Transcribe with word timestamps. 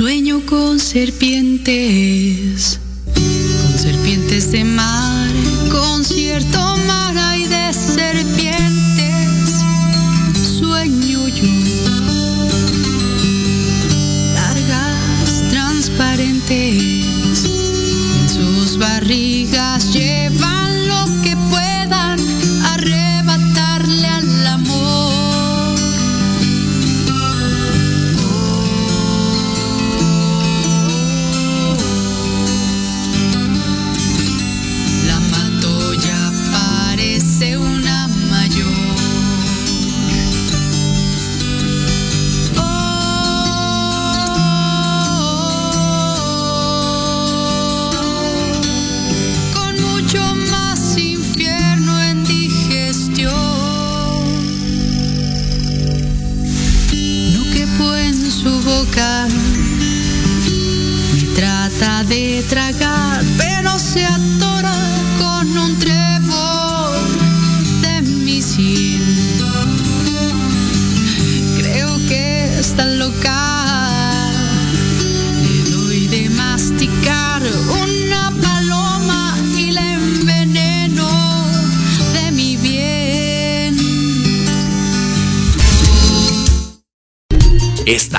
sueño 0.00 0.40
con 0.46 0.78
serpientes, 0.78 2.80
con 3.14 3.78
serpientes 3.78 4.50
de 4.50 4.64
mar, 4.64 5.28
con 5.70 6.06
cierto 6.06 6.78
mar 6.86 7.18
hay 7.18 7.46
de 7.46 7.70
serpientes. 7.74 8.79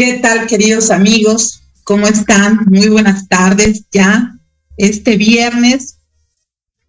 ¿Qué 0.00 0.14
tal, 0.14 0.46
queridos 0.46 0.90
amigos? 0.90 1.60
¿Cómo 1.84 2.06
están? 2.06 2.60
Muy 2.70 2.88
buenas 2.88 3.28
tardes. 3.28 3.82
Ya 3.92 4.34
este 4.78 5.18
viernes, 5.18 5.98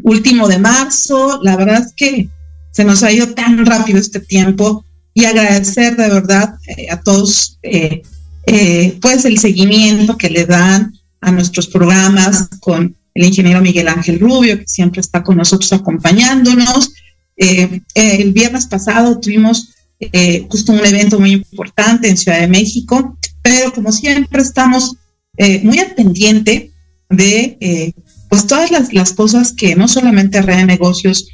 último 0.01 0.47
de 0.47 0.59
marzo, 0.59 1.41
la 1.43 1.57
verdad 1.57 1.85
es 1.85 1.93
que 1.93 2.29
se 2.71 2.85
nos 2.85 3.03
ha 3.03 3.11
ido 3.11 3.33
tan 3.33 3.65
rápido 3.65 3.99
este 3.99 4.21
tiempo 4.21 4.85
y 5.13 5.25
agradecer 5.25 5.97
de 5.97 6.07
verdad 6.07 6.55
eh, 6.67 6.89
a 6.89 7.01
todos 7.01 7.59
eh, 7.63 8.01
eh, 8.45 8.97
pues 9.01 9.25
el 9.25 9.39
seguimiento 9.39 10.17
que 10.17 10.29
le 10.29 10.45
dan 10.45 10.97
a 11.19 11.33
nuestros 11.33 11.67
programas 11.67 12.47
con 12.61 12.95
el 13.13 13.25
ingeniero 13.25 13.59
Miguel 13.59 13.89
Ángel 13.89 14.21
Rubio, 14.21 14.57
que 14.57 14.69
siempre 14.69 15.01
está 15.01 15.21
con 15.21 15.35
nosotros 15.35 15.73
acompañándonos. 15.73 16.93
el 17.35 18.31
viernes 18.31 18.67
pasado 18.67 19.19
tuvimos 19.19 19.67
eh, 20.01 20.47
justo 20.49 20.71
un 20.71 20.83
evento 20.83 21.19
muy 21.19 21.31
importante 21.31 22.09
en 22.09 22.17
Ciudad 22.17 22.39
de 22.39 22.47
México, 22.47 23.15
pero 23.43 23.71
como 23.71 23.91
siempre 23.91 24.41
estamos 24.41 24.95
eh, 25.37 25.61
muy 25.63 25.77
al 25.77 25.93
pendiente 25.93 26.71
de 27.07 27.55
eh, 27.61 27.93
pues 28.27 28.47
todas 28.47 28.71
las, 28.71 29.13
cosas 29.13 29.53
que 29.53 29.75
no 29.75 29.87
solamente 29.87 30.41
Red 30.41 30.57
de 30.57 30.65
Negocios 30.65 31.27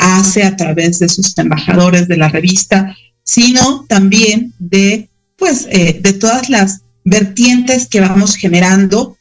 hace 0.00 0.42
a 0.42 0.54
través 0.54 0.98
de 0.98 1.08
sus 1.08 1.38
embajadores 1.38 2.06
de 2.06 2.18
la 2.18 2.28
revista, 2.28 2.94
sino 3.24 3.86
también 3.88 4.52
de 4.58 5.08
pues 5.36 5.64
de 5.64 6.12
todas 6.20 6.50
las 6.50 6.82
vertientes 7.04 7.88
que 7.88 8.00
vamos 8.00 8.36
generando 8.36 9.16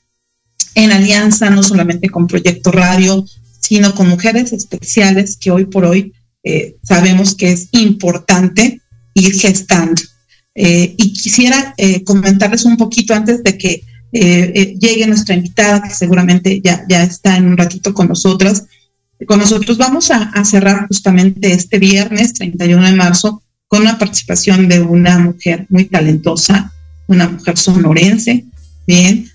en 0.75 0.91
alianza 0.91 1.49
no 1.49 1.63
solamente 1.63 2.09
con 2.09 2.27
Proyecto 2.27 2.69
Radio, 2.73 3.25
sino 3.61 3.95
con 3.95 4.09
mujeres 4.09 4.51
especiales 4.51 5.37
que 5.37 5.51
hoy 5.51 5.67
por 5.67 5.85
hoy 5.85 6.11
sabemos 6.83 7.33
que 7.33 7.53
es 7.53 7.69
importante 7.71 8.80
ir 9.13 9.33
gestando. 9.33 10.01
Eh, 10.53 10.95
y 10.97 11.13
quisiera 11.13 11.73
eh, 11.77 12.03
comentarles 12.03 12.65
un 12.65 12.75
poquito 12.75 13.13
antes 13.13 13.41
de 13.43 13.57
que 13.57 13.83
eh, 14.13 14.75
llegue 14.79 15.07
nuestra 15.07 15.35
invitada, 15.35 15.83
que 15.83 15.93
seguramente 15.93 16.59
ya, 16.61 16.83
ya 16.89 17.03
está 17.03 17.37
en 17.37 17.47
un 17.47 17.57
ratito 17.57 17.93
con 17.93 18.09
nosotras. 18.09 18.65
Con 19.25 19.39
nosotros 19.39 19.77
vamos 19.77 20.11
a, 20.11 20.43
cerrar 20.43 20.87
justamente 20.87 21.53
este 21.53 21.77
viernes, 21.77 22.33
31 22.33 22.87
de 22.87 22.93
marzo, 22.93 23.43
con 23.67 23.81
una 23.81 23.97
participación 23.97 24.67
de 24.67 24.81
una 24.81 25.19
mujer 25.19 25.67
muy 25.69 25.85
talentosa, 25.85 26.73
una 27.07 27.29
mujer 27.29 27.57
sonorense, 27.57 28.45
bien, 28.87 29.29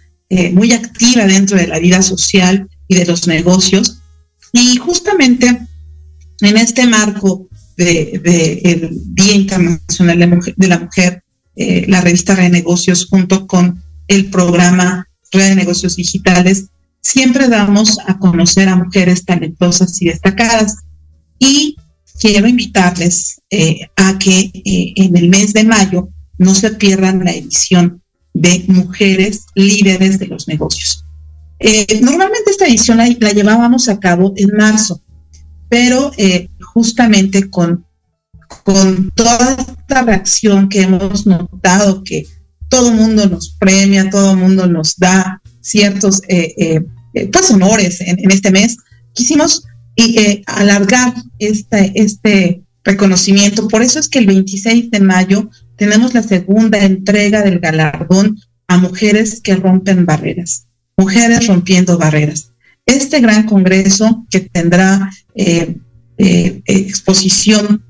muy 0.52 0.73
activa 0.73 1.25
dentro 1.25 1.56
de 1.56 1.68
la 1.68 1.78
vida 1.78 2.02
social 2.02 2.68
y 2.88 2.97
de 2.97 3.06
los 3.06 3.28
negocios. 3.28 4.00
Y 4.52 4.76
justamente 4.76 5.56
en 6.40 6.56
este 6.56 6.85
marco 6.87 7.49
del 7.76 8.23
de, 8.23 8.90
Día 8.92 9.35
Internacional 9.35 10.18
de, 10.56 10.68
la 10.68 10.78
Mujer, 10.78 11.23
eh, 11.56 11.85
la 11.88 12.00
revista 12.00 12.35
Red 12.35 12.45
de 12.45 12.50
Negocios, 12.50 13.06
junto 13.09 13.47
con 13.47 13.83
el 14.09 14.26
programa 14.30 15.09
Red 15.33 15.50
de 15.50 15.54
Negocios 15.56 15.97
Digitales, 15.97 16.66
siempre 17.00 17.49
damos 17.49 17.99
a 18.06 18.18
conocer 18.18 18.68
a 18.68 18.76
mujeres 18.76 19.25
talentosas 19.25 20.00
y 20.00 20.06
destacadas. 20.06 20.76
Y 21.38 21.76
quiero 22.18 22.49
invitarles 22.49 23.40
eh, 23.50 23.80
a 23.97 24.18
que 24.18 24.50
eh, 24.52 24.92
en 24.97 25.16
el 25.16 25.28
mes 25.28 25.52
de 25.52 25.64
mayo 25.64 26.09
no 26.38 26.54
se 26.54 26.71
pierdan 26.71 27.25
la 27.25 27.33
edición 27.33 28.02
de 28.33 28.64
Mujeres 28.68 29.47
Líderes 29.54 30.18
de 30.18 30.26
los 30.26 30.49
Negocios. 30.49 31.04
normalmente 32.02 32.50
esta 32.50 32.66
edición 32.66 32.99
la, 32.99 33.09
la, 33.21 33.33
llevábamos 33.33 33.88
a 33.88 33.99
cabo 33.99 34.35
en 34.37 34.50
marzo, 34.56 35.00
pero 35.68 36.12
justamente 36.76 37.49
con, 37.49 37.87
con 38.62 39.11
toda 39.12 39.56
esta 39.59 40.02
reacción 40.02 40.68
que 40.68 40.83
hemos 40.83 41.26
notado, 41.26 42.04
que 42.04 42.26
todo 42.68 42.90
el 42.90 42.97
mundo 42.97 43.26
nos 43.26 43.56
premia, 43.59 44.11
todo 44.11 44.33
el 44.33 44.37
mundo 44.37 44.66
nos 44.66 44.95
da 44.99 45.40
ciertos 45.62 46.21
eh, 46.28 46.52
eh, 46.59 46.85
eh, 47.14 47.30
pues 47.33 47.50
honores 47.50 48.02
en, 48.02 48.30
este 48.30 48.50
mes, 48.50 48.76
quisimos 49.14 49.64
alargar 50.45 51.14
este, 51.38 51.92
este 51.95 52.62
reconocimiento. 52.85 53.68
Por 53.68 53.80
eso 53.80 53.99
es 53.99 54.11
que 54.11 54.18
el 54.18 54.26
26 54.26 54.90
de 54.90 55.00
mayo 55.00 55.49
tenemos 55.76 56.12
la 56.12 56.23
segunda 56.23 56.85
entrega 56.85 57.40
del 57.40 57.59
galardón 57.59 58.38
a 58.68 58.76
mujeres 58.76 59.40
que 59.40 59.56
rompen 59.56 60.04
barreras, 60.04 60.66
mujeres 60.95 61.47
rompiendo 61.47 61.97
barreras. 61.97 62.52
Este 62.85 63.21
gran 63.21 63.45
congreso 63.47 64.26
que 64.30 64.40
tendrá 64.40 65.11
exposición 66.18 67.85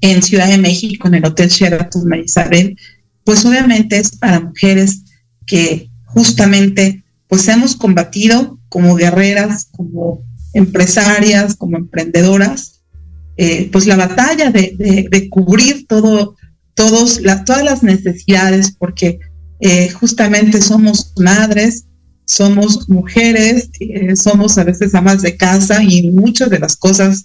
en 0.00 0.22
Ciudad 0.22 0.48
de 0.48 0.58
México, 0.58 1.08
en 1.08 1.14
el 1.14 1.24
Hotel 1.24 1.48
Sheraton 1.48 2.14
Isabel, 2.22 2.76
pues 3.24 3.44
obviamente 3.44 3.96
es 3.96 4.16
para 4.16 4.40
mujeres 4.40 5.02
que 5.46 5.90
justamente 6.04 7.04
pues 7.28 7.48
hemos 7.48 7.74
combatido 7.74 8.58
como 8.68 8.94
guerreras, 8.96 9.68
como 9.72 10.22
empresarias, 10.52 11.56
como 11.56 11.76
emprendedoras, 11.76 12.82
eh, 13.36 13.68
pues 13.72 13.86
la 13.86 13.96
batalla 13.96 14.50
de, 14.50 15.28
cubrir 15.30 15.86
todo, 15.88 16.36
todos 16.74 17.20
todas 17.44 17.64
las 17.64 17.82
necesidades, 17.82 18.76
porque 18.78 19.18
eh, 19.60 19.90
justamente 19.90 20.60
somos 20.62 21.12
madres, 21.18 21.86
somos 22.26 22.88
mujeres, 22.88 23.70
eh, 23.80 24.14
somos 24.16 24.56
a 24.58 24.64
veces 24.64 24.94
amas 24.94 25.22
de 25.22 25.36
casa 25.36 25.82
y 25.82 26.10
muchas 26.10 26.50
de 26.50 26.60
las 26.60 26.76
cosas, 26.76 27.24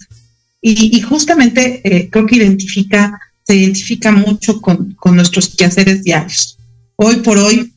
y, 0.62 1.00
justamente 1.00 2.08
creo 2.10 2.26
que 2.26 2.36
identifica, 2.36 3.18
se 3.42 3.56
identifica 3.56 4.12
mucho 4.12 4.60
con, 4.60 4.96
nuestros 5.04 5.48
quehaceres 5.56 6.02
diarios. 6.02 6.58
Hoy 6.96 7.16
por 7.16 7.38
hoy, 7.38 7.72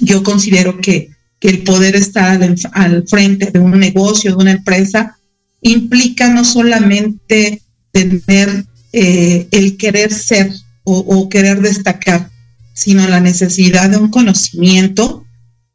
yo 0.00 0.22
considero 0.22 0.80
que 0.80 1.14
el 1.44 1.62
poder 1.62 1.94
estar 1.94 2.42
al, 2.72 3.06
frente 3.06 3.50
de 3.50 3.58
un 3.58 3.78
negocio, 3.78 4.30
de 4.30 4.42
una 4.42 4.52
empresa, 4.52 5.18
implica 5.60 6.30
no 6.30 6.42
solamente 6.42 7.60
tener 7.92 8.64
eh, 8.92 9.46
el 9.50 9.76
querer 9.76 10.12
ser 10.12 10.50
o, 10.84 11.28
querer 11.28 11.60
destacar, 11.60 12.30
sino 12.74 13.06
la 13.08 13.20
necesidad 13.20 13.90
de 13.90 13.96
un 13.96 14.10
conocimiento, 14.10 15.24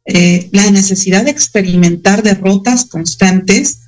eh, 0.04 0.48
la 0.52 0.70
necesidad 0.70 1.24
de 1.24 1.30
experimentar 1.32 2.22
derrotas 2.22 2.84
constantes. 2.84 3.80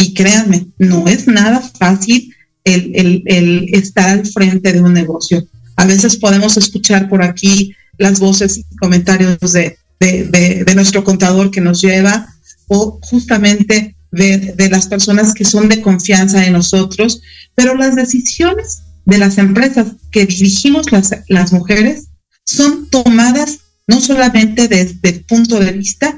Y 0.00 0.14
créanme, 0.14 0.66
no 0.78 1.06
es 1.06 1.26
nada 1.26 1.60
fácil 1.78 2.34
el, 2.64 3.68
estar 3.72 4.08
al 4.08 4.26
frente 4.26 4.72
de 4.72 4.80
un 4.80 4.94
negocio. 4.94 5.46
A 5.76 5.84
veces 5.84 6.16
podemos 6.16 6.56
escuchar 6.56 7.08
por 7.08 7.22
aquí 7.22 7.74
las 7.98 8.18
voces 8.18 8.58
y 8.58 8.76
comentarios 8.76 9.52
de, 9.52 9.76
de, 10.00 10.74
nuestro 10.74 11.04
contador 11.04 11.50
que 11.50 11.60
nos 11.60 11.82
lleva 11.82 12.26
o 12.68 12.98
justamente 13.02 13.94
de, 14.10 14.68
las 14.70 14.86
personas 14.86 15.34
que 15.34 15.44
son 15.44 15.68
de 15.68 15.82
confianza 15.82 16.44
en 16.44 16.54
nosotros, 16.54 17.20
pero 17.54 17.74
las 17.74 17.94
decisiones 17.94 18.82
de 19.04 19.18
las 19.18 19.38
empresas 19.38 19.88
que 20.10 20.26
dirigimos 20.26 20.86
las, 21.28 21.52
mujeres 21.52 22.06
son 22.44 22.88
tomadas 22.88 23.60
no 23.86 24.00
solamente 24.00 24.68
desde 24.68 25.08
el 25.08 25.24
punto 25.24 25.58
de 25.58 25.72
vista 25.72 26.16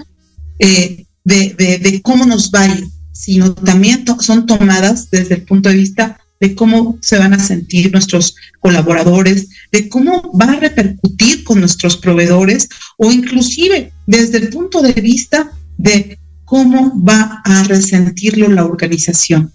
eh, 0.59 1.07
de, 1.25 2.01
cómo 2.03 2.27
nos 2.27 2.51
va 2.51 2.63
a 2.63 2.69
ir, 2.69 2.87
sino 3.23 3.55
también 3.55 4.05
son 4.19 4.47
tomadas 4.47 5.09
desde 5.09 5.37
el 5.37 5.43
punto 5.43 5.69
de 5.69 5.77
vista 5.77 6.19
de 6.41 6.57
cómo 6.57 6.99
se 7.01 7.19
van 7.19 7.35
a 7.35 7.39
sentir 7.39 7.93
nuestros 7.93 8.35
colaboradores, 8.59 9.47
de 9.71 9.89
cómo 9.89 10.37
va 10.37 10.47
a 10.47 10.59
repercutir 10.59 11.45
con 11.45 11.61
nuestros 11.61 11.97
proveedores 11.97 12.69
o 12.99 13.13
inclusive 13.13 13.93
desde 14.09 14.39
el 14.39 14.49
punto 14.49 14.83
de 14.83 14.95
vista 14.95 15.53
de 15.79 16.19
cómo 16.45 17.01
va 17.01 17.41
a 17.45 17.63
resentirlo 17.63 18.49
la 18.49 18.65
organización. 18.65 19.53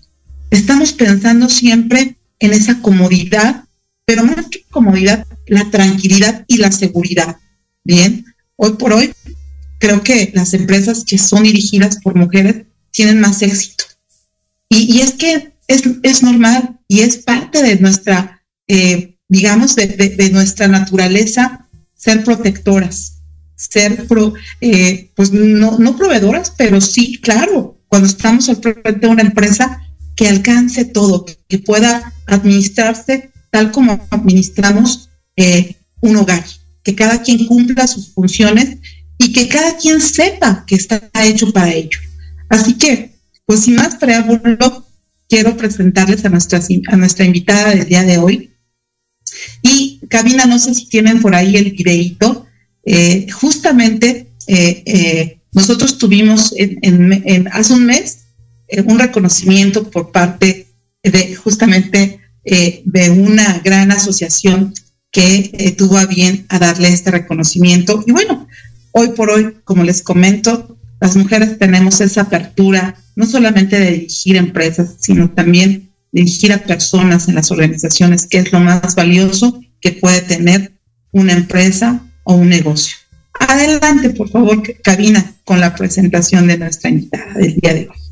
Estamos 0.49 0.93
pensando 0.93 1.49
siempre 1.49 2.15
en 2.39 2.53
esa 2.53 2.81
comodidad, 2.81 3.65
pero 4.05 4.23
más 4.23 4.47
que 4.47 4.63
comodidad, 4.71 5.27
la 5.45 5.69
tranquilidad 5.69 6.45
y 6.47 6.55
la 6.55 6.71
seguridad. 6.71 7.35
Bien, 7.83 8.23
hoy 8.55 8.77
por 8.79 8.93
hoy 8.93 9.11
creo 9.77 10.01
que 10.03 10.31
las 10.33 10.53
empresas 10.53 11.03
que 11.05 11.17
son 11.17 11.43
dirigidas 11.43 11.99
por 12.01 12.15
mujeres 12.15 12.63
tienen 12.97 13.21
más 13.21 13.43
éxito. 13.43 13.85
Y, 14.69 15.01
es 15.01 15.13
que 15.13 15.53
es, 15.67 16.23
normal 16.23 16.79
y 16.87 17.01
es 17.01 17.17
parte 17.17 17.61
de 17.61 17.79
nuestra, 17.79 18.43
eh, 18.67 19.15
digamos, 19.29 19.75
de, 19.75 20.29
nuestra 20.33 20.67
naturaleza 20.67 21.67
ser 21.93 22.23
protectoras, 22.23 23.19
ser, 23.55 24.07
pro, 24.07 24.33
eh, 24.61 25.11
pues 25.15 25.31
no, 25.31 25.77
no 25.77 25.95
proveedoras, 25.95 26.51
pero 26.57 26.81
sí, 26.81 27.19
claro, 27.21 27.77
cuando 27.87 28.07
estamos 28.07 28.49
al 28.49 28.57
frente 28.57 28.93
de 28.93 29.07
una 29.07 29.21
empresa 29.21 29.79
que 30.15 30.27
alcance 30.27 30.83
todo, 30.83 31.27
que 31.47 31.59
pueda 31.59 32.13
administrarse 32.25 33.29
tal 33.51 33.71
como 33.71 34.07
administramos 34.09 35.09
eh, 35.35 35.75
un 36.01 36.15
hogar, 36.15 36.43
que 36.81 36.95
cada 36.95 37.21
quien 37.21 37.45
cumpla 37.45 37.85
sus 37.85 38.09
funciones 38.09 38.77
y 39.19 39.31
que 39.33 39.47
cada 39.47 39.77
quien 39.77 40.01
sepa 40.01 40.65
que 40.65 40.75
está 40.75 41.11
hecho 41.23 41.53
para 41.53 41.71
ello. 41.71 41.99
Así 42.49 42.77
que, 42.77 43.11
pues 43.45 43.61
sin 43.61 43.75
más 43.75 43.95
preámbulo, 43.95 44.85
quiero 45.29 45.57
presentarles 45.57 46.25
a 46.25 46.29
nuestra, 46.29 46.61
nuestra 46.95 47.25
invitada 47.25 47.69
del 47.69 47.87
día 47.87 48.03
de 48.03 48.17
hoy. 48.17 48.51
Y 49.61 49.99
Cabina, 50.09 50.45
no 50.45 50.59
sé 50.59 50.73
si 50.73 50.87
tienen 50.87 51.21
por 51.21 51.35
ahí 51.35 51.57
el 51.57 51.71
videito. 51.71 52.45
Eh, 52.85 53.27
justamente 53.31 54.27
eh, 54.47 54.83
eh, 54.85 55.39
nosotros 55.51 55.97
tuvimos 55.97 56.53
en, 56.55 57.49
hace 57.51 57.73
un 57.73 57.85
mes 57.85 58.19
un 58.85 58.99
reconocimiento 58.99 59.89
por 59.89 60.11
parte 60.11 60.67
de 61.03 61.35
justamente 61.35 62.19
de 62.43 63.09
una 63.09 63.59
gran 63.59 63.91
asociación 63.91 64.73
que 65.11 65.73
tuvo 65.77 65.97
a 65.97 66.05
bien 66.05 66.45
a 66.49 66.59
darle 66.59 66.89
este 66.89 67.11
reconocimiento. 67.11 68.03
Y 68.05 68.11
bueno, 68.11 68.47
hoy 68.91 69.09
por 69.09 69.29
hoy, 69.29 69.57
como 69.63 69.83
les 69.83 70.01
comento, 70.01 70.76
las 70.99 71.15
mujeres 71.15 71.57
tenemos 71.57 72.01
esa 72.01 72.21
apertura 72.21 72.95
no 73.15 73.25
solamente 73.25 73.79
de 73.79 73.91
dirigir 73.91 74.35
empresas, 74.35 74.95
sino 74.99 75.29
también 75.29 75.89
dirigir 76.11 76.53
a 76.53 76.59
personas 76.59 77.27
en 77.27 77.35
las 77.35 77.51
organizaciones, 77.51 78.25
que 78.25 78.39
es 78.39 78.51
lo 78.51 78.59
más 78.59 78.95
valioso 78.95 79.59
que 79.81 79.91
puede 79.91 80.21
tener 80.21 80.73
una 81.11 81.33
empresa 81.33 82.01
o 82.23 82.35
un 82.35 82.49
negocio. 82.49 82.95
Adelante, 83.39 84.09
por 84.11 84.29
favor, 84.29 84.61
cabina, 84.83 85.33
con 85.43 85.59
la 85.59 85.75
presentación 85.75 86.47
de 86.47 86.57
nuestra 86.57 86.89
invitada 86.89 87.33
del 87.33 87.55
día 87.55 87.73
de 87.73 87.89
hoy. 87.89 88.06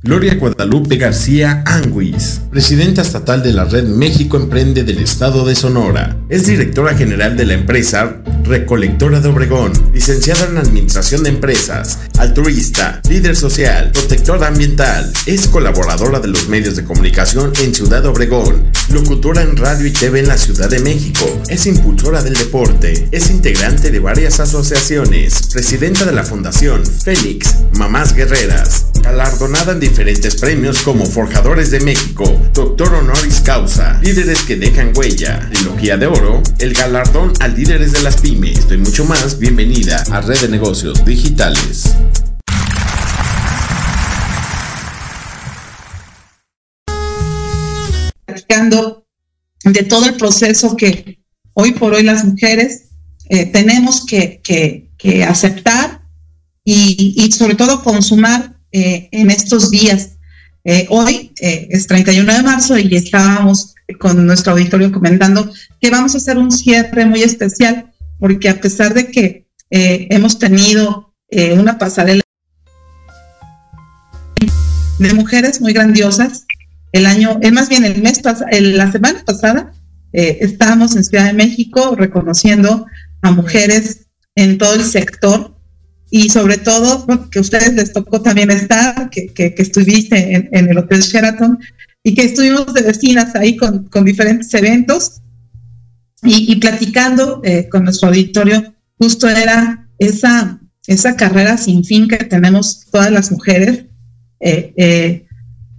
Gloria 0.00 0.36
Guadalupe 0.36 0.96
García 0.96 1.64
Anguis, 1.66 2.40
presidenta 2.52 3.02
estatal 3.02 3.42
de 3.42 3.52
la 3.52 3.64
Red 3.64 3.88
México 3.88 4.36
Emprende 4.36 4.84
del 4.84 4.98
Estado 4.98 5.44
de 5.44 5.56
Sonora. 5.56 6.16
Es 6.28 6.46
directora 6.46 6.94
general 6.94 7.36
de 7.36 7.44
la 7.44 7.54
empresa 7.54 8.22
Recolectora 8.44 9.20
de 9.20 9.28
Obregón, 9.28 9.72
licenciada 9.92 10.46
en 10.46 10.56
Administración 10.56 11.24
de 11.24 11.30
Empresas, 11.30 11.98
altruista, 12.16 13.02
líder 13.08 13.34
social, 13.34 13.90
protectora 13.90 14.46
ambiental. 14.46 15.12
Es 15.26 15.48
colaboradora 15.48 16.20
de 16.20 16.28
los 16.28 16.48
medios 16.48 16.76
de 16.76 16.84
comunicación 16.84 17.52
en 17.60 17.74
Ciudad 17.74 18.06
Obregón, 18.06 18.70
locutora 18.90 19.42
en 19.42 19.56
radio 19.56 19.88
y 19.88 19.92
TV 19.92 20.20
en 20.20 20.28
la 20.28 20.38
Ciudad 20.38 20.70
de 20.70 20.78
México. 20.78 21.26
Es 21.48 21.66
impulsora 21.66 22.22
del 22.22 22.34
deporte, 22.34 23.08
es 23.10 23.30
integrante 23.30 23.90
de 23.90 23.98
varias 23.98 24.38
asociaciones, 24.38 25.48
presidenta 25.52 26.04
de 26.04 26.12
la 26.12 26.22
Fundación 26.22 26.86
Fénix, 26.86 27.56
Mamás 27.74 28.14
Guerreras, 28.14 28.86
galardonada 29.02 29.72
en 29.72 29.80
diferentes 29.88 30.36
premios 30.36 30.82
como 30.82 31.06
Forjadores 31.06 31.70
de 31.70 31.80
México, 31.80 32.24
Doctor 32.52 32.94
Honoris 32.94 33.40
Causa, 33.40 33.98
Líderes 34.02 34.42
que 34.42 34.56
dejan 34.56 34.92
huella, 34.94 35.48
Trilogía 35.52 35.96
de 35.96 36.06
Oro, 36.06 36.42
el 36.58 36.74
galardón 36.74 37.32
a 37.40 37.48
líderes 37.48 37.92
de 37.92 38.02
las 38.02 38.20
pymes, 38.20 38.58
esto 38.58 38.74
y 38.74 38.78
mucho 38.78 39.04
más. 39.04 39.38
Bienvenida 39.38 40.04
a 40.10 40.20
Red 40.20 40.40
de 40.40 40.48
Negocios 40.48 41.04
Digitales. 41.04 41.94
de 49.64 49.82
todo 49.84 50.06
el 50.06 50.14
proceso 50.14 50.76
que 50.76 51.20
hoy 51.54 51.72
por 51.72 51.94
hoy 51.94 52.02
las 52.02 52.24
mujeres 52.24 52.88
eh, 53.30 53.46
tenemos 53.46 54.04
que, 54.04 54.40
aceptar 55.26 56.02
y, 56.64 57.14
y, 57.16 57.32
sobre 57.32 57.54
todo 57.54 57.82
consumar 57.82 58.57
eh, 58.72 59.08
en 59.12 59.30
estos 59.30 59.70
días. 59.70 60.18
Eh, 60.64 60.86
hoy 60.90 61.32
eh, 61.40 61.68
es 61.70 61.86
31 61.86 62.30
de 62.34 62.42
marzo 62.42 62.76
y 62.76 62.94
estábamos 62.94 63.74
con 63.98 64.26
nuestro 64.26 64.52
auditorio 64.52 64.92
comentando 64.92 65.50
que 65.80 65.90
vamos 65.90 66.14
a 66.14 66.18
hacer 66.18 66.36
un 66.36 66.50
cierre 66.50 67.06
muy 67.06 67.22
especial 67.22 67.90
porque 68.18 68.50
a 68.50 68.60
pesar 68.60 68.92
de 68.92 69.10
que 69.10 69.46
hemos 69.70 70.38
tenido 70.38 71.14
una 71.30 71.78
pasarela 71.78 72.22
de 74.98 75.14
mujeres 75.14 75.60
muy 75.60 75.72
grandiosas, 75.72 76.46
el 76.92 77.06
año, 77.06 77.38
más 77.52 77.68
bien 77.68 77.84
el 77.84 78.02
mes 78.02 78.18
pasado, 78.18 78.46
la 78.50 78.90
semana 78.90 79.22
pasada, 79.24 79.72
estábamos 80.12 80.96
en 80.96 81.04
Ciudad 81.04 81.26
de 81.26 81.34
México 81.34 81.94
reconociendo 81.96 82.86
a 83.22 83.30
mujeres 83.30 84.08
en 84.34 84.58
todo 84.58 84.74
el 84.74 84.84
sector 84.84 85.57
y 86.10 86.30
sobre 86.30 86.58
todo 86.58 87.06
que 87.30 87.38
a 87.38 87.42
ustedes 87.42 87.74
les 87.74 87.92
tocó 87.92 88.22
también 88.22 88.50
estar, 88.50 89.10
que, 89.10 89.28
que, 89.28 89.54
estuviste 89.58 90.48
en, 90.50 90.68
el 90.68 90.78
Hotel 90.78 91.00
Sheraton 91.00 91.58
y 92.02 92.14
que 92.14 92.22
estuvimos 92.22 92.72
de 92.72 92.82
vecinas 92.82 93.34
ahí 93.34 93.56
con, 93.56 93.84
con 93.84 94.04
diferentes 94.04 94.52
eventos 94.54 95.20
y, 96.22 96.56
platicando 96.56 97.40
eh, 97.44 97.68
con 97.68 97.84
nuestro 97.84 98.08
auditorio, 98.08 98.74
justo 98.98 99.28
era 99.28 99.88
esa, 99.98 100.60
esa 100.86 101.16
carrera 101.16 101.56
sin 101.58 101.84
fin 101.84 102.08
que 102.08 102.16
tenemos 102.16 102.86
todas 102.90 103.12
las 103.12 103.30
mujeres, 103.30 103.84
eh, 104.40 104.72
eh, 104.76 105.26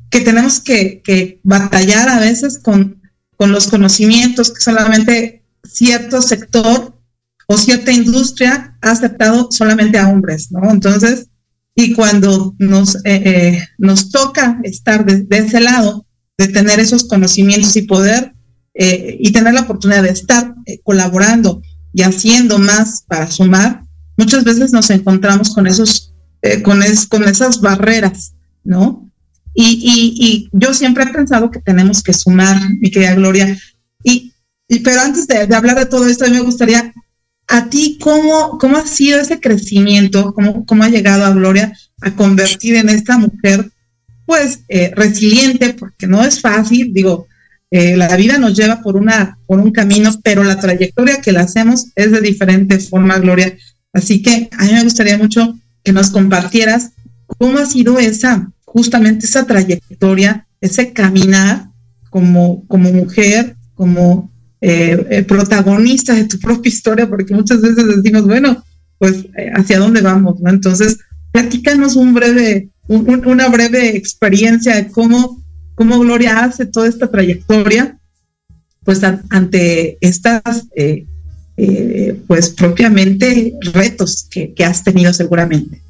que 0.09 0.21
tenemos 0.21 0.61
que, 0.61 1.01
que 1.03 1.39
batallar 1.43 2.07
a 2.07 2.19
veces 2.19 2.59
con, 2.59 3.01
con 3.35 3.51
los 3.51 3.67
conocimientos 3.67 4.51
que 4.51 4.61
solamente 4.61 5.43
cierto 5.63 6.21
sector 6.21 6.98
o 7.51 7.57
cierta 7.57 7.91
industria 7.91 8.77
ha 8.79 8.91
aceptado 8.91 9.49
solamente 9.51 9.97
a 9.97 10.07
hombres, 10.07 10.51
¿no? 10.51 10.69
Entonces, 10.69 11.27
y 11.75 11.93
cuando 11.93 12.53
nos, 12.59 12.95
eh, 12.97 13.01
eh, 13.05 13.67
nos 13.79 14.11
toca 14.11 14.59
estar 14.63 15.03
de, 15.03 15.25
ese 15.35 15.59
lado, 15.59 16.05
de 16.37 16.47
tener 16.49 16.79
esos 16.79 17.05
conocimientos 17.05 17.75
y 17.75 17.81
poder, 17.81 18.33
eh, 18.75 19.17
y 19.19 19.31
tener 19.31 19.55
la 19.55 19.61
oportunidad 19.61 20.03
de 20.03 20.09
estar 20.09 20.53
colaborando 20.83 21.61
y 21.91 22.03
haciendo 22.03 22.59
más 22.59 23.03
para 23.07 23.31
sumar, 23.31 23.83
muchas 24.15 24.43
veces 24.43 24.71
nos 24.71 24.89
encontramos 24.91 25.53
con 25.55 25.65
esos, 25.65 26.13
con, 26.63 26.81
con 27.09 27.23
esas 27.27 27.61
barreras, 27.61 28.33
¿no? 28.63 29.09
Y, 29.55 30.49
yo 30.51 30.73
siempre 30.75 31.03
he 31.03 31.07
pensado 31.07 31.49
que 31.49 31.59
tenemos 31.59 32.03
que 32.03 32.13
sumar, 32.13 32.57
mi 32.79 32.91
querida 32.91 33.15
Gloria. 33.15 33.57
Y, 34.03 34.33
pero 34.83 35.01
antes 35.01 35.27
de, 35.27 35.55
hablar 35.55 35.79
de 35.79 35.87
todo 35.87 36.07
esto, 36.07 36.25
a 36.25 36.27
mí 36.27 36.35
me 36.35 36.41
gustaría, 36.41 36.93
a 37.49 37.67
ti, 37.67 37.97
¿cómo, 37.99 38.59
cómo 38.59 38.77
ha 38.77 38.85
sido 38.85 39.19
ese 39.19 39.39
crecimiento? 39.39 40.33
¿Cómo, 40.33 40.65
cómo 40.65 40.83
ha 40.83 40.89
llegado 40.89 41.25
a 41.25 41.33
Gloria 41.33 41.73
a 41.99 42.11
convertir 42.11 42.75
en 42.75 42.89
esta 42.89 43.17
mujer, 43.17 43.71
pues, 44.25 44.59
eh, 44.69 44.91
resiliente? 44.95 45.73
Porque 45.73 46.05
no 46.05 46.23
es 46.23 46.39
fácil, 46.39 46.93
digo, 46.93 47.27
eh, 47.71 47.97
la 47.97 48.15
vida 48.15 48.37
nos 48.37 48.55
lleva 48.55 48.81
por, 48.81 48.95
una, 48.95 49.39
por 49.47 49.59
un 49.59 49.71
camino, 49.71 50.11
pero 50.23 50.43
la 50.43 50.59
trayectoria 50.59 51.21
que 51.21 51.31
la 51.31 51.41
hacemos 51.41 51.87
es 51.95 52.11
de 52.11 52.21
diferente 52.21 52.77
forma, 52.77 53.17
Gloria. 53.17 53.57
Así 53.93 54.21
que 54.21 54.47
a 54.55 54.65
mí 54.65 54.73
me 54.73 54.83
gustaría 54.83 55.17
mucho 55.17 55.57
que 55.83 55.91
nos 55.91 56.11
compartieras 56.11 56.91
cómo 57.25 57.57
ha 57.57 57.65
sido 57.65 57.97
esa, 57.97 58.51
justamente 58.63 59.25
esa 59.25 59.47
trayectoria, 59.47 60.45
ese 60.61 60.93
caminar 60.93 61.69
como, 62.11 62.63
como 62.67 62.91
mujer, 62.91 63.55
como 63.73 64.31
eh, 64.61 65.07
eh, 65.09 65.23
protagonista 65.23 66.13
de 66.13 66.25
tu 66.25 66.39
propia 66.39 66.69
historia, 66.69 67.09
porque 67.09 67.33
muchas 67.33 67.61
veces 67.61 67.85
decimos, 67.87 68.25
bueno, 68.25 68.63
pues 68.97 69.25
eh, 69.37 69.51
hacia 69.53 69.79
dónde 69.79 70.01
vamos, 70.01 70.39
¿no? 70.39 70.49
Entonces, 70.49 70.97
platícanos 71.31 71.95
un 71.95 72.13
breve, 72.13 72.69
una 72.87 73.47
breve 73.49 73.95
experiencia 73.95 74.75
de 74.75 74.87
cómo, 74.87 75.41
cómo 75.75 75.99
Gloria 75.99 76.43
hace 76.43 76.65
toda 76.65 76.87
esta 76.87 77.09
trayectoria, 77.09 77.97
pues 78.83 79.01
ante 79.03 79.97
estas, 80.01 80.67
pues 82.25 82.49
propiamente 82.49 83.53
retos 83.73 84.27
que, 84.31 84.53
que 84.53 84.65
has 84.65 84.83
tenido 84.83 85.13
seguramente. 85.13 85.81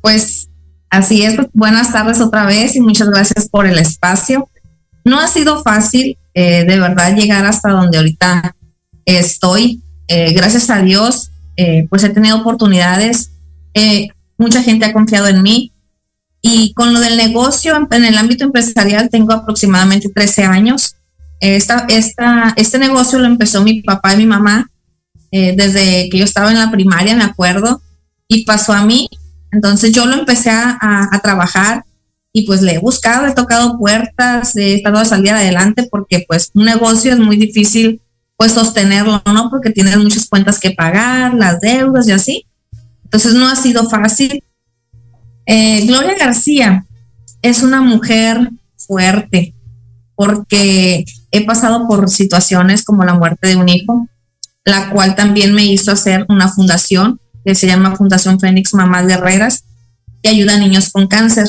Pues 0.00 0.48
Así 0.90 1.22
es, 1.22 1.36
buenas 1.52 1.92
tardes 1.92 2.20
otra 2.20 2.46
vez 2.46 2.76
y 2.76 2.80
muchas 2.80 3.10
gracias 3.10 3.48
por 3.48 3.66
el 3.66 3.78
espacio. 3.78 4.48
No 5.04 5.20
ha 5.20 5.28
sido 5.28 5.62
fácil, 5.62 6.16
eh, 6.36 6.64
de 6.64 6.78
verdad, 6.78 7.16
llegar 7.16 7.46
hasta 7.46 7.70
donde 7.70 7.96
ahorita 7.96 8.54
estoy. 9.04 9.82
Eh, 10.06 10.32
gracias 10.34 10.70
a 10.70 10.82
Dios, 10.82 11.30
eh, 11.56 11.86
pues 11.90 12.04
he 12.04 12.10
tenido 12.10 12.36
oportunidades. 12.38 13.30
mucha 14.38 14.62
gente 14.62 14.84
ha 14.84 14.92
confiado 14.92 15.28
en 15.28 15.42
mí. 15.42 15.72
Y 16.42 16.74
con 16.74 16.92
lo 16.92 17.00
del 17.00 17.16
negocio, 17.16 17.74
en 17.90 18.04
el 18.04 18.18
ámbito 18.18 18.44
empresarial, 18.44 19.08
tengo 19.10 19.32
aproximadamente 19.32 20.08
13 20.14 20.44
años. 20.44 20.94
Esta, 21.40 21.86
esta, 21.88 22.54
este 22.56 22.78
negocio 22.78 23.18
lo 23.18 23.26
empezó 23.26 23.62
mi 23.62 23.82
papá 23.82 24.14
y 24.14 24.18
mi 24.18 24.26
mamá 24.26 24.70
desde 25.32 26.08
que 26.08 26.18
yo 26.18 26.24
estaba 26.24 26.50
en 26.50 26.58
la 26.58 26.70
primaria, 26.70 27.14
me 27.14 27.24
acuerdo, 27.24 27.82
y 28.26 28.44
pasó 28.44 28.72
a 28.72 28.86
mí 28.86 29.06
entonces 29.56 29.90
yo 29.90 30.04
lo 30.04 30.14
empecé 30.14 30.50
a, 30.50 31.20
trabajar 31.22 31.85
y 32.36 32.42
pues 32.42 32.60
le 32.60 32.74
he 32.74 32.78
buscado, 32.78 33.26
he 33.26 33.32
tocado 33.32 33.78
puertas, 33.78 34.54
he 34.56 34.74
estado 34.74 34.98
a 34.98 35.06
salir 35.06 35.30
adelante 35.30 35.88
porque 35.90 36.26
pues 36.28 36.50
un 36.52 36.66
negocio 36.66 37.14
es 37.14 37.18
muy 37.18 37.38
difícil 37.38 38.02
pues 38.36 38.52
sostenerlo, 38.52 39.22
¿no? 39.24 39.48
Porque 39.48 39.70
tienes 39.70 39.96
muchas 39.96 40.26
cuentas 40.28 40.60
que 40.60 40.72
pagar, 40.72 41.32
las 41.32 41.62
deudas 41.62 42.06
y 42.06 42.12
así. 42.12 42.46
Entonces 43.04 43.32
no 43.32 43.48
ha 43.48 43.56
sido 43.56 43.88
fácil. 43.88 44.44
Eh, 45.46 45.86
Gloria 45.86 46.14
García 46.18 46.84
es 47.40 47.62
una 47.62 47.80
mujer 47.80 48.50
fuerte 48.76 49.54
porque 50.14 51.06
he 51.30 51.46
pasado 51.46 51.88
por 51.88 52.10
situaciones 52.10 52.84
como 52.84 53.02
la 53.06 53.14
muerte 53.14 53.48
de 53.48 53.56
un 53.56 53.70
hijo, 53.70 54.10
la 54.66 54.90
cual 54.90 55.14
también 55.14 55.54
me 55.54 55.64
hizo 55.64 55.90
hacer 55.90 56.26
una 56.28 56.48
fundación 56.48 57.18
que 57.46 57.54
se 57.54 57.66
llama 57.66 57.96
Fundación 57.96 58.38
Fénix 58.38 58.74
Mamás 58.74 59.06
Guerreras, 59.06 59.64
que 60.22 60.28
ayuda 60.28 60.56
a 60.56 60.58
niños 60.58 60.90
con 60.90 61.06
cáncer. 61.06 61.48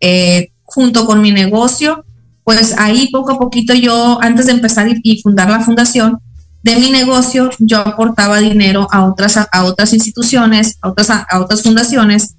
Eh, 0.00 0.50
junto 0.64 1.06
con 1.06 1.22
mi 1.22 1.32
negocio, 1.32 2.04
pues 2.44 2.74
ahí 2.78 3.08
poco 3.10 3.32
a 3.32 3.38
poquito 3.38 3.74
yo, 3.74 4.18
antes 4.22 4.46
de 4.46 4.52
empezar 4.52 4.88
y, 5.02 5.20
fundar 5.22 5.50
la 5.50 5.60
fundación, 5.60 6.18
de 6.62 6.76
mi 6.76 6.90
negocio 6.90 7.50
yo 7.58 7.78
aportaba 7.78 8.38
dinero 8.38 8.88
a 8.90 9.04
otras, 9.04 9.36
a, 9.36 9.64
otras 9.64 9.92
instituciones, 9.92 10.78
a 10.80 10.88
otras, 10.88 11.10
a, 11.10 11.26
otras 11.40 11.62
fundaciones 11.62 12.36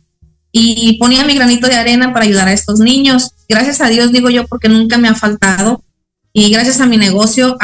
y 0.52 0.98
ponía 1.00 1.26
mi 1.26 1.36
granito 1.36 1.68
de 1.68 1.76
arena 1.76 2.12
para 2.12 2.26
ayudar 2.26 2.48
a 2.48 2.54
estos 2.54 2.80
niños. 2.80 3.32
Gracias 3.48 3.82
a 3.82 3.88
Dios 3.88 4.12
digo 4.12 4.30
yo 4.30 4.48
porque 4.48 4.68
nunca 4.68 4.98
me 4.98 5.08
ha 5.08 5.16
faltado 5.16 5.84
y 6.34 6.50
gracias 6.52 6.82
a 6.82 6.86
mi 6.86 6.98
negocio, 6.98 7.56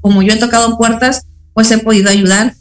como 0.00 0.22
yo 0.22 0.32
he 0.32 0.38
tocado 0.38 0.76
puertas, 0.76 1.26
pues 1.54 1.70
he 1.70 1.78
podido 1.78 2.10
ayudar 2.10 2.54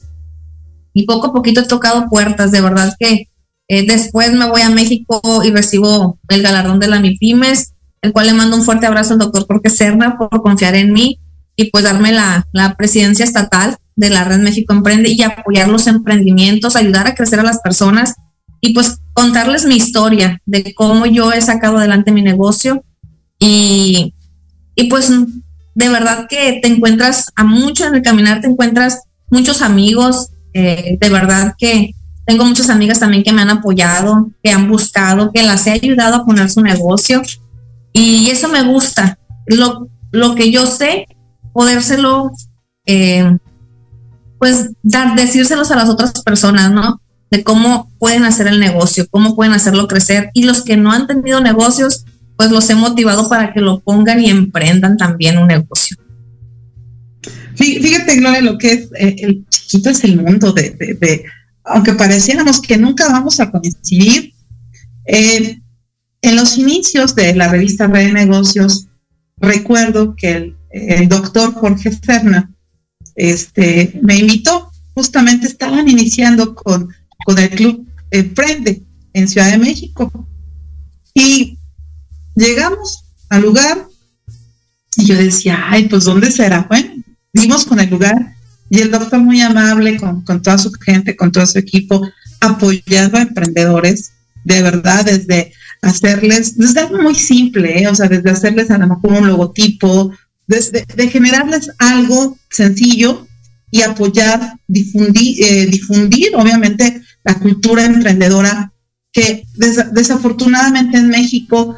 y 0.93 1.07
poco 1.07 1.27
a 1.27 1.33
poquito 1.33 1.61
he 1.61 1.67
tocado 1.67 2.07
puertas, 2.09 2.51
de 2.51 2.61
verdad 2.61 2.95
que 2.99 3.30
eh, 3.73 3.85
después 3.87 4.33
me 4.33 4.49
voy 4.49 4.59
a 4.63 4.69
México 4.69 5.21
y 5.45 5.49
recibo 5.49 6.19
el 6.27 6.41
galardón 6.41 6.81
de 6.81 6.89
la 6.89 6.99
MIPIMES, 6.99 7.71
el 8.01 8.11
cual 8.11 8.27
le 8.27 8.33
mando 8.33 8.57
un 8.57 8.63
fuerte 8.63 8.85
abrazo 8.85 9.13
al 9.13 9.19
doctor 9.19 9.45
Jorge 9.47 9.69
Serna 9.69 10.17
por 10.17 10.41
confiar 10.41 10.75
en 10.75 10.91
mí 10.91 11.21
y 11.55 11.71
pues 11.71 11.85
darme 11.85 12.11
la, 12.11 12.45
la 12.51 12.75
presidencia 12.75 13.23
estatal 13.23 13.77
de 13.95 14.09
la 14.09 14.25
Red 14.25 14.39
México 14.39 14.73
Emprende 14.73 15.09
y 15.09 15.23
apoyar 15.23 15.69
los 15.69 15.87
emprendimientos, 15.87 16.75
ayudar 16.75 17.07
a 17.07 17.15
crecer 17.15 17.39
a 17.39 17.43
las 17.43 17.61
personas 17.61 18.15
y 18.59 18.73
pues 18.73 18.99
contarles 19.13 19.63
mi 19.63 19.77
historia 19.77 20.41
de 20.45 20.73
cómo 20.73 21.05
yo 21.05 21.31
he 21.31 21.41
sacado 21.41 21.77
adelante 21.77 22.11
mi 22.11 22.23
negocio. 22.23 22.83
Y, 23.39 24.13
y 24.75 24.89
pues 24.89 25.13
de 25.75 25.87
verdad 25.87 26.27
que 26.29 26.59
te 26.61 26.67
encuentras 26.67 27.31
a 27.37 27.45
mucho 27.45 27.87
en 27.87 27.95
el 27.95 28.01
caminar, 28.01 28.41
te 28.41 28.47
encuentras 28.47 29.03
muchos 29.29 29.61
amigos, 29.61 30.31
eh, 30.53 30.97
de 30.99 31.09
verdad 31.09 31.55
que 31.57 31.91
tengo 32.25 32.45
muchas 32.45 32.69
amigas 32.69 32.99
también 32.99 33.23
que 33.23 33.33
me 33.33 33.41
han 33.41 33.49
apoyado, 33.49 34.29
que 34.43 34.51
han 34.51 34.69
buscado, 34.69 35.31
que 35.31 35.43
las 35.43 35.65
he 35.67 35.71
ayudado 35.71 36.15
a 36.15 36.25
poner 36.25 36.49
su 36.49 36.61
negocio 36.61 37.21
y 37.93 38.29
eso 38.29 38.47
me 38.47 38.63
gusta. 38.63 39.17
Lo, 39.47 39.87
lo 40.11 40.35
que 40.35 40.51
yo 40.51 40.65
sé, 40.65 41.07
podérselo, 41.53 42.31
eh, 42.85 43.37
pues 44.39 44.71
dar, 44.83 45.15
decírselos 45.15 45.71
a 45.71 45.75
las 45.75 45.89
otras 45.89 46.11
personas, 46.23 46.71
¿no? 46.71 47.01
De 47.29 47.43
cómo 47.43 47.91
pueden 47.99 48.23
hacer 48.23 48.47
el 48.47 48.59
negocio, 48.59 49.07
cómo 49.09 49.35
pueden 49.35 49.53
hacerlo 49.53 49.87
crecer 49.87 50.31
y 50.33 50.43
los 50.43 50.63
que 50.63 50.77
no 50.77 50.91
han 50.91 51.07
tenido 51.07 51.41
negocios, 51.41 52.05
pues 52.37 52.51
los 52.51 52.69
he 52.69 52.75
motivado 52.75 53.29
para 53.29 53.53
que 53.53 53.61
lo 53.61 53.79
pongan 53.79 54.21
y 54.21 54.29
emprendan 54.29 54.97
también 54.97 55.37
un 55.37 55.47
negocio. 55.47 55.97
Fíjate, 57.55 58.15
Gloria, 58.15 58.41
lo 58.41 58.57
que 58.57 58.71
es 58.73 58.89
eh, 58.97 59.15
el 59.19 59.45
chiquito 59.49 59.89
es 59.89 60.03
el 60.03 60.19
mundo 60.19 60.51
de, 60.51 61.25
aunque 61.63 61.93
pareciéramos 61.93 62.61
que 62.61 62.77
nunca 62.77 63.07
vamos 63.09 63.39
a 63.39 63.51
coincidir. 63.51 64.33
Eh, 65.05 65.59
en 66.21 66.35
los 66.35 66.57
inicios 66.57 67.15
de 67.15 67.33
la 67.35 67.47
revista 67.47 67.87
Red 67.87 68.07
de 68.07 68.13
Negocios, 68.13 68.87
recuerdo 69.37 70.15
que 70.15 70.55
el, 70.69 71.09
doctor 71.09 71.53
Jorge 71.53 71.91
Serna 71.91 72.51
este, 73.15 73.99
me 74.03 74.17
invitó, 74.17 74.71
justamente 74.93 75.47
estaban 75.47 75.89
iniciando 75.89 76.53
con, 76.53 76.89
con 77.25 77.39
el 77.39 77.49
club 77.49 77.87
Emprende 78.11 78.83
en 79.13 79.27
Ciudad 79.27 79.51
de 79.51 79.57
México. 79.57 80.11
Y 81.13 81.57
llegamos 82.35 83.03
al 83.29 83.41
lugar 83.41 83.87
y 84.95 85.05
yo 85.05 85.15
decía, 85.15 85.63
ay, 85.67 85.87
pues 85.87 86.03
¿dónde 86.03 86.29
será? 86.31 86.65
Bueno, 86.69 87.03
dimos 87.33 87.65
con 87.65 87.79
el 87.79 87.89
lugar 87.89 88.35
y 88.71 88.79
el 88.79 88.89
doctor 88.89 89.19
muy 89.19 89.41
amable 89.41 89.97
con, 89.97 90.23
toda 90.41 90.57
su 90.57 90.71
gente, 90.71 91.17
con 91.17 91.29
todo 91.29 91.45
su 91.45 91.59
equipo, 91.59 92.07
apoyando 92.39 93.17
a 93.17 93.23
emprendedores, 93.23 94.13
de 94.45 94.61
verdad, 94.61 95.03
desde 95.03 95.51
hacerles, 95.81 96.57
desde 96.57 96.79
algo 96.79 97.01
muy 97.01 97.13
simple, 97.13 97.83
¿eh? 97.83 97.89
o 97.89 97.93
sea, 97.93 98.07
desde 98.07 98.29
hacerles 98.29 98.71
a 98.71 98.77
lo 98.77 98.87
mejor 98.87 99.11
un 99.11 99.27
logotipo, 99.27 100.13
desde 100.47 100.85
de 100.95 101.09
generarles 101.09 101.69
algo 101.79 102.37
sencillo 102.49 103.27
y 103.71 103.81
apoyar, 103.81 104.53
difundir, 104.69 105.43
eh, 105.43 105.65
difundir 105.65 106.29
obviamente 106.37 107.01
la 107.25 107.35
cultura 107.39 107.83
emprendedora 107.83 108.71
que 109.11 109.43
desafortunadamente 109.91 110.97
en 110.97 111.09
México 111.09 111.75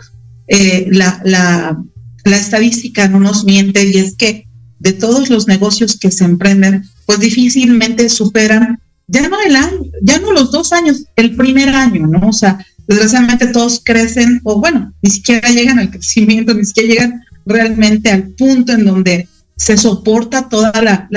eh, 0.48 0.86
la, 0.92 1.20
la 1.26 2.38
estadística 2.38 3.08
no 3.08 3.20
nos 3.20 3.46
miente 3.46 3.84
y 3.84 3.98
es 3.98 4.16
que 4.16 4.48
de 4.84 4.92
todos 4.92 5.30
los 5.30 5.48
negocios 5.48 5.98
que 5.98 6.12
se 6.12 6.26
emprenden, 6.26 6.84
pues 7.06 7.20
difícilmente 7.20 8.10
superan 8.10 8.82
ya 9.08 9.30
no 9.30 9.38
el 9.42 9.56
año, 9.56 9.80
ya 10.02 10.20
no 10.20 10.34
los 10.34 10.52
dos 10.52 10.74
años, 10.74 11.06
el 11.16 11.36
primer 11.38 11.70
año, 11.70 12.06
¿no? 12.06 12.28
O 12.28 12.34
sea, 12.34 12.58
desgraciadamente 12.86 13.48
todos 13.48 13.82
crecen 13.84 14.42
o 14.44 14.60
bueno, 14.60 14.94
ni 15.02 15.10
siquiera 15.10 15.50
llegan 15.50 15.80
al 15.80 15.90
crecimiento, 15.90 16.54
ni 16.54 16.66
siquiera 16.66 16.90
llegan 16.90 17.24
realmente 17.46 18.12
al 18.12 18.24
punto 18.30 18.74
en 18.74 18.86
donde 18.86 19.30
se 19.56 19.78
soporta 19.78 20.50
toda 20.50 20.74
la, 20.82 21.08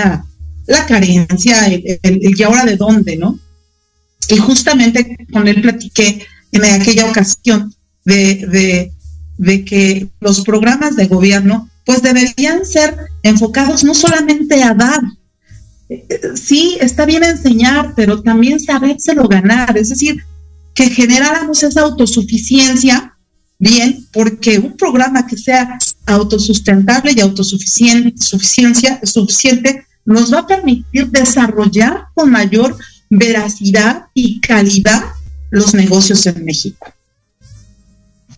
la, 0.67 0.87
carencia, 0.87 1.67
el, 1.67 2.21
y 2.39 2.43
ahora 2.45 2.65
de 2.65 2.77
dónde, 2.77 3.17
¿no? 3.17 3.39
Y 4.29 4.37
justamente 4.37 5.27
con 5.33 5.49
él 5.49 5.61
platiqué 5.61 6.25
en 6.53 6.65
aquella 6.65 7.07
ocasión 7.07 7.75
de, 8.05 8.47
de, 8.47 8.93
de 9.39 9.65
que 9.65 10.09
los 10.21 10.43
programas 10.43 10.95
de 10.95 11.07
gobierno 11.07 11.69
pues 11.87 12.03
deberían 12.03 12.67
ser 12.67 12.97
enfocados 13.23 13.85
no 13.85 13.95
solamente 13.95 14.63
a 14.63 14.75
dar, 14.75 15.01
sí, 16.35 16.77
está 16.81 17.07
bien 17.07 17.23
enseñar, 17.23 17.95
pero 17.95 18.23
también 18.23 18.59
sabérselo 18.61 19.29
ganar, 19.29 19.79
es 19.79 19.91
decir, 19.91 20.23
que 20.75 20.91
generáramos 20.91 21.63
esa 21.63 21.83
autosuficiencia, 21.83 23.17
bien, 23.59 24.07
porque 24.13 24.59
un 24.59 24.77
programa 24.77 25.27
que 25.27 25.37
sea 25.37 25.79
autosustentable 26.07 27.13
y 27.17 27.21
autosuficiente 27.21 28.15
suficiente, 29.05 29.87
nos 30.05 30.33
va 30.33 30.41
a 30.41 30.47
permitir 30.47 31.09
desarrollar 31.09 32.07
con 32.15 32.31
mayor 32.31 32.77
veracidad 33.09 34.07
y 34.13 34.41
calidad 34.41 35.05
los 35.51 35.73
negocios 35.73 36.27
en 36.27 36.45
México. 36.45 36.93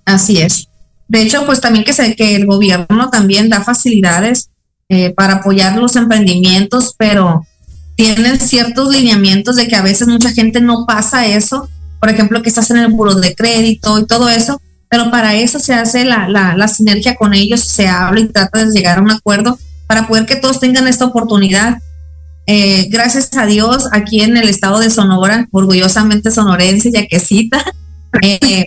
Así 0.04 0.38
es. 0.38 0.68
De 1.08 1.22
hecho, 1.22 1.46
pues 1.46 1.60
también 1.60 1.84
que, 1.84 1.92
se, 1.92 2.14
que 2.14 2.36
el 2.36 2.46
gobierno 2.46 3.10
también 3.10 3.48
da 3.48 3.62
facilidades 3.62 4.50
eh, 4.90 5.12
para 5.14 5.34
apoyar 5.34 5.76
los 5.76 5.96
emprendimientos, 5.96 6.94
pero 6.96 7.46
tienen 7.96 8.38
ciertos 8.38 8.90
lineamientos 8.90 9.56
de 9.56 9.66
que 9.66 9.76
a 9.76 9.82
veces 9.82 10.06
mucha 10.06 10.30
gente 10.30 10.60
no 10.60 10.84
pasa 10.86 11.26
eso, 11.26 11.68
por 11.98 12.10
ejemplo, 12.10 12.42
que 12.42 12.48
estás 12.48 12.70
en 12.70 12.76
el 12.78 12.88
buro 12.88 13.14
de 13.14 13.34
crédito 13.34 13.98
y 13.98 14.06
todo 14.06 14.28
eso, 14.28 14.60
pero 14.88 15.10
para 15.10 15.34
eso 15.34 15.58
se 15.58 15.74
hace 15.74 16.04
la, 16.04 16.28
la, 16.28 16.68
sinergia 16.68 17.16
con 17.16 17.34
ellos, 17.34 17.60
se 17.60 17.88
habla 17.88 18.20
y 18.20 18.28
trata 18.28 18.64
de 18.64 18.72
llegar 18.72 18.98
a 18.98 19.02
un 19.02 19.10
acuerdo 19.10 19.58
para 19.86 20.06
poder 20.06 20.26
que 20.26 20.36
todos 20.36 20.60
tengan 20.60 20.86
esta 20.88 21.06
oportunidad. 21.06 21.78
Eh, 22.46 22.86
gracias 22.88 23.30
a 23.36 23.46
Dios, 23.46 23.88
aquí 23.92 24.20
en 24.20 24.36
el 24.36 24.48
estado 24.48 24.78
de 24.78 24.90
Sonora, 24.90 25.48
orgullosamente 25.50 26.30
sonorense, 26.30 26.92
yaquecita, 26.92 27.64
eh, 28.22 28.66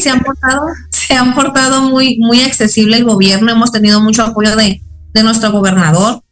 se 0.00 0.10
han 0.10 0.20
portado, 0.20 0.62
se 0.90 1.14
han 1.14 1.34
portado 1.34 1.82
muy, 1.88 2.18
muy 2.18 2.42
accesible 2.42 2.96
el 2.96 3.04
gobierno, 3.04 3.52
hemos 3.52 3.72
tenido 3.72 4.00
mucho 4.00 4.24
apoyo 4.24 4.56
de, 4.56 4.80
de 5.12 5.22
nuestro 5.22 5.52
gobernador. 5.52 6.22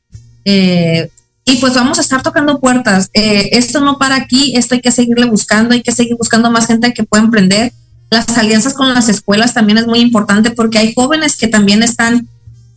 Eh, 0.44 1.10
y 1.44 1.56
pues 1.56 1.74
vamos 1.74 1.98
a 1.98 2.02
estar 2.02 2.22
tocando 2.22 2.60
puertas. 2.60 3.08
Eh, 3.14 3.50
esto 3.52 3.80
no 3.80 3.96
para 3.96 4.16
aquí, 4.16 4.54
esto 4.54 4.74
hay 4.74 4.82
que 4.82 4.92
seguirle 4.92 5.24
buscando, 5.24 5.72
hay 5.72 5.82
que 5.82 5.92
seguir 5.92 6.14
buscando 6.16 6.50
más 6.50 6.66
gente 6.66 6.92
que 6.92 7.04
pueda 7.04 7.24
emprender. 7.24 7.72
Las 8.10 8.28
alianzas 8.36 8.74
con 8.74 8.92
las 8.92 9.08
escuelas 9.08 9.54
también 9.54 9.78
es 9.78 9.86
muy 9.86 10.00
importante 10.00 10.50
porque 10.50 10.78
hay 10.78 10.92
jóvenes 10.94 11.36
que 11.36 11.48
también 11.48 11.82
están, 11.82 12.28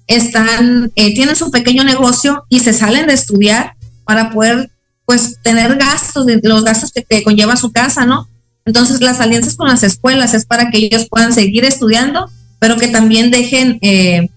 están, 0.08 0.92
eh, 0.96 1.14
tienen 1.14 1.36
su 1.36 1.52
pequeño 1.52 1.84
negocio 1.84 2.46
y 2.48 2.62
se 2.62 2.72
salen 2.72 3.08
de 3.08 3.14
estudiar 3.14 3.74
para 4.06 4.32
poder 4.32 4.72
pues 5.06 5.38
tener 5.42 5.76
gastos, 5.76 6.26
los 6.42 6.64
gastos 6.64 6.92
que, 6.94 7.24
conlleva 7.24 7.58
su 7.58 7.74
casa, 7.74 8.06
¿no? 8.06 8.30
Entonces 8.66 9.02
las 9.02 9.20
alianzas 9.20 9.56
con 9.56 9.68
las 9.68 9.84
escuelas 9.84 10.34
es 10.34 10.46
para 10.46 10.70
que 10.70 10.78
ellos 10.78 11.08
puedan 11.10 11.34
seguir 11.34 11.66
estudiando, 11.66 12.30
pero 12.60 12.78
que 12.78 12.88
también 12.88 13.32
dejen, 13.32 13.80
eh, 13.82 14.30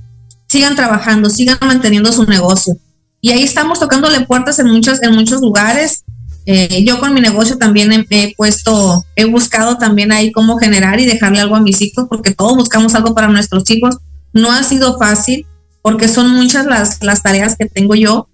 sigan 0.49 0.77
trabajando, 0.77 1.29
sigan 1.29 1.59
manteniendo 1.61 2.13
su 2.13 2.25
negocio. 2.25 2.77
Y 3.21 3.31
ahí 3.31 3.43
estamos 3.43 3.81
tocándole 3.81 4.21
puertas 4.21 4.59
en 4.59 4.69
muchos, 4.69 5.03
en 5.03 5.15
muchos 5.15 5.41
lugares. 5.41 6.05
Eh, 6.47 6.85
yo 6.85 7.01
con 7.01 7.15
mi 7.15 7.21
negocio 7.21 7.57
también 7.57 8.07
he, 8.11 8.35
puesto, 8.35 9.05
he 9.17 9.25
buscado 9.25 9.79
también 9.79 10.13
ahí 10.13 10.31
cómo 10.31 10.59
generar 10.59 11.01
y 11.01 11.07
dejarle 11.07 11.41
algo 11.41 11.57
a 11.57 11.61
mis 11.61 11.81
hijos, 11.81 12.07
porque 12.09 12.33
todos 12.33 12.55
buscamos 12.57 12.95
algo 12.95 13.15
para 13.15 13.29
nuestros 13.29 13.69
hijos. 13.71 13.97
No 14.33 14.53
ha 14.53 14.63
sido 14.63 14.99
fácil, 14.99 15.47
porque 15.81 16.09
son 16.09 16.31
muchas 16.31 16.67
las, 16.67 17.03
las 17.03 17.23
tareas 17.23 17.57
que 17.57 17.67
tengo 17.67 17.95
yo. 17.95 18.29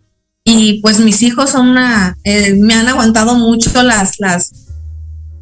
Y 0.45 0.81
pues 0.83 0.99
mis 0.99 1.23
hijos 1.23 1.51
son 1.51 1.69
una, 1.69 2.17
eh, 2.25 2.55
me 2.55 2.75
han 2.75 2.89
aguantado 2.89 3.35
mucho 3.35 3.83
las, 3.83 4.19
las, 4.19 4.53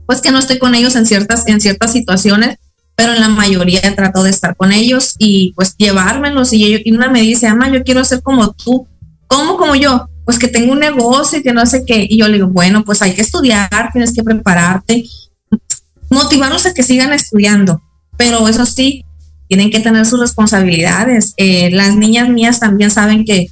pues 0.08 0.20
que 0.20 0.32
no 0.32 0.40
estoy 0.40 0.58
con 0.58 0.74
ellos 0.74 0.96
en 0.96 1.06
ciertas, 1.06 1.46
en 1.46 1.60
ciertas 1.60 1.92
situaciones, 1.92 2.56
pero 2.96 3.12
en 3.12 3.20
la 3.20 3.28
mayoría 3.28 3.80
trato 3.94 4.24
de 4.24 4.30
estar 4.30 4.56
con 4.56 4.72
ellos 4.72 5.14
y 5.18 5.52
pues 5.52 5.76
llevármelos. 5.76 6.52
Y, 6.52 6.82
y 6.84 6.90
una 6.90 7.08
me 7.08 7.20
dice, 7.20 7.46
ama, 7.46 7.70
yo 7.70 7.84
quiero 7.84 8.04
ser 8.04 8.22
como 8.22 8.50
tú 8.52 8.88
¿Cómo 9.28 9.58
como 9.58 9.76
yo? 9.76 10.08
Pues 10.24 10.38
que 10.38 10.48
tengo 10.48 10.72
un 10.72 10.80
negocio 10.80 11.38
y 11.38 11.42
que 11.42 11.52
no 11.52 11.64
sé 11.66 11.84
qué. 11.86 12.06
Y 12.08 12.18
yo 12.18 12.26
le 12.26 12.34
digo, 12.34 12.48
bueno, 12.48 12.84
pues 12.84 13.02
hay 13.02 13.12
que 13.12 13.22
estudiar, 13.22 13.90
tienes 13.92 14.12
que 14.12 14.24
prepararte, 14.24 15.04
motivarlos 16.10 16.66
a 16.66 16.74
que 16.74 16.82
sigan 16.82 17.12
estudiando. 17.12 17.80
Pero 18.16 18.48
eso 18.48 18.66
sí, 18.66 19.04
tienen 19.46 19.70
que 19.70 19.80
tener 19.80 20.04
sus 20.06 20.18
responsabilidades. 20.18 21.34
Eh, 21.36 21.70
las 21.70 21.94
niñas 21.94 22.28
mías 22.28 22.58
también 22.58 22.90
saben 22.90 23.24
que 23.24 23.46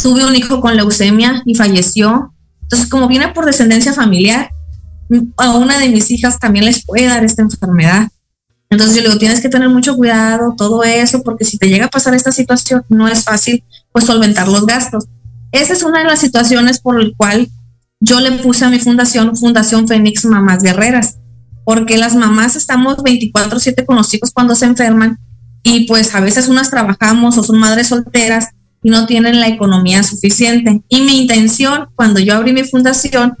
tuve 0.00 0.24
un 0.24 0.34
hijo 0.34 0.60
con 0.60 0.76
leucemia 0.76 1.42
y 1.44 1.54
falleció. 1.54 2.32
Entonces, 2.62 2.88
como 2.88 3.08
viene 3.08 3.28
por 3.28 3.44
descendencia 3.44 3.92
familiar, 3.92 4.50
a 5.36 5.54
una 5.54 5.78
de 5.78 5.88
mis 5.88 6.10
hijas 6.10 6.38
también 6.38 6.64
les 6.64 6.84
puede 6.84 7.06
dar 7.06 7.24
esta 7.24 7.42
enfermedad. 7.42 8.08
Entonces 8.68 8.96
yo 8.96 9.02
digo, 9.02 9.18
tienes 9.18 9.40
que 9.40 9.48
tener 9.48 9.68
mucho 9.68 9.94
cuidado, 9.96 10.54
todo 10.56 10.82
eso, 10.82 11.22
porque 11.22 11.44
si 11.44 11.58
te 11.58 11.68
llega 11.68 11.86
a 11.86 11.90
pasar 11.90 12.14
esta 12.14 12.32
situación, 12.32 12.84
no 12.88 13.06
es 13.06 13.24
fácil 13.24 13.62
pues 13.92 14.04
solventar 14.04 14.48
los 14.48 14.66
gastos. 14.66 15.06
Esa 15.52 15.72
es 15.72 15.82
una 15.82 16.00
de 16.00 16.06
las 16.06 16.20
situaciones 16.20 16.80
por 16.80 17.00
el 17.00 17.14
cual 17.16 17.48
yo 18.00 18.20
le 18.20 18.32
puse 18.32 18.64
a 18.64 18.68
mi 18.68 18.78
fundación, 18.78 19.36
Fundación 19.36 19.88
Fénix 19.88 20.24
Mamás 20.24 20.62
Guerreras, 20.62 21.18
porque 21.64 21.96
las 21.96 22.14
mamás 22.14 22.56
estamos 22.56 22.98
24/7 22.98 23.86
con 23.86 23.96
los 23.96 24.12
hijos 24.12 24.32
cuando 24.32 24.54
se 24.54 24.66
enferman 24.66 25.18
y 25.62 25.86
pues 25.86 26.14
a 26.14 26.20
veces 26.20 26.48
unas 26.48 26.70
trabajamos 26.70 27.38
o 27.38 27.42
son 27.42 27.58
madres 27.58 27.88
solteras 27.88 28.50
y 28.82 28.90
no 28.90 29.06
tienen 29.06 29.40
la 29.40 29.48
economía 29.48 30.02
suficiente. 30.02 30.82
Y 30.88 31.00
mi 31.00 31.22
intención 31.22 31.88
cuando 31.96 32.20
yo 32.20 32.34
abrí 32.34 32.52
mi 32.52 32.64
fundación 32.64 33.36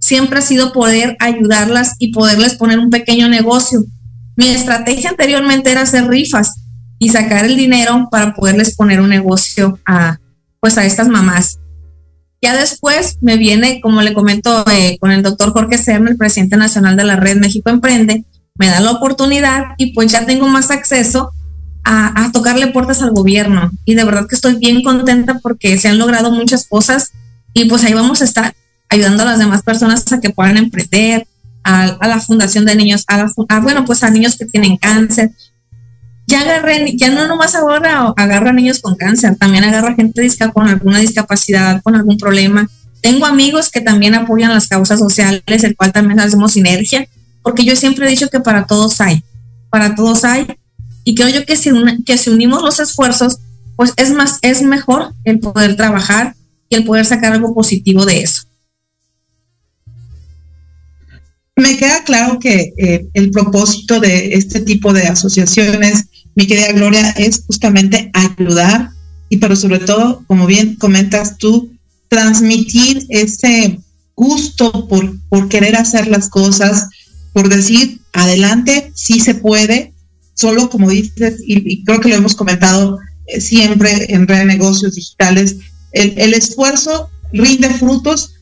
siempre 0.00 0.38
ha 0.38 0.42
sido 0.42 0.72
poder 0.72 1.16
ayudarlas 1.20 1.94
y 1.98 2.12
poderles 2.12 2.54
poner 2.54 2.78
un 2.78 2.90
pequeño 2.90 3.28
negocio. 3.28 3.84
Mi 4.36 4.48
estrategia 4.48 5.10
anteriormente 5.10 5.70
era 5.70 5.82
hacer 5.82 6.08
rifas 6.08 6.54
y 6.98 7.10
sacar 7.10 7.44
el 7.44 7.56
dinero 7.56 8.08
para 8.10 8.34
poderles 8.34 8.74
poner 8.74 9.00
un 9.00 9.10
negocio 9.10 9.78
a, 9.86 10.18
pues 10.58 10.78
a 10.78 10.84
estas 10.84 11.08
mamás. 11.08 11.58
Ya 12.42 12.56
después 12.56 13.18
me 13.20 13.36
viene, 13.36 13.80
como 13.82 14.00
le 14.00 14.14
comento, 14.14 14.64
eh, 14.70 14.96
con 14.98 15.10
el 15.10 15.22
doctor 15.22 15.52
Jorge 15.52 15.76
Serna, 15.76 16.10
el 16.10 16.16
presidente 16.16 16.56
nacional 16.56 16.96
de 16.96 17.04
la 17.04 17.16
Red 17.16 17.36
México 17.36 17.68
Emprende, 17.68 18.24
me 18.56 18.68
da 18.68 18.80
la 18.80 18.92
oportunidad 18.92 19.74
y 19.76 19.92
pues 19.92 20.10
ya 20.10 20.24
tengo 20.24 20.48
más 20.48 20.70
acceso 20.70 21.32
a, 21.84 22.24
a, 22.24 22.32
tocarle 22.32 22.68
puertas 22.68 23.02
al 23.02 23.10
gobierno. 23.10 23.70
Y 23.84 23.94
de 23.94 24.04
verdad 24.04 24.26
que 24.26 24.34
estoy 24.34 24.56
bien 24.56 24.82
contenta 24.82 25.38
porque 25.42 25.78
se 25.78 25.88
han 25.88 25.98
logrado 25.98 26.30
muchas 26.30 26.66
cosas 26.66 27.12
y 27.52 27.66
pues 27.66 27.84
ahí 27.84 27.92
vamos 27.92 28.22
a 28.22 28.24
estar 28.24 28.54
ayudando 28.90 29.22
a 29.22 29.26
las 29.26 29.38
demás 29.38 29.62
personas 29.62 30.10
a 30.12 30.20
que 30.20 30.30
puedan 30.30 30.58
emprender, 30.58 31.26
a, 31.62 31.84
a 31.84 32.08
la 32.08 32.20
fundación 32.20 32.64
de 32.64 32.74
niños, 32.74 33.04
a, 33.06 33.16
la, 33.18 33.60
bueno, 33.60 33.84
pues 33.84 34.02
a 34.02 34.10
niños 34.10 34.36
que 34.36 34.46
tienen 34.46 34.76
cáncer, 34.76 35.30
ya 36.26 36.42
agarré, 36.42 36.96
ya 36.96 37.10
no 37.10 37.26
nomás 37.26 37.54
ahora 37.54 38.12
agarra 38.16 38.52
niños 38.52 38.80
con 38.80 38.94
cáncer, 38.94 39.36
también 39.36 39.64
agarra 39.64 39.94
gente 39.94 40.28
con 40.52 40.68
alguna 40.68 40.98
discapacidad, 40.98 41.82
con 41.82 41.96
algún 41.96 42.18
problema. 42.18 42.68
Tengo 43.00 43.26
amigos 43.26 43.70
que 43.70 43.80
también 43.80 44.14
apoyan 44.14 44.54
las 44.54 44.68
causas 44.68 45.00
sociales, 45.00 45.64
el 45.64 45.76
cual 45.76 45.92
también 45.92 46.20
hacemos 46.20 46.52
sinergia, 46.52 47.08
porque 47.42 47.64
yo 47.64 47.74
siempre 47.74 48.06
he 48.06 48.10
dicho 48.10 48.28
que 48.28 48.40
para 48.40 48.66
todos 48.66 49.00
hay, 49.00 49.24
para 49.70 49.94
todos 49.94 50.24
hay, 50.24 50.46
y 51.04 51.14
creo 51.14 51.28
yo 51.28 51.44
que 51.46 51.56
si, 51.56 51.70
que 52.04 52.18
si 52.18 52.30
unimos 52.30 52.62
los 52.62 52.78
esfuerzos, 52.78 53.38
pues 53.76 53.92
es 53.96 54.12
más, 54.12 54.38
es 54.42 54.62
mejor 54.62 55.12
el 55.24 55.40
poder 55.40 55.74
trabajar 55.76 56.34
y 56.68 56.76
el 56.76 56.84
poder 56.84 57.06
sacar 57.06 57.32
algo 57.32 57.54
positivo 57.54 58.04
de 58.04 58.22
eso. 58.22 58.42
Me 61.60 61.76
queda 61.76 62.02
claro 62.04 62.38
que 62.38 62.72
eh, 62.78 63.06
el 63.14 63.30
propósito 63.30 64.00
de 64.00 64.34
este 64.34 64.60
tipo 64.60 64.92
de 64.92 65.02
asociaciones 65.02 66.06
mi 66.34 66.46
querida 66.46 66.72
Gloria, 66.72 67.10
es 67.10 67.44
justamente 67.46 68.10
ayudar 68.14 68.90
y 69.28 69.36
pero 69.36 69.54
sobre 69.54 69.78
todo, 69.78 70.24
como 70.26 70.46
bien 70.46 70.74
comentas 70.76 71.38
tú, 71.38 71.70
transmitir 72.08 73.06
ese 73.08 73.78
gusto 74.16 74.88
por, 74.88 75.18
por 75.28 75.48
querer 75.48 75.76
hacer 75.76 76.08
las 76.08 76.28
cosas, 76.28 76.88
por 77.32 77.48
decir, 77.48 78.00
adelante, 78.12 78.90
sí 78.94 79.20
se 79.20 79.34
puede, 79.34 79.92
solo 80.34 80.68
como 80.68 80.90
dices, 80.90 81.36
y, 81.46 81.84
creo 81.84 82.00
que 82.00 82.08
lo 82.08 82.16
hemos 82.16 82.34
comentado 82.34 82.98
eh, 83.26 83.40
siempre 83.40 84.12
en 84.12 84.26
Red 84.26 84.46
Negocios 84.46 84.96
Digitales, 84.96 85.56
el, 85.92 86.34
esfuerzo 86.34 87.08
rinde 87.32 87.68
frutos 87.70 88.34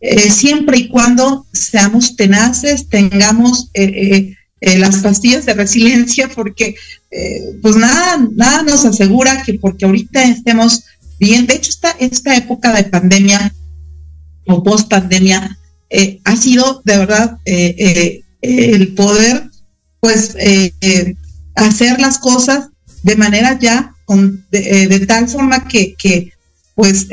eh, 0.00 0.30
siempre 0.30 0.78
y 0.78 0.88
cuando 0.88 1.46
seamos 1.52 2.16
tenaces, 2.16 2.88
tengamos 2.88 3.70
eh, 3.74 4.36
eh, 4.60 4.78
las 4.78 4.96
pastillas 4.96 5.44
de 5.44 5.54
resiliencia 5.54 6.28
porque 6.34 6.76
eh, 7.10 7.40
pues 7.60 7.76
nada, 7.76 8.26
nada 8.32 8.62
nos 8.62 8.84
asegura 8.84 9.42
que 9.42 9.54
porque 9.54 9.84
ahorita 9.84 10.24
estemos 10.24 10.84
bien, 11.20 11.46
de 11.46 11.54
hecho 11.56 11.70
esta, 11.70 11.90
esta 12.00 12.36
época 12.36 12.72
de 12.72 12.84
pandemia 12.84 13.54
o 14.46 14.62
post 14.62 14.88
pandemia 14.88 15.58
eh, 15.90 16.20
ha 16.24 16.36
sido 16.36 16.82
de 16.84 16.98
verdad 16.98 17.38
el 17.44 18.94
poder 18.94 19.50
pues 20.00 20.34
eh, 20.38 20.72
eh, 20.80 21.14
hacer 21.54 22.00
las 22.00 22.18
cosas 22.18 22.68
de 23.02 23.16
manera 23.16 23.58
ya 23.58 23.94
con, 24.04 24.44
de, 24.50 24.86
de, 24.86 25.06
tal 25.06 25.28
forma 25.28 25.68
que, 25.68 25.94
que 25.96 26.32
pues 26.74 27.08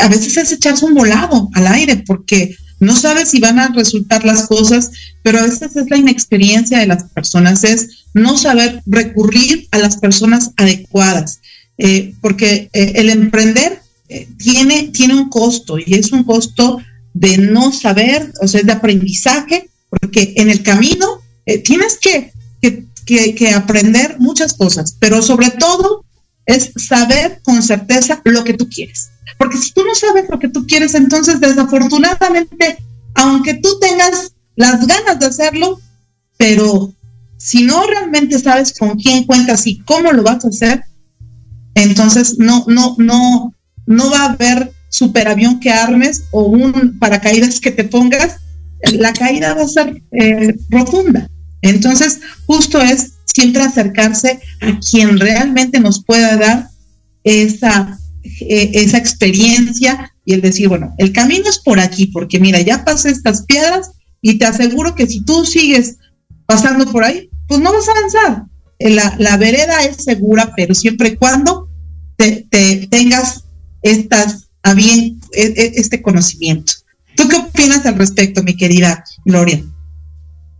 a 0.00 0.08
veces 0.08 0.36
es 0.36 0.52
echarse 0.52 0.84
un 0.84 0.94
volado 0.94 1.48
al 1.54 1.66
aire 1.68 2.02
porque 2.06 2.56
no 2.80 2.96
sabes 2.96 3.30
si 3.30 3.40
van 3.40 3.58
a 3.58 3.68
resultar 3.68 4.24
las 4.24 4.46
cosas, 4.46 4.90
pero 5.22 5.38
a 5.38 5.44
veces 5.44 5.74
es 5.76 5.90
la 5.90 5.96
inexperiencia 5.96 6.78
de 6.78 6.86
las 6.86 7.04
personas, 7.04 7.64
es 7.64 8.04
no 8.14 8.36
saber 8.36 8.82
recurrir 8.86 9.68
a 9.70 9.78
las 9.78 9.96
personas 9.96 10.50
adecuadas, 10.56 11.40
eh, 11.78 12.14
porque 12.20 12.68
eh, 12.72 12.92
el 12.96 13.10
emprender 13.10 13.80
eh, 14.08 14.28
tiene, 14.38 14.90
tiene 14.92 15.14
un 15.14 15.30
costo 15.30 15.78
y 15.78 15.94
es 15.94 16.12
un 16.12 16.24
costo 16.24 16.78
de 17.14 17.38
no 17.38 17.72
saber, 17.72 18.32
o 18.42 18.48
sea, 18.48 18.62
de 18.62 18.72
aprendizaje, 18.72 19.70
porque 19.88 20.34
en 20.36 20.50
el 20.50 20.62
camino 20.62 21.22
tienes 21.62 21.98
que, 21.98 22.32
que, 22.60 23.34
que 23.34 23.50
aprender 23.50 24.16
muchas 24.18 24.54
cosas, 24.54 24.96
pero 24.98 25.22
sobre 25.22 25.50
todo 25.50 26.04
es 26.46 26.72
saber 26.76 27.40
con 27.42 27.62
certeza 27.62 28.20
lo 28.24 28.42
que 28.42 28.54
tú 28.54 28.68
quieres. 28.68 29.10
Porque 29.38 29.58
si 29.58 29.72
tú 29.72 29.84
no 29.84 29.94
sabes 29.94 30.28
lo 30.28 30.38
que 30.38 30.48
tú 30.48 30.66
quieres, 30.66 30.94
entonces 30.94 31.40
desafortunadamente, 31.40 32.78
aunque 33.14 33.54
tú 33.54 33.78
tengas 33.80 34.32
las 34.56 34.86
ganas 34.86 35.18
de 35.18 35.26
hacerlo, 35.26 35.80
pero 36.36 36.92
si 37.36 37.62
no 37.64 37.84
realmente 37.86 38.38
sabes 38.38 38.72
con 38.78 38.96
quién 38.96 39.24
cuentas 39.24 39.66
y 39.66 39.80
cómo 39.80 40.12
lo 40.12 40.22
vas 40.22 40.44
a 40.44 40.48
hacer, 40.48 40.84
entonces 41.74 42.38
no, 42.38 42.64
no, 42.68 42.94
no, 42.98 43.54
no 43.86 44.10
va 44.10 44.20
a 44.20 44.32
haber 44.32 44.72
superavión 44.88 45.58
que 45.58 45.70
armes 45.70 46.24
o 46.30 46.44
un 46.44 46.98
paracaídas 46.98 47.60
que 47.60 47.72
te 47.72 47.84
pongas, 47.84 48.36
la 48.92 49.12
caída 49.12 49.54
va 49.54 49.62
a 49.62 49.68
ser 49.68 50.02
eh, 50.12 50.54
profunda. 50.70 51.28
Entonces, 51.62 52.20
justo 52.46 52.80
es 52.80 53.14
siempre 53.24 53.62
acercarse 53.62 54.38
a 54.60 54.78
quien 54.78 55.18
realmente 55.18 55.80
nos 55.80 56.04
pueda 56.04 56.36
dar 56.36 56.68
esa 57.24 57.98
eh, 58.24 58.70
esa 58.74 58.98
experiencia 58.98 60.12
y 60.24 60.32
el 60.32 60.40
decir, 60.40 60.68
bueno, 60.68 60.94
el 60.96 61.12
camino 61.12 61.48
es 61.48 61.58
por 61.58 61.78
aquí, 61.78 62.06
porque 62.06 62.40
mira, 62.40 62.60
ya 62.62 62.84
pasé 62.84 63.10
estas 63.10 63.44
piedras 63.44 63.90
y 64.22 64.38
te 64.38 64.46
aseguro 64.46 64.94
que 64.94 65.06
si 65.06 65.22
tú 65.24 65.44
sigues 65.44 65.98
pasando 66.46 66.90
por 66.90 67.04
ahí, 67.04 67.28
pues 67.46 67.60
no 67.60 67.72
vas 67.72 67.86
a 67.88 67.92
avanzar. 67.92 68.44
Eh, 68.78 68.90
la, 68.90 69.14
la 69.18 69.36
vereda 69.36 69.84
es 69.84 70.04
segura, 70.04 70.54
pero 70.56 70.74
siempre 70.74 71.08
y 71.08 71.16
cuando 71.16 71.68
te, 72.16 72.46
tengas 72.90 73.44
estas, 73.82 74.48
bien 74.74 75.20
e, 75.32 75.42
e, 75.42 75.72
este 75.76 76.00
conocimiento. 76.00 76.72
¿Tú 77.14 77.28
qué 77.28 77.36
opinas 77.36 77.84
al 77.84 77.96
respecto, 77.96 78.42
mi 78.42 78.56
querida 78.56 79.04
Gloria? 79.24 79.62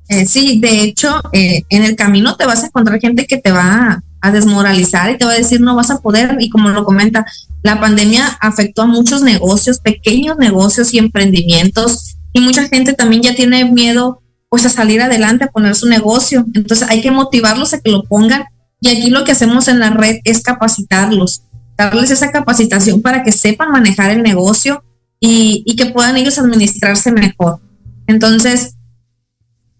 Eh, 0.08 0.26
sí, 0.26 0.60
de 0.60 0.82
hecho, 0.82 1.18
en 1.32 1.82
el 1.82 1.96
camino 1.96 2.36
te 2.36 2.44
vas 2.44 2.62
a 2.62 2.66
encontrar 2.66 3.00
gente 3.00 3.26
que 3.26 3.38
te 3.38 3.50
va 3.50 4.02
a 4.24 4.30
desmoralizar 4.30 5.10
y 5.10 5.18
te 5.18 5.26
va 5.26 5.32
a 5.32 5.38
decir 5.38 5.60
no 5.60 5.76
vas 5.76 5.90
a 5.90 6.00
poder 6.00 6.38
y 6.40 6.48
como 6.48 6.70
lo 6.70 6.84
comenta, 6.84 7.26
la 7.64 7.80
pandemia 7.80 8.26
afectó 8.40 8.82
a 8.82 8.86
muchos 8.86 9.22
negocios, 9.22 9.80
pequeños 9.80 10.36
negocios 10.36 10.92
y 10.92 10.98
emprendimientos 10.98 12.16
y 12.32 12.40
mucha 12.40 12.68
gente 12.68 12.92
también 12.92 13.22
ya 13.22 13.34
tiene 13.34 13.64
miedo 13.64 14.20
pues 14.50 14.66
a 14.66 14.68
salir 14.68 15.00
adelante, 15.00 15.44
a 15.44 15.50
poner 15.50 15.74
su 15.74 15.88
negocio. 15.88 16.44
Entonces 16.54 16.86
hay 16.88 17.00
que 17.00 17.10
motivarlos 17.10 17.72
a 17.72 17.80
que 17.80 17.90
lo 17.90 18.04
pongan 18.04 18.44
y 18.80 18.88
aquí 18.88 19.08
lo 19.08 19.24
que 19.24 19.32
hacemos 19.32 19.66
en 19.68 19.80
la 19.80 19.90
red 19.90 20.18
es 20.24 20.42
capacitarlos, 20.42 21.42
darles 21.78 22.10
esa 22.10 22.30
capacitación 22.30 23.00
para 23.00 23.22
que 23.22 23.32
sepan 23.32 23.72
manejar 23.72 24.10
el 24.10 24.22
negocio 24.22 24.84
y, 25.18 25.64
que 25.76 25.86
puedan 25.86 26.18
ellos 26.18 26.38
administrarse 26.38 27.12
mejor. 27.12 27.60
Entonces, 28.06 28.74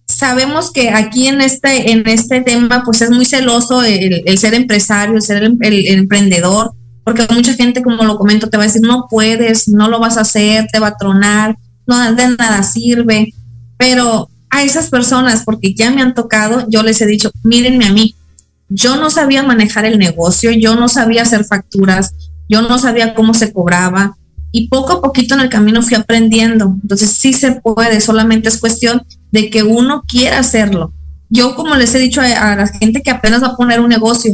sabemos 0.06 0.72
que 0.72 0.88
aquí 0.88 1.28
en 1.28 1.42
este, 1.42 1.92
en 1.92 2.08
este 2.08 2.40
tema, 2.40 2.82
pues 2.82 3.02
es 3.02 3.10
muy 3.10 3.26
celoso 3.26 3.82
el, 3.82 4.38
ser 4.38 4.54
empresario, 4.54 5.16
el 5.16 5.22
ser 5.22 5.42
el, 5.42 5.58
emprendedor, 5.60 6.72
porque 7.04 7.26
mucha 7.30 7.54
gente, 7.54 7.82
como 7.82 8.04
lo 8.04 8.18
comento, 8.18 8.48
te 8.48 8.56
va 8.56 8.64
a 8.64 8.66
decir, 8.66 8.82
no 8.82 9.06
puedes, 9.08 9.68
no 9.68 9.88
lo 9.88 10.00
vas 10.00 10.16
a 10.16 10.22
hacer, 10.22 10.66
te 10.72 10.78
va 10.78 10.88
a 10.88 10.96
tronar, 10.96 11.56
no 11.86 12.14
de 12.14 12.28
nada 12.36 12.62
sirve. 12.62 13.32
Pero 13.76 14.28
a 14.50 14.62
esas 14.62 14.88
personas, 14.88 15.42
porque 15.44 15.74
ya 15.74 15.90
me 15.90 16.02
han 16.02 16.14
tocado, 16.14 16.66
yo 16.68 16.82
les 16.82 17.00
he 17.02 17.06
dicho, 17.06 17.30
mírenme 17.42 17.86
a 17.86 17.92
mí, 17.92 18.14
yo 18.68 18.96
no 18.96 19.10
sabía 19.10 19.42
manejar 19.42 19.84
el 19.84 19.98
negocio, 19.98 20.50
yo 20.50 20.74
no 20.76 20.88
sabía 20.88 21.22
hacer 21.22 21.44
facturas, 21.44 22.14
yo 22.48 22.62
no 22.62 22.78
sabía 22.78 23.14
cómo 23.14 23.34
se 23.34 23.52
cobraba, 23.52 24.16
y 24.56 24.68
poco 24.68 24.92
a 24.92 25.02
poquito 25.02 25.34
en 25.34 25.40
el 25.40 25.48
camino 25.48 25.82
fui 25.82 25.96
aprendiendo. 25.96 26.76
Entonces 26.80 27.10
sí 27.10 27.32
se 27.32 27.60
puede, 27.60 28.00
solamente 28.00 28.48
es 28.48 28.58
cuestión 28.58 29.02
de 29.32 29.50
que 29.50 29.64
uno 29.64 30.04
quiera 30.06 30.38
hacerlo. 30.38 30.92
Yo 31.28 31.56
como 31.56 31.74
les 31.74 31.92
he 31.96 31.98
dicho 31.98 32.20
a, 32.20 32.54
la 32.54 32.68
gente 32.68 33.02
que 33.02 33.10
apenas 33.10 33.42
va 33.42 33.48
a 33.48 33.56
poner 33.56 33.80
un 33.80 33.88
negocio, 33.88 34.32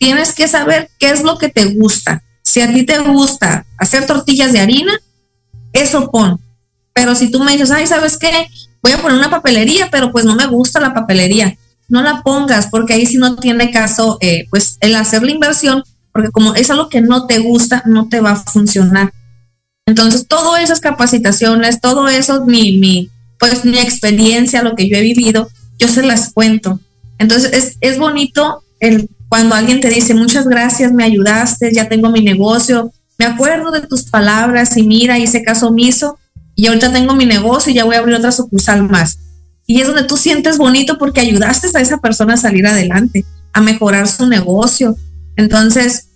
tienes 0.00 0.32
que 0.32 0.48
saber 0.48 0.90
qué 0.98 1.10
es 1.10 1.22
lo 1.22 1.36
que 1.36 1.50
te 1.50 1.66
gusta. 1.66 2.22
Si 2.42 2.62
a 2.62 2.72
ti 2.72 2.84
te 2.84 2.98
gusta 3.00 3.66
hacer 3.76 4.06
tortillas 4.06 4.52
de 4.52 4.60
harina, 4.60 4.98
eso 5.74 6.10
pon. 6.10 6.40
Pero 6.94 7.14
si 7.14 7.30
tú 7.30 7.38
me 7.38 7.52
dices, 7.52 7.70
ay, 7.70 7.86
¿sabes 7.86 8.16
qué? 8.16 8.48
Voy 8.82 8.92
a 8.92 9.02
poner 9.02 9.18
una 9.18 9.30
papelería, 9.30 9.88
pero 9.90 10.10
pues 10.10 10.24
no 10.24 10.34
me 10.34 10.46
gusta 10.46 10.80
la 10.80 10.94
papelería. 10.94 11.56
No 11.88 12.02
la 12.02 12.22
pongas 12.22 12.68
porque 12.68 12.94
ahí 12.94 13.04
sí 13.04 13.18
no 13.18 13.36
tiene 13.36 13.70
caso, 13.70 14.16
eh, 14.22 14.46
pues 14.48 14.78
el 14.80 14.96
hacer 14.96 15.22
la 15.22 15.32
inversión, 15.32 15.84
porque 16.12 16.30
como 16.30 16.54
es 16.54 16.70
algo 16.70 16.88
que 16.88 17.02
no 17.02 17.26
te 17.26 17.38
gusta, 17.38 17.82
no 17.84 18.08
te 18.08 18.20
va 18.20 18.32
a 18.32 18.36
funcionar. 18.36 19.12
Entonces, 19.84 20.26
todas 20.26 20.62
esas 20.62 20.80
capacitaciones, 20.80 21.80
todo 21.80 22.08
eso, 22.08 22.46
mi, 22.46 22.78
mi, 22.78 23.10
pues 23.38 23.66
mi 23.66 23.78
experiencia, 23.78 24.62
lo 24.62 24.74
que 24.74 24.88
yo 24.88 24.96
he 24.96 25.02
vivido, 25.02 25.50
yo 25.78 25.88
se 25.88 26.02
las 26.02 26.32
cuento. 26.32 26.80
Entonces, 27.18 27.52
es, 27.52 27.76
es 27.82 27.98
bonito 27.98 28.62
el, 28.78 29.10
cuando 29.30 29.54
alguien 29.54 29.80
te 29.80 29.88
dice, 29.88 30.12
muchas 30.12 30.48
gracias, 30.48 30.92
me 30.92 31.04
ayudaste, 31.04 31.70
ya 31.72 31.88
tengo 31.88 32.10
mi 32.10 32.20
negocio, 32.20 32.92
me 33.16 33.26
acuerdo 33.26 33.70
de 33.70 33.82
tus 33.82 34.02
palabras 34.02 34.76
y 34.76 34.82
mira, 34.82 35.20
hice 35.20 35.44
caso 35.44 35.68
omiso 35.68 36.18
y 36.56 36.66
ahorita 36.66 36.92
tengo 36.92 37.14
mi 37.14 37.26
negocio 37.26 37.70
y 37.70 37.76
ya 37.76 37.84
voy 37.84 37.94
a 37.94 38.00
abrir 38.00 38.16
otra 38.16 38.32
sucursal 38.32 38.82
más. 38.88 39.20
Y 39.68 39.80
es 39.80 39.86
donde 39.86 40.02
tú 40.02 40.16
sientes 40.16 40.58
bonito 40.58 40.98
porque 40.98 41.20
ayudaste 41.20 41.68
a 41.72 41.80
esa 41.80 41.98
persona 41.98 42.34
a 42.34 42.38
salir 42.38 42.66
adelante, 42.66 43.24
a 43.52 43.60
mejorar 43.60 44.08
su 44.08 44.26
negocio. 44.26 44.96
Entonces, 45.36 46.08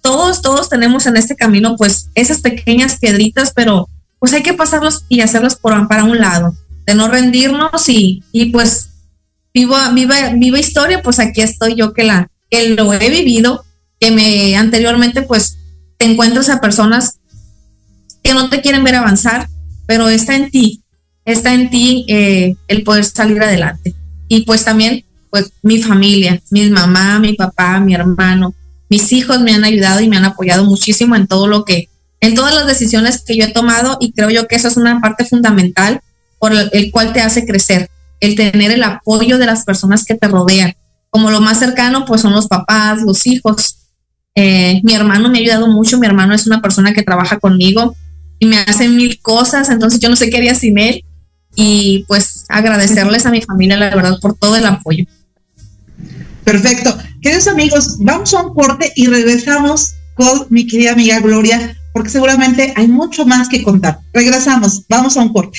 todos, 0.00 0.40
todos 0.40 0.70
tenemos 0.70 1.04
en 1.04 1.18
este 1.18 1.36
camino 1.36 1.76
pues 1.76 2.08
esas 2.14 2.40
pequeñas 2.40 2.96
piedritas, 2.98 3.52
pero 3.54 3.86
pues 4.18 4.32
hay 4.32 4.42
que 4.42 4.54
pasarlos 4.54 5.04
y 5.10 5.20
hacerlos 5.20 5.56
por, 5.56 5.88
para 5.88 6.04
un 6.04 6.18
lado, 6.18 6.56
de 6.86 6.94
no 6.94 7.08
rendirnos 7.08 7.86
y, 7.90 8.24
y 8.32 8.46
pues 8.46 8.88
viva, 9.52 9.90
viva, 9.90 10.30
viva 10.36 10.58
historia, 10.58 11.02
pues 11.02 11.18
aquí 11.18 11.42
estoy 11.42 11.74
yo 11.74 11.92
que 11.92 12.04
la, 12.04 12.30
que 12.52 12.68
lo 12.68 12.92
he 12.92 13.08
vivido, 13.08 13.64
que 13.98 14.10
me 14.10 14.54
anteriormente 14.56 15.22
pues 15.22 15.56
te 15.96 16.04
encuentras 16.04 16.50
a 16.50 16.60
personas 16.60 17.18
que 18.22 18.34
no 18.34 18.50
te 18.50 18.60
quieren 18.60 18.84
ver 18.84 18.94
avanzar, 18.94 19.48
pero 19.86 20.10
está 20.10 20.36
en 20.36 20.50
ti, 20.50 20.82
está 21.24 21.54
en 21.54 21.70
ti 21.70 22.04
eh, 22.08 22.54
el 22.68 22.82
poder 22.82 23.06
salir 23.06 23.42
adelante. 23.42 23.94
Y 24.28 24.42
pues 24.42 24.64
también, 24.64 25.04
pues 25.30 25.50
mi 25.62 25.82
familia, 25.82 26.42
mi 26.50 26.68
mamá, 26.68 27.18
mi 27.18 27.32
papá, 27.32 27.80
mi 27.80 27.94
hermano, 27.94 28.54
mis 28.90 29.10
hijos 29.12 29.40
me 29.40 29.54
han 29.54 29.64
ayudado 29.64 30.02
y 30.02 30.08
me 30.08 30.18
han 30.18 30.26
apoyado 30.26 30.64
muchísimo 30.64 31.16
en 31.16 31.26
todo 31.26 31.46
lo 31.46 31.64
que, 31.64 31.88
en 32.20 32.34
todas 32.34 32.54
las 32.54 32.66
decisiones 32.66 33.22
que 33.22 33.36
yo 33.36 33.46
he 33.46 33.52
tomado 33.52 33.96
y 33.98 34.12
creo 34.12 34.28
yo 34.28 34.46
que 34.46 34.56
esa 34.56 34.68
es 34.68 34.76
una 34.76 35.00
parte 35.00 35.24
fundamental 35.24 36.02
por 36.38 36.52
el, 36.52 36.90
cual 36.90 37.14
te 37.14 37.22
hace 37.22 37.46
crecer, 37.46 37.88
el 38.20 38.34
tener 38.34 38.72
el 38.72 38.82
apoyo 38.82 39.38
de 39.38 39.46
las 39.46 39.64
personas 39.64 40.04
que 40.04 40.16
te 40.16 40.28
rodean. 40.28 40.74
Como 41.12 41.30
lo 41.30 41.42
más 41.42 41.58
cercano, 41.58 42.06
pues 42.06 42.22
son 42.22 42.32
los 42.32 42.48
papás, 42.48 43.02
los 43.02 43.26
hijos. 43.26 43.76
Eh, 44.34 44.80
mi 44.82 44.94
hermano 44.94 45.28
me 45.28 45.38
ha 45.38 45.40
ayudado 45.42 45.68
mucho, 45.68 45.98
mi 45.98 46.06
hermano 46.06 46.34
es 46.34 46.46
una 46.46 46.62
persona 46.62 46.94
que 46.94 47.02
trabaja 47.02 47.38
conmigo 47.38 47.94
y 48.38 48.46
me 48.46 48.56
hace 48.56 48.88
mil 48.88 49.20
cosas, 49.20 49.68
entonces 49.68 50.00
yo 50.00 50.08
no 50.08 50.16
sé 50.16 50.30
qué 50.30 50.38
haría 50.38 50.54
sin 50.54 50.78
él 50.78 51.04
y 51.54 52.06
pues 52.08 52.46
agradecerles 52.48 53.26
a 53.26 53.30
mi 53.30 53.42
familia, 53.42 53.76
la 53.76 53.94
verdad, 53.94 54.18
por 54.20 54.34
todo 54.38 54.56
el 54.56 54.64
apoyo. 54.64 55.04
Perfecto. 56.44 56.96
Queridos 57.20 57.46
amigos, 57.46 57.98
vamos 58.00 58.32
a 58.32 58.42
un 58.42 58.54
corte 58.54 58.90
y 58.96 59.06
regresamos 59.06 59.92
con 60.14 60.46
mi 60.48 60.66
querida 60.66 60.92
amiga 60.92 61.20
Gloria, 61.20 61.76
porque 61.92 62.08
seguramente 62.08 62.72
hay 62.74 62.88
mucho 62.88 63.26
más 63.26 63.50
que 63.50 63.62
contar. 63.62 64.00
Regresamos, 64.14 64.84
vamos 64.88 65.16
a 65.18 65.22
un 65.22 65.32
corte. 65.32 65.58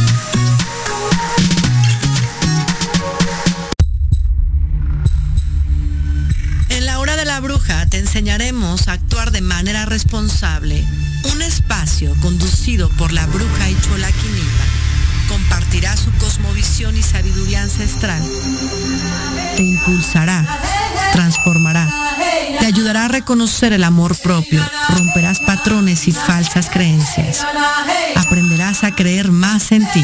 Bruja 7.41 7.85
te 7.87 7.97
enseñaremos 7.97 8.87
a 8.87 8.93
actuar 8.93 9.31
de 9.31 9.41
manera 9.41 9.85
responsable. 9.85 10.85
Un 11.33 11.41
espacio 11.41 12.15
conducido 12.21 12.89
por 12.97 13.11
la 13.11 13.25
bruja 13.25 13.69
y 13.69 13.75
Quinipa 13.75 14.63
compartirá 15.27 15.95
su 15.95 16.11
cosmovisión 16.13 16.95
y 16.97 17.01
sabiduría 17.01 17.63
ancestral. 17.63 18.21
Te 19.55 19.63
impulsará, 19.63 20.45
transformará, 21.13 21.89
te 22.59 22.65
ayudará 22.65 23.05
a 23.05 23.07
reconocer 23.07 23.73
el 23.73 23.83
amor 23.83 24.15
propio, 24.17 24.61
romperás 24.89 25.39
patrones 25.39 26.07
y 26.07 26.11
falsas 26.11 26.69
creencias. 26.69 27.45
Aprenderás 28.15 28.83
a 28.83 28.93
creer 28.93 29.31
más 29.31 29.71
en 29.71 29.89
ti 29.91 30.03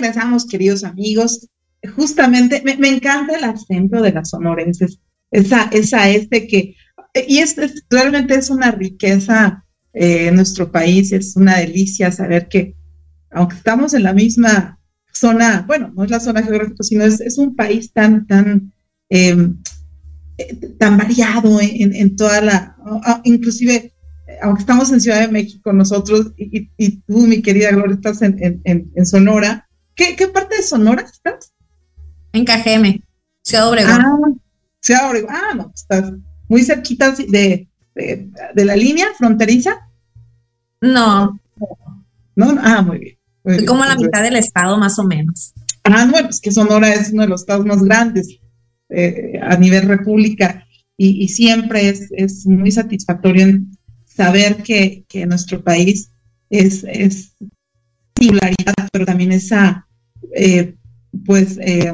Regresamos, 0.00 0.46
queridos 0.46 0.84
amigos. 0.84 1.48
Justamente, 1.96 2.62
me, 2.64 2.88
encanta 2.88 3.36
el 3.36 3.44
acento 3.44 4.02
de 4.02 4.12
las 4.12 4.30
sonorenses, 4.30 4.98
esa, 5.30 5.68
esa 5.72 6.08
este 6.08 6.46
que, 6.46 6.74
y 7.26 7.38
es, 7.38 7.56
realmente 7.88 8.34
es 8.34 8.50
una 8.50 8.70
riqueza 8.72 9.64
eh, 9.92 10.28
en 10.28 10.36
nuestro 10.36 10.72
país, 10.72 11.12
es 11.12 11.36
una 11.36 11.58
delicia 11.58 12.10
saber 12.10 12.48
que, 12.48 12.74
aunque 13.30 13.56
estamos 13.56 13.94
en 13.94 14.02
la 14.02 14.12
misma 14.12 14.78
zona, 15.12 15.64
bueno, 15.66 15.92
no 15.94 16.04
es 16.04 16.10
la 16.10 16.20
zona 16.20 16.42
geográfica, 16.42 16.82
sino 16.82 17.04
es, 17.04 17.38
un 17.38 17.54
país 17.54 17.92
tan, 17.92 18.26
tan, 18.26 18.72
eh, 19.10 19.36
tan 20.78 20.96
variado 20.96 21.60
en, 21.60 21.94
en, 21.94 22.16
toda 22.16 22.40
la, 22.40 22.76
inclusive 23.24 23.92
aunque 24.42 24.60
estamos 24.60 24.92
en 24.92 25.00
Ciudad 25.00 25.20
de 25.20 25.32
México 25.32 25.72
nosotros 25.72 26.32
y, 26.36 26.96
tú, 27.02 27.26
mi 27.26 27.42
querida 27.42 27.70
Gloria, 27.70 27.94
estás 27.94 28.22
en, 28.22 29.06
Sonora. 29.06 29.67
¿Qué, 29.98 30.28
parte 30.28 30.56
de 30.56 30.62
Sonora 30.62 31.02
estás? 31.02 31.52
En 32.32 32.44
Cajeme, 32.44 33.02
Ciudad 33.42 33.68
Obregón. 33.68 34.00
Ah, 34.00 34.16
Ciudad 34.80 35.10
Obregón. 35.10 35.34
Ah, 35.34 35.54
no, 35.56 35.72
estás 35.74 36.12
muy 36.48 36.62
cerquita 36.62 37.10
de, 37.10 37.68
de, 37.94 38.64
la 38.64 38.76
línea 38.76 39.08
fronteriza. 39.18 39.88
No. 40.80 41.40
No, 42.36 42.56
ah, 42.62 42.82
muy 42.82 43.18
bien. 43.44 43.66
como 43.66 43.82
a 43.82 43.88
la 43.88 43.96
mitad 43.96 44.22
del 44.22 44.36
estado, 44.36 44.78
más 44.78 44.98
o 45.00 45.04
menos. 45.04 45.52
Ah, 45.82 46.06
bueno, 46.08 46.28
es 46.28 46.40
que 46.40 46.52
Sonora 46.52 46.92
es 46.92 47.10
uno 47.10 47.22
de 47.22 47.28
los 47.28 47.40
estados 47.40 47.66
más 47.66 47.82
grandes 47.82 48.38
eh, 48.90 49.40
a 49.42 49.56
nivel 49.56 49.88
república 49.88 50.64
y, 50.96 51.24
y 51.24 51.28
siempre 51.28 51.88
es, 51.88 52.08
es, 52.12 52.46
muy 52.46 52.70
satisfactorio 52.70 53.46
en, 53.46 53.78
saber 54.04 54.62
que, 54.62 55.04
que 55.08 55.26
nuestro 55.26 55.62
país 55.62 56.10
es, 56.50 56.84
es, 56.84 57.34
singularidad, 58.16 58.74
pero 58.92 59.06
también 59.06 59.32
esa 59.32 59.87
eh, 60.34 60.74
pues 61.24 61.58
eh, 61.60 61.92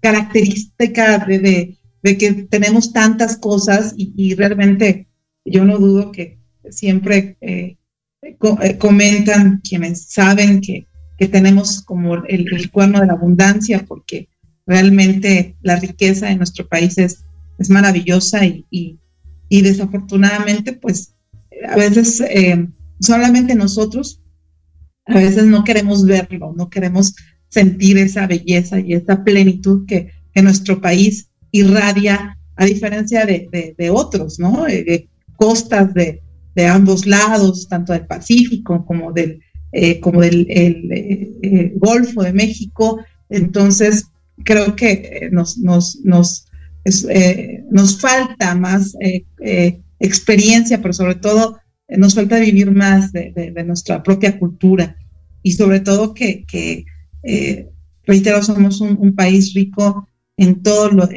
característica 0.00 1.18
de, 1.18 1.78
de, 2.02 2.18
que 2.18 2.32
tenemos 2.44 2.92
tantas 2.92 3.36
cosas 3.36 3.94
y, 3.96 4.34
realmente 4.34 5.08
yo 5.44 5.64
no 5.64 5.78
dudo 5.78 6.12
que 6.12 6.38
siempre 6.70 7.36
eh, 7.40 7.76
comentan 8.78 9.60
quienes 9.68 10.06
saben 10.06 10.60
que, 10.60 10.86
que 11.18 11.28
tenemos 11.28 11.82
como 11.82 12.16
el, 12.24 12.70
cuerno 12.70 13.00
de 13.00 13.06
la 13.06 13.14
abundancia 13.14 13.84
porque 13.86 14.28
realmente 14.66 15.56
la 15.62 15.76
riqueza 15.76 16.26
de 16.26 16.36
nuestro 16.36 16.68
país 16.68 16.98
es, 16.98 17.24
es 17.58 17.70
maravillosa 17.70 18.44
y, 18.44 18.66
y, 18.70 18.98
y 19.48 19.62
desafortunadamente 19.62 20.72
pues 20.72 21.14
a 21.68 21.76
veces 21.76 22.22
solamente 23.00 23.54
nosotros, 23.54 24.20
a 25.06 25.14
veces 25.14 25.44
no 25.46 25.64
queremos 25.64 26.04
verlo, 26.06 26.52
no 26.56 26.70
queremos 26.70 27.14
sentir 27.52 27.98
esa 27.98 28.26
belleza 28.26 28.80
y 28.80 28.94
esa 28.94 29.22
plenitud 29.24 29.84
que, 29.86 30.10
que 30.32 30.42
nuestro 30.42 30.80
país 30.80 31.28
irradia, 31.50 32.38
a 32.56 32.64
diferencia 32.64 33.26
de, 33.26 33.74
de, 33.76 33.90
otros, 33.90 34.38
¿no? 34.38 34.66
Eh, 34.66 34.84
de 34.84 35.08
costas 35.36 35.92
de, 35.92 36.22
de, 36.54 36.66
ambos 36.66 37.06
lados, 37.06 37.68
tanto 37.68 37.92
del 37.92 38.06
Pacífico 38.06 38.84
como 38.86 39.12
del, 39.12 39.40
eh, 39.72 40.00
como 40.00 40.20
del 40.20 40.46
el, 40.48 41.72
Golfo 41.76 42.22
de 42.22 42.32
México. 42.32 43.00
Entonces, 43.28 44.06
creo 44.44 44.74
que 44.76 45.28
nos, 45.32 45.58
nos, 45.58 46.00
nos, 46.04 46.46
nos 47.70 48.00
falta 48.00 48.54
más 48.54 48.94
experiencia, 49.98 50.80
pero 50.80 50.92
sobre 50.92 51.16
todo 51.16 51.58
eh, 51.92 51.98
nos 51.98 52.14
falta 52.14 52.38
vivir 52.38 52.70
más 52.70 53.12
de, 53.12 53.52
nuestra 53.66 54.02
propia 54.02 54.38
cultura 54.38 54.96
y 55.42 55.52
sobre 55.52 55.80
todo 55.80 56.14
que, 56.14 56.44
eh, 57.22 57.68
reitero, 58.04 58.42
somos 58.42 58.80
un, 58.80 59.14
país 59.14 59.54
rico 59.54 60.08
en 60.36 60.62
todo, 60.62 60.90
lo, 60.90 61.08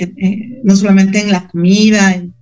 no 0.64 0.76
solamente 0.76 1.20
en 1.20 1.32
la 1.32 1.48
comida, 1.48 2.14
en, 2.14 2.34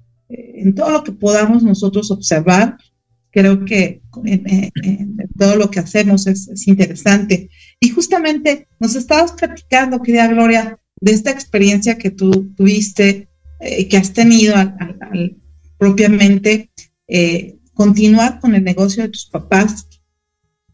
todo 0.76 0.91
lo 0.91 1.03
que 1.03 1.11
podamos 1.11 1.64
nosotros 1.64 2.09
observar. 2.11 2.78
Creo 3.32 3.66
que 3.66 4.01
en, 4.26 5.18
todo 5.38 5.55
lo 5.55 5.70
que 5.72 5.80
hacemos 5.80 6.28
es, 6.28 6.47
es, 6.47 6.68
interesante. 6.68 7.49
Y 7.80 7.89
justamente 7.89 8.68
nos 8.80 8.95
estabas 8.95 9.34
platicando, 9.34 10.01
querida 10.01 10.28
Gloria, 10.28 10.80
de 11.03 11.11
esta 11.11 11.32
experiencia 11.32 11.97
que 11.97 12.11
tú 12.11 12.53
tuviste, 12.55 13.28
eh, 13.59 13.88
que 13.88 13.97
has 13.97 14.14
tenido 14.14 14.55
al, 14.55 15.38
propiamente 15.78 16.72
eh, 17.07 17.57
continuar 17.74 18.39
con 18.39 18.55
el 18.55 18.64
negocio 18.64 19.03
de 19.03 19.09
tus 19.09 19.26
papás 19.26 19.88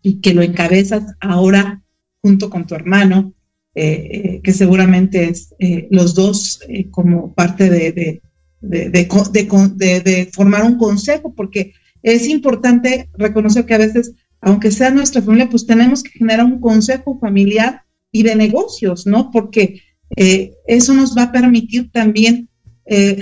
y 0.01 0.21
que 0.21 0.33
lo 0.33 0.41
encabezas 0.41 1.03
ahora 1.19 1.83
junto 2.21 2.49
con 2.49 2.67
tu 2.67 2.75
hermano, 2.75 3.33
eh, 3.75 4.41
que 4.43 4.51
seguramente 4.51 5.29
es 5.29 5.53
los 5.89 6.15
dos 6.15 6.59
como 6.91 7.33
parte 7.33 7.69
de, 7.69 8.21
de, 8.61 10.29
formar 10.33 10.63
un 10.63 10.77
consejo, 10.77 11.33
porque 11.33 11.73
es 12.03 12.27
importante 12.27 13.09
reconocer 13.17 13.65
que 13.65 13.73
a 13.73 13.79
veces, 13.79 14.13
aunque 14.41 14.71
sea 14.71 14.91
nuestra 14.91 15.21
familia, 15.21 15.49
pues 15.49 15.65
tenemos 15.65 16.03
que 16.03 16.11
generar 16.11 16.45
un 16.45 16.59
consejo 16.59 17.19
familiar 17.19 17.83
y 18.11 18.23
de 18.23 18.35
negocios, 18.35 19.05
¿no? 19.05 19.31
Porque 19.31 19.81
eh, 20.15 20.53
eso 20.67 20.93
nos 20.93 21.15
va 21.15 21.23
a 21.23 21.31
permitir 21.31 21.91
también 21.91 22.49
eh, 22.85 23.19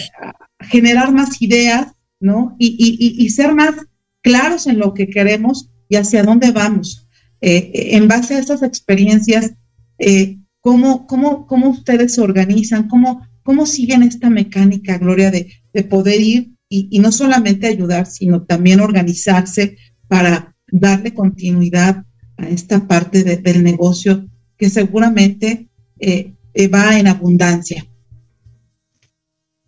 generar 0.61 1.13
más 1.13 1.41
ideas, 1.41 1.91
¿no? 2.19 2.55
Y, 2.57 3.29
ser 3.29 3.53
más 3.53 3.75
claros 4.21 4.67
en 4.67 4.79
lo 4.79 4.93
que 4.93 5.09
queremos 5.09 5.69
y 5.89 5.95
hacia 5.97 6.23
dónde 6.23 6.51
vamos. 6.51 7.06
Eh, 7.41 7.95
en 7.95 8.07
base 8.07 8.35
a 8.35 8.39
esas 8.39 8.63
experiencias, 8.63 9.53
¿cómo, 10.61 11.07
cómo, 11.07 11.47
cómo, 11.47 11.69
ustedes 11.69 12.15
se 12.15 12.21
organizan? 12.21 12.87
¿Cómo, 12.87 13.27
cómo 13.47 13.65
siguen 13.65 14.03
esta 14.03 14.29
mecánica, 14.29 14.97
Gloria, 14.97 15.31
de, 15.31 15.47
poder 15.89 16.19
ir 16.19 16.51
y, 16.67 16.99
no 16.99 17.13
solamente 17.13 17.67
ayudar, 17.67 18.05
sino 18.05 18.43
también 18.43 18.81
organizarse 18.81 19.77
para 20.09 20.53
darle 20.69 21.13
continuidad 21.13 22.03
a 22.35 22.49
esta 22.49 22.87
parte 22.87 23.23
del 23.23 23.63
negocio 23.63 24.27
que 24.57 24.69
seguramente 24.69 25.69
eh, 25.97 26.33
eh, 26.53 26.67
va 26.67 26.99
en 26.99 27.07
abundancia. 27.07 27.85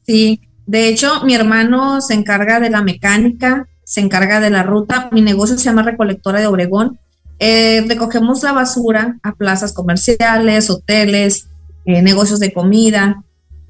Sí, 0.06 0.42
de 0.66 0.90
hecho, 0.90 1.24
mi 1.24 1.34
hermano 1.34 2.02
se 2.02 2.16
encarga 2.16 2.60
de 2.60 2.70
la 2.70 2.82
mecánica, 2.82 3.70
se 3.86 4.02
encarga 4.02 4.42
de 4.42 4.50
la 4.50 4.64
ruta. 4.64 5.10
Mi 5.14 5.22
negocio 5.22 5.58
se 5.58 5.64
llama 5.64 5.84
Recolectora 5.84 6.42
de 6.42 6.48
Obregón. 6.48 7.00
Eh, 7.40 7.86
recogemos 7.88 8.44
la 8.44 8.52
basura 8.52 9.18
a 9.24 9.34
plazas 9.34 9.74
comerciales, 9.74 10.70
hoteles, 10.70 11.48
eh, 11.86 12.02
negocios 12.02 12.40
de 12.40 12.54
comida. 12.54 13.24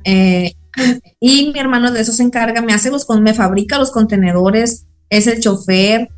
y 0.04 1.52
mi 1.54 1.60
hermano 1.60 1.92
de 1.92 2.02
eso 2.02 2.12
se 2.12 2.24
encarga, 2.24 2.62
me 2.62 2.74
hace 2.74 2.90
los, 2.90 3.08
me 3.22 3.34
fabrica 3.34 3.78
los 3.78 3.92
contenedores, 3.92 4.86
es 5.10 5.28
el 5.28 5.40
chofer. 5.40 6.10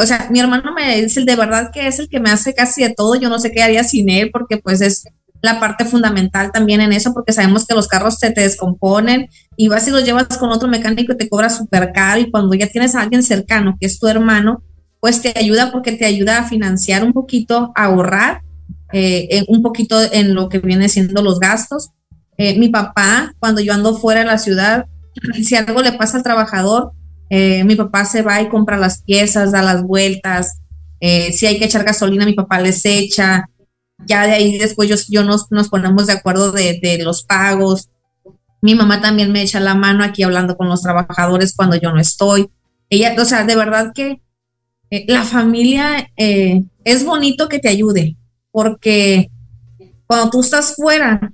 o 0.00 0.06
sea, 0.06 0.28
mi 0.30 0.40
hermano 0.40 0.72
me 0.74 1.00
dice 1.02 1.24
de 1.24 1.36
verdad 1.36 1.70
que 1.72 1.86
es 1.86 1.98
el 1.98 2.08
que 2.08 2.20
me 2.20 2.30
hace 2.30 2.54
casi 2.54 2.82
de 2.82 2.94
todo. 2.94 3.14
Yo 3.14 3.28
no 3.28 3.38
sé 3.38 3.52
qué 3.52 3.62
haría 3.62 3.84
sin 3.84 4.08
él 4.10 4.30
porque 4.32 4.58
pues 4.58 4.80
es 4.80 5.04
la 5.42 5.60
parte 5.60 5.84
fundamental 5.84 6.50
también 6.52 6.80
en 6.80 6.92
eso, 6.92 7.14
porque 7.14 7.32
sabemos 7.32 7.66
que 7.66 7.74
los 7.74 7.88
carros 7.88 8.18
se 8.18 8.30
te 8.30 8.42
descomponen 8.42 9.28
y 9.56 9.68
vas 9.68 9.86
y 9.88 9.90
los 9.90 10.04
llevas 10.04 10.26
con 10.38 10.50
otro 10.50 10.68
mecánico 10.68 11.12
y 11.12 11.16
te 11.16 11.28
cobra 11.28 11.48
súper 11.48 11.92
caro 11.92 12.20
y 12.20 12.30
cuando 12.30 12.54
ya 12.54 12.66
tienes 12.66 12.94
a 12.94 13.02
alguien 13.02 13.22
cercano, 13.22 13.76
que 13.80 13.86
es 13.86 13.98
tu 13.98 14.08
hermano, 14.08 14.62
pues 15.00 15.22
te 15.22 15.32
ayuda 15.36 15.70
porque 15.72 15.92
te 15.92 16.04
ayuda 16.04 16.38
a 16.38 16.48
financiar 16.48 17.04
un 17.04 17.12
poquito, 17.12 17.72
a 17.74 17.84
ahorrar 17.84 18.42
eh, 18.92 19.44
un 19.48 19.62
poquito 19.62 20.00
en 20.12 20.34
lo 20.34 20.48
que 20.48 20.58
viene 20.58 20.88
siendo 20.88 21.22
los 21.22 21.40
gastos. 21.40 21.90
Eh, 22.38 22.58
mi 22.58 22.68
papá, 22.68 23.34
cuando 23.38 23.60
yo 23.60 23.72
ando 23.72 23.96
fuera 23.96 24.20
de 24.20 24.26
la 24.26 24.38
ciudad, 24.38 24.86
si 25.42 25.56
algo 25.56 25.82
le 25.82 25.92
pasa 25.92 26.18
al 26.18 26.22
trabajador, 26.22 26.92
eh, 27.30 27.64
mi 27.64 27.74
papá 27.74 28.04
se 28.04 28.22
va 28.22 28.40
y 28.40 28.48
compra 28.48 28.76
las 28.76 29.02
piezas, 29.02 29.52
da 29.52 29.62
las 29.62 29.82
vueltas. 29.82 30.58
si 31.00 31.46
hay 31.46 31.58
que 31.58 31.66
echar 31.66 31.84
gasolina, 31.84 32.24
mi 32.24 32.34
papá 32.34 32.60
les 32.60 32.84
echa 32.84 33.48
ya 34.04 34.26
de 34.26 34.32
ahí 34.32 34.58
después 34.58 34.88
yo, 34.88 34.96
yo 35.08 35.24
nos, 35.24 35.50
nos 35.50 35.68
ponemos 35.68 36.06
de 36.06 36.12
acuerdo 36.14 36.52
de, 36.52 36.78
de, 36.82 37.02
los 37.02 37.22
pagos. 37.22 37.88
Mi 38.60 38.74
mamá 38.74 39.00
también 39.00 39.32
me 39.32 39.42
echa 39.42 39.60
la 39.60 39.74
mano 39.74 40.04
aquí 40.04 40.22
hablando 40.22 40.56
con 40.56 40.68
los 40.68 40.82
trabajadores 40.82 41.54
cuando 41.54 41.76
yo 41.76 41.92
no 41.92 42.00
estoy. 42.00 42.50
Ella, 42.90 43.14
o 43.18 43.24
sea, 43.24 43.44
de 43.44 43.56
verdad 43.56 43.92
que 43.94 44.20
eh, 44.90 45.04
la 45.08 45.22
familia 45.24 46.10
eh, 46.16 46.62
es 46.84 47.04
bonito 47.04 47.48
que 47.48 47.58
te 47.58 47.68
ayude, 47.68 48.16
porque 48.50 49.30
cuando 50.06 50.30
tú 50.30 50.40
estás 50.40 50.76
fuera, 50.76 51.32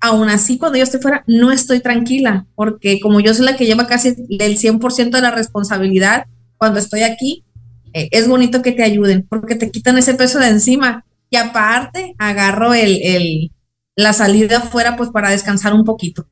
aún 0.00 0.28
así 0.28 0.58
cuando 0.58 0.78
yo 0.78 0.84
estoy 0.84 1.00
fuera, 1.00 1.24
no 1.26 1.52
estoy 1.52 1.80
tranquila, 1.80 2.46
porque 2.54 3.00
como 3.00 3.20
yo 3.20 3.32
soy 3.32 3.46
la 3.46 3.56
que 3.56 3.66
lleva 3.66 3.86
casi 3.86 4.08
el 4.08 4.58
100% 4.58 5.10
de 5.10 5.22
la 5.22 5.30
responsabilidad, 5.30 6.26
cuando 6.56 6.78
estoy 6.78 7.02
aquí, 7.02 7.44
eh, 7.92 8.08
es 8.10 8.26
bonito 8.26 8.60
que 8.60 8.72
te 8.72 8.82
ayuden, 8.82 9.26
porque 9.28 9.54
te 9.54 9.70
quitan 9.70 9.96
ese 9.96 10.14
peso 10.14 10.40
de 10.40 10.48
encima 10.48 11.04
y 11.30 11.36
aparte 11.36 12.14
agarro 12.18 12.74
el, 12.74 13.52
la 13.94 14.12
salida 14.12 14.58
afuera 14.58 14.96
pues 14.96 15.10
para 15.10 15.30
descansar 15.30 15.72
un 15.72 15.84
poquito. 15.84 16.26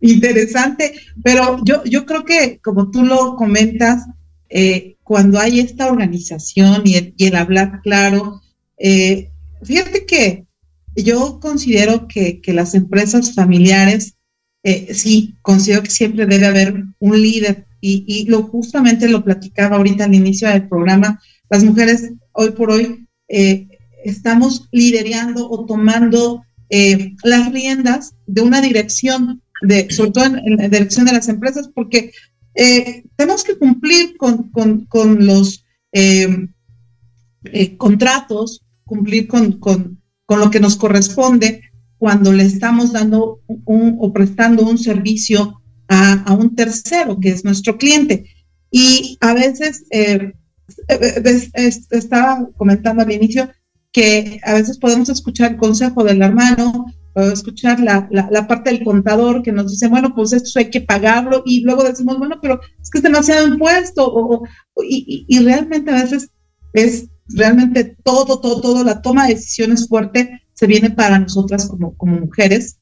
Interesante, 0.00 0.94
pero 1.24 1.58
yo, 1.64 1.82
yo 1.84 2.06
creo 2.06 2.24
que 2.24 2.60
como 2.62 2.90
tú 2.90 3.02
lo 3.02 3.34
comentas, 3.34 4.06
eh, 4.48 4.96
cuando 5.02 5.38
hay 5.38 5.60
esta 5.60 5.90
organización 5.90 6.82
y 6.84 7.14
el, 7.18 7.36
hablar 7.36 7.80
claro, 7.82 8.42
eh, 8.78 9.30
fíjate 9.62 10.06
que 10.06 10.46
yo 10.94 11.40
considero 11.40 12.08
que, 12.08 12.40
las 12.46 12.74
empresas 12.74 13.34
familiares, 13.34 14.14
eh, 14.62 14.94
sí, 14.94 15.36
considero 15.42 15.82
que 15.82 15.90
siempre 15.90 16.26
debe 16.26 16.46
haber 16.46 16.84
un 16.98 17.20
líder 17.20 17.66
y, 17.80 18.04
y, 18.06 18.24
lo 18.26 18.44
justamente 18.44 19.08
lo 19.08 19.22
platicaba 19.22 19.76
ahorita 19.76 20.04
al 20.04 20.14
inicio 20.14 20.48
del 20.48 20.68
programa, 20.68 21.20
las 21.48 21.62
mujeres 21.62 22.10
hoy 22.32 22.50
por 22.50 22.70
hoy 22.70 23.06
eh, 23.28 23.68
estamos 24.04 24.68
liderando 24.72 25.48
o 25.48 25.64
tomando 25.66 26.44
eh, 26.70 27.14
las 27.22 27.52
riendas 27.52 28.14
de 28.26 28.42
una 28.42 28.60
dirección, 28.60 29.42
de, 29.62 29.90
sobre 29.90 30.10
todo 30.10 30.24
en, 30.24 30.56
la 30.56 30.68
dirección 30.68 31.06
de 31.06 31.12
las 31.12 31.28
empresas, 31.28 31.68
porque 31.74 32.12
eh, 32.56 33.04
tenemos 33.16 33.44
que 33.44 33.58
cumplir 33.58 34.16
con, 34.16 34.50
los 35.20 35.64
contratos, 37.78 38.64
cumplir 38.84 39.28
con, 39.28 40.00
lo 40.28 40.50
que 40.50 40.60
nos 40.60 40.76
corresponde 40.76 41.62
cuando 41.98 42.32
le 42.32 42.44
estamos 42.44 42.92
dando 42.92 43.40
un, 43.64 43.96
o 44.00 44.12
prestando 44.12 44.64
un 44.66 44.78
servicio 44.78 45.62
a, 45.88 46.14
a, 46.24 46.34
un 46.34 46.54
tercero, 46.54 47.18
que 47.20 47.30
es 47.30 47.44
nuestro 47.44 47.78
cliente. 47.78 48.24
Y 48.70 49.16
a 49.20 49.32
veces 49.34 49.84
estaba 51.90 52.48
comentando 52.56 53.02
al 53.02 53.12
inicio 53.12 53.48
que 53.92 54.40
a 54.42 54.52
veces 54.52 54.78
podemos 54.78 55.08
escuchar 55.08 55.52
el 55.52 55.56
consejo 55.56 56.04
del 56.04 56.20
hermano, 56.20 56.84
escuchar 57.22 57.80
la, 57.80 58.08
la, 58.10 58.46
parte 58.46 58.70
del 58.70 58.84
contador 58.84 59.42
que 59.42 59.52
nos 59.52 59.70
dice, 59.70 59.88
bueno, 59.88 60.14
pues 60.14 60.32
esto 60.32 60.58
hay 60.58 60.70
que 60.70 60.82
pagarlo 60.82 61.42
y 61.46 61.60
luego 61.62 61.82
decimos, 61.82 62.18
bueno, 62.18 62.38
pero 62.42 62.60
es 62.82 62.90
que 62.90 62.98
es 62.98 63.04
demasiado 63.04 63.48
impuesto 63.48 64.06
o, 64.06 64.46
y, 64.82 65.24
y, 65.28 65.38
realmente 65.40 65.90
a 65.90 66.02
veces 66.02 66.30
es 66.74 67.08
realmente 67.28 67.96
todo, 68.04 68.38
todo, 68.38 68.60
todo, 68.60 68.84
la 68.84 69.00
toma 69.00 69.26
de 69.26 69.34
decisiones 69.34 69.88
fuerte 69.88 70.42
se 70.52 70.66
viene 70.66 70.90
para 70.90 71.18
nosotras 71.18 71.66
como, 71.66 71.96
como 71.96 72.20
mujeres, 72.20 72.78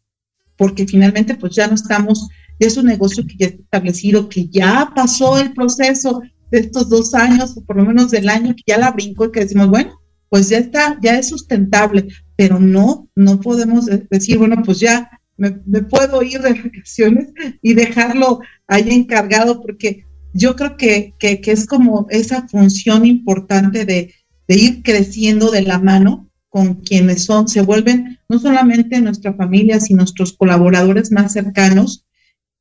porque 0.57 0.87
finalmente 0.87 1.37
pues 1.37 1.55
ya 1.55 1.67
no 1.67 1.75
estamos, 1.75 2.29
ya 2.59 2.67
es 2.67 2.77
un 2.77 2.87
negocio 2.87 3.25
que 3.27 3.37
ya 3.39 3.47
está 3.47 3.63
establecido, 3.63 4.29
que 4.29 4.49
ya 4.49 4.93
pasó 4.95 5.39
el 5.39 5.53
proceso, 5.53 6.23
de 6.51 6.61
estos 6.61 6.89
dos 6.89 7.15
años, 7.15 7.57
o 7.57 7.65
por 7.65 7.77
lo 7.77 7.85
menos 7.85 8.11
del 8.11 8.29
año 8.29 8.55
que 8.55 8.63
ya 8.67 8.79
la 8.79 8.93
brinco 8.93 9.25
y 9.25 9.33
que 9.33 9.41
decimos, 9.41 9.69
bueno, 9.69 10.01
pues 10.29 10.49
ya 10.49 10.59
está, 10.59 10.99
ya 11.03 11.19
es 11.19 11.29
sustentable, 11.29 12.07
pero 12.37 12.59
no, 12.59 13.09
no 13.15 13.41
podemos 13.41 13.87
decir, 14.11 14.39
bueno, 14.39 14.63
pues 14.65 14.81
ya 14.81 15.11
me, 15.37 15.53
puedo 15.83 16.23
ir 16.23 16.41
de 16.41 16.55
vacaciones 16.65 17.33
y 17.63 17.75
dejarlo 17.75 18.41
ahí 18.67 18.91
encargado, 18.91 19.61
porque 19.61 20.05
yo 20.33 20.57
creo 20.57 20.77
que, 20.77 21.15
que, 21.19 21.41
es 21.45 21.67
como 21.67 22.07
esa 22.11 22.49
función 22.49 23.05
importante 23.05 23.85
de, 23.85 24.15
de, 24.49 24.55
ir 24.57 24.83
creciendo 24.83 25.51
de 25.51 25.63
la 25.63 25.79
mano 25.79 26.29
con 26.49 26.75
quienes 26.75 27.25
son, 27.25 27.49
se 27.49 27.63
vuelven 27.63 28.19
no 28.29 28.39
solamente 28.39 29.01
nuestra 29.01 29.35
familia, 29.35 29.81
sino 29.81 29.99
nuestros 29.99 30.33
colaboradores 30.33 31.11
más 31.13 31.33
cercanos, 31.33 32.05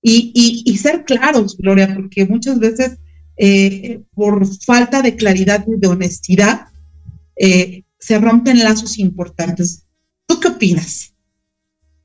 y, 0.05 0.61
y, 0.65 0.77
ser 0.77 1.05
claros, 1.05 1.55
Gloria, 1.57 1.93
porque 1.95 2.25
muchas 2.25 2.59
veces 2.59 2.97
eh, 3.37 4.01
por 4.13 4.45
falta 4.65 5.01
de 5.01 5.15
claridad 5.15 5.65
y 5.65 5.79
de 5.79 5.87
honestidad, 5.87 6.67
eh, 7.37 7.83
se 8.03 8.19
rompen 8.19 8.59
lazos 8.59 8.99
importantes. 8.99 9.85
¿Tú 10.25 10.37
qué 10.41 10.49
opinas? 10.49 11.13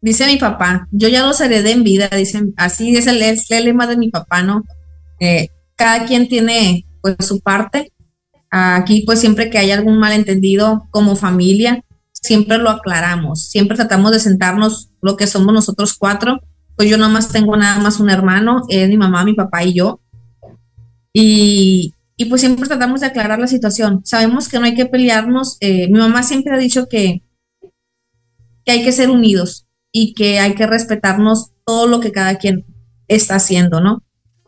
Dice 0.01 0.27
mi 0.27 0.37
papá, 0.37 0.87
yo 0.93 1.09
ya 1.09 1.27
los 1.27 1.41
heredé 1.41 1.73
en 1.73 1.83
vida, 1.83 2.09
dicen, 2.09 2.55
así 2.57 2.97
es 2.97 3.09
el, 3.09 3.65
lema 3.65 3.89
de 3.89 3.97
mi 3.97 4.09
papá, 4.09 4.45
¿no? 4.45 4.63
Eh, 5.19 5.49
cada 5.75 6.07
quien 6.07 6.29
tiene 6.29 6.87
pues 7.03 7.17
su 7.19 7.41
parte. 7.41 7.93
Aquí 8.49 9.03
pues 9.05 9.19
siempre 9.19 9.51
que 9.51 9.59
hay 9.59 9.73
algún 9.73 9.99
malentendido 9.99 10.87
como 10.91 11.17
familia, 11.17 11.85
siempre 12.13 12.59
lo 12.59 12.71
aclaramos, 12.71 13.49
siempre 13.49 13.77
tratamos 13.77 14.13
de 14.13 14.21
sentarnos 14.21 14.91
lo 15.03 15.17
que 15.17 15.27
somos 15.27 15.53
nosotros 15.53 15.95
cuatro, 15.99 16.41
pues 16.77 16.89
yo 16.89 16.97
nomás 16.97 17.31
tengo 17.31 17.57
nada 17.57 17.81
más 17.81 17.99
un 17.99 18.09
hermano, 18.09 18.63
es 18.69 18.89
mi 18.89 18.97
mamá, 18.97 19.25
mi 19.25 19.35
papá 19.35 19.65
y 19.65 19.75
yo. 19.75 20.01
Y, 21.13 21.93
y 22.21 22.25
pues 22.25 22.41
siempre 22.41 22.67
tratamos 22.67 23.01
de 23.01 23.07
aclarar 23.07 23.39
la 23.39 23.47
situación. 23.47 24.03
Sabemos 24.05 24.49
que 24.49 24.59
no 24.59 24.65
hay 24.65 24.75
que 24.75 24.87
pelearnos. 24.87 25.57
Eh, 25.61 25.87
mi 25.87 26.01
mamá 26.01 26.25
siempre 26.25 26.53
ha 26.53 26.59
dicho 26.59 26.89
que, 26.89 27.23
que 28.65 28.73
hay 28.73 28.83
que 28.83 28.91
ser 28.91 29.09
unidos 29.09 29.69
y 29.93 30.15
que 30.15 30.41
hay 30.41 30.57
que 30.57 30.67
respetarnos 30.67 31.53
todo 31.65 31.87
lo 31.87 32.01
que 32.01 32.11
cada 32.11 32.35
quien 32.35 32.67
está 33.07 33.37
haciendo, 33.37 33.81
¿no? 33.81 34.03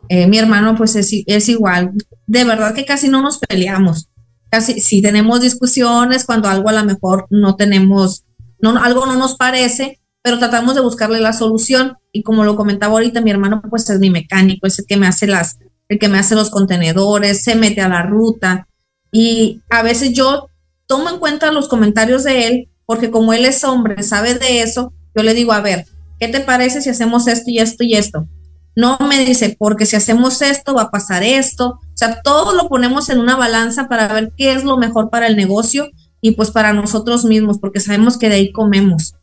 Eh, 0.09 0.27
mi 0.27 0.37
hermano 0.37 0.75
pues 0.75 0.97
es, 0.97 1.13
es, 1.25 1.47
igual. 1.47 1.93
De 2.27 2.43
verdad 2.43 2.75
que 2.75 2.83
casi 2.83 3.07
no 3.07 3.21
nos 3.21 3.37
peleamos. 3.37 4.09
Casi 4.49 4.81
sí 4.81 5.01
tenemos 5.01 5.39
discusiones 5.39 6.25
cuando 6.25 6.49
algo 6.49 6.67
a 6.67 6.73
lo 6.73 6.83
mejor 6.83 7.25
no 7.29 7.55
tenemos, 7.55 8.25
no, 8.59 8.77
algo 8.83 9.05
no 9.05 9.15
nos 9.15 9.37
parece, 9.37 10.01
pero 10.21 10.39
tratamos 10.39 10.75
de 10.75 10.81
buscarle 10.81 11.21
la 11.21 11.31
solución. 11.31 11.95
Y 12.11 12.21
como 12.23 12.43
lo 12.43 12.57
comentaba 12.57 12.95
ahorita, 12.95 13.21
mi 13.21 13.31
hermano 13.31 13.61
pues 13.69 13.89
es 13.89 13.99
mi 13.99 14.09
mecánico, 14.09 14.67
es 14.67 14.77
el 14.79 14.85
que 14.85 14.97
me 14.97 15.07
hace 15.07 15.25
las, 15.25 15.57
el 15.91 15.99
que 15.99 16.07
me 16.07 16.19
hace 16.19 16.35
los 16.35 16.49
contenedores, 16.49 17.43
se 17.43 17.55
mete 17.55 17.81
a 17.81 17.89
la 17.89 18.01
ruta. 18.01 18.65
Y 19.11 19.61
a 19.69 19.83
veces 19.83 20.13
yo 20.13 20.47
tomo 20.87 21.09
en 21.09 21.19
cuenta 21.19 21.51
los 21.51 21.67
comentarios 21.67 22.23
de 22.23 22.47
él, 22.47 22.69
porque 22.85 23.11
como 23.11 23.33
él 23.33 23.43
es 23.43 23.65
hombre, 23.65 24.01
sabe 24.01 24.35
de 24.35 24.61
eso, 24.61 24.93
yo 25.13 25.21
le 25.21 25.33
digo, 25.33 25.51
a 25.51 25.59
ver, 25.59 25.85
¿qué 26.17 26.29
te 26.29 26.39
parece 26.39 26.81
si 26.81 26.89
hacemos 26.89 27.27
esto 27.27 27.51
y 27.51 27.59
esto 27.59 27.83
y 27.83 27.95
esto? 27.95 28.25
No 28.73 28.99
me 28.99 29.25
dice, 29.25 29.57
porque 29.59 29.85
si 29.85 29.97
hacemos 29.97 30.41
esto 30.41 30.73
va 30.73 30.83
a 30.83 30.91
pasar 30.91 31.23
esto. 31.23 31.71
O 31.71 31.97
sea, 31.97 32.21
todo 32.21 32.55
lo 32.55 32.69
ponemos 32.69 33.09
en 33.09 33.19
una 33.19 33.35
balanza 33.35 33.89
para 33.89 34.07
ver 34.13 34.31
qué 34.37 34.53
es 34.53 34.63
lo 34.63 34.77
mejor 34.77 35.09
para 35.09 35.27
el 35.27 35.35
negocio 35.35 35.89
y 36.21 36.31
pues 36.31 36.51
para 36.51 36.71
nosotros 36.71 37.25
mismos, 37.25 37.59
porque 37.59 37.81
sabemos 37.81 38.17
que 38.17 38.29
de 38.29 38.35
ahí 38.35 38.51
comemos. 38.53 39.15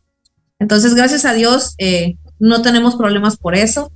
Entonces, 0.59 0.93
gracias 0.93 1.25
a 1.25 1.33
Dios, 1.33 1.73
eh, 1.79 2.17
no 2.37 2.61
tenemos 2.61 2.95
problemas 2.95 3.37
por 3.37 3.55
eso. 3.55 3.91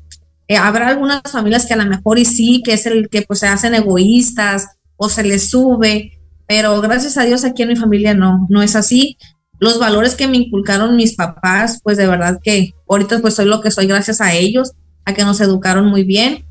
Eh, 0.48 0.58
habrá 0.58 0.90
algunas 0.90 1.22
familias 1.32 1.66
que 1.66 1.74
a 1.74 1.78
lo 1.78 1.86
mejor 1.86 2.20
y 2.20 2.26
sí, 2.26 2.62
que 2.64 2.74
es 2.74 2.86
el 2.86 3.10
que 3.10 3.22
pues 3.22 3.40
se 3.40 3.48
hacen 3.48 3.74
egoístas 3.74 4.68
o 4.98 5.10
se 5.10 5.24
les 5.24 5.50
sube, 5.50 6.20
pero 6.48 6.80
gracias 6.82 7.18
a 7.18 7.24
Dios 7.24 7.46
aquí 7.46 7.64
en 7.64 7.70
mi 7.70 7.76
familia 7.76 8.14
no, 8.14 8.46
no 8.50 8.62
es 8.62 8.76
así. 8.76 9.18
Los 9.60 9.80
valores 9.80 10.16
que 10.16 10.28
me 10.28 10.38
inculcaron 10.38 10.96
mis 10.96 11.16
papás, 11.16 11.80
pues 11.84 11.98
de 11.98 12.08
verdad 12.08 12.40
que 12.44 12.74
ahorita 12.88 13.20
pues 13.20 13.36
soy 13.36 13.46
lo 13.46 13.62
que 13.62 13.72
soy 13.72 13.88
gracias 13.88 14.20
a 14.20 14.34
ellos, 14.34 14.74
a 15.06 15.14
que 15.14 15.24
nos 15.24 15.40
educaron 15.40 15.86
muy 15.86 16.04
bien. 16.04 16.46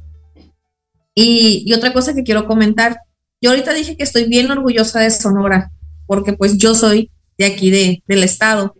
Y, 1.14 1.62
y 1.66 1.74
otra 1.74 1.92
cosa 1.92 2.14
que 2.14 2.22
quiero 2.22 2.46
comentar, 2.46 3.00
yo 3.42 3.50
ahorita 3.50 3.74
dije 3.74 3.96
que 3.96 4.04
estoy 4.04 4.24
bien 4.28 4.50
orgullosa 4.50 5.00
de 5.00 5.10
Sonora, 5.10 5.70
porque 6.06 6.32
pues 6.32 6.56
yo 6.56 6.74
soy 6.74 7.10
de 7.38 7.44
aquí 7.44 7.70
de, 7.70 8.02
del 8.06 8.22
estado. 8.22 8.76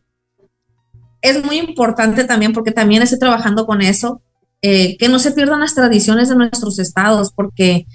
Es 1.20 1.44
muy 1.44 1.58
importante 1.58 2.24
también 2.24 2.52
porque 2.52 2.72
también 2.72 3.02
estoy 3.02 3.18
trabajando 3.18 3.66
con 3.66 3.82
eso, 3.82 4.22
eh, 4.62 4.96
que 4.96 5.08
no 5.08 5.18
se 5.18 5.32
pierdan 5.32 5.60
las 5.60 5.74
tradiciones 5.74 6.28
de 6.28 6.36
nuestros 6.36 6.78
estados, 6.78 7.32
porque 7.34 7.86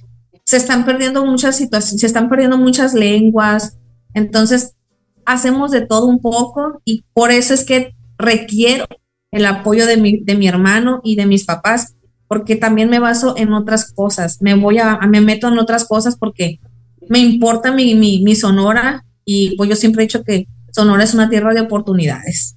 se 0.43 0.57
están 0.57 0.85
perdiendo 0.85 1.25
muchas 1.25 1.57
situaciones, 1.57 2.01
se 2.01 2.07
están 2.07 2.29
perdiendo 2.29 2.57
muchas 2.57 2.93
lenguas, 2.93 3.77
entonces 4.13 4.75
hacemos 5.25 5.71
de 5.71 5.81
todo 5.81 6.07
un 6.07 6.19
poco 6.19 6.81
y 6.85 7.05
por 7.13 7.31
eso 7.31 7.53
es 7.53 7.63
que 7.63 7.95
requiero 8.17 8.85
el 9.31 9.45
apoyo 9.45 9.85
de 9.85 9.97
mi, 9.97 10.19
de 10.19 10.35
mi 10.35 10.47
hermano 10.47 11.01
y 11.03 11.15
de 11.15 11.25
mis 11.25 11.45
papás, 11.45 11.95
porque 12.27 12.57
también 12.57 12.89
me 12.89 12.99
baso 12.99 13.35
en 13.37 13.53
otras 13.53 13.93
cosas, 13.93 14.41
me 14.41 14.53
voy 14.55 14.79
a, 14.79 14.97
me 15.07 15.21
meto 15.21 15.47
en 15.47 15.59
otras 15.59 15.85
cosas 15.85 16.17
porque 16.17 16.59
me 17.07 17.19
importa 17.19 17.71
mi, 17.71 17.95
mi, 17.95 18.21
mi 18.23 18.35
Sonora 18.35 19.05
y 19.23 19.55
pues 19.55 19.69
yo 19.69 19.75
siempre 19.77 20.03
he 20.03 20.07
dicho 20.07 20.23
que 20.23 20.47
Sonora 20.71 21.03
es 21.05 21.13
una 21.13 21.29
tierra 21.29 21.53
de 21.53 21.61
oportunidades. 21.61 22.56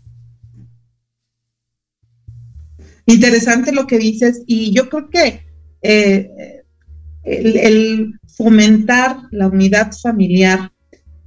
Interesante 3.06 3.72
lo 3.72 3.86
que 3.86 3.98
dices 3.98 4.42
y 4.46 4.72
yo 4.72 4.88
creo 4.88 5.08
que 5.10 5.42
eh, 5.82 6.62
el, 7.22 8.14
fomentar 8.36 9.18
la 9.30 9.48
unidad 9.48 9.92
familiar, 9.92 10.72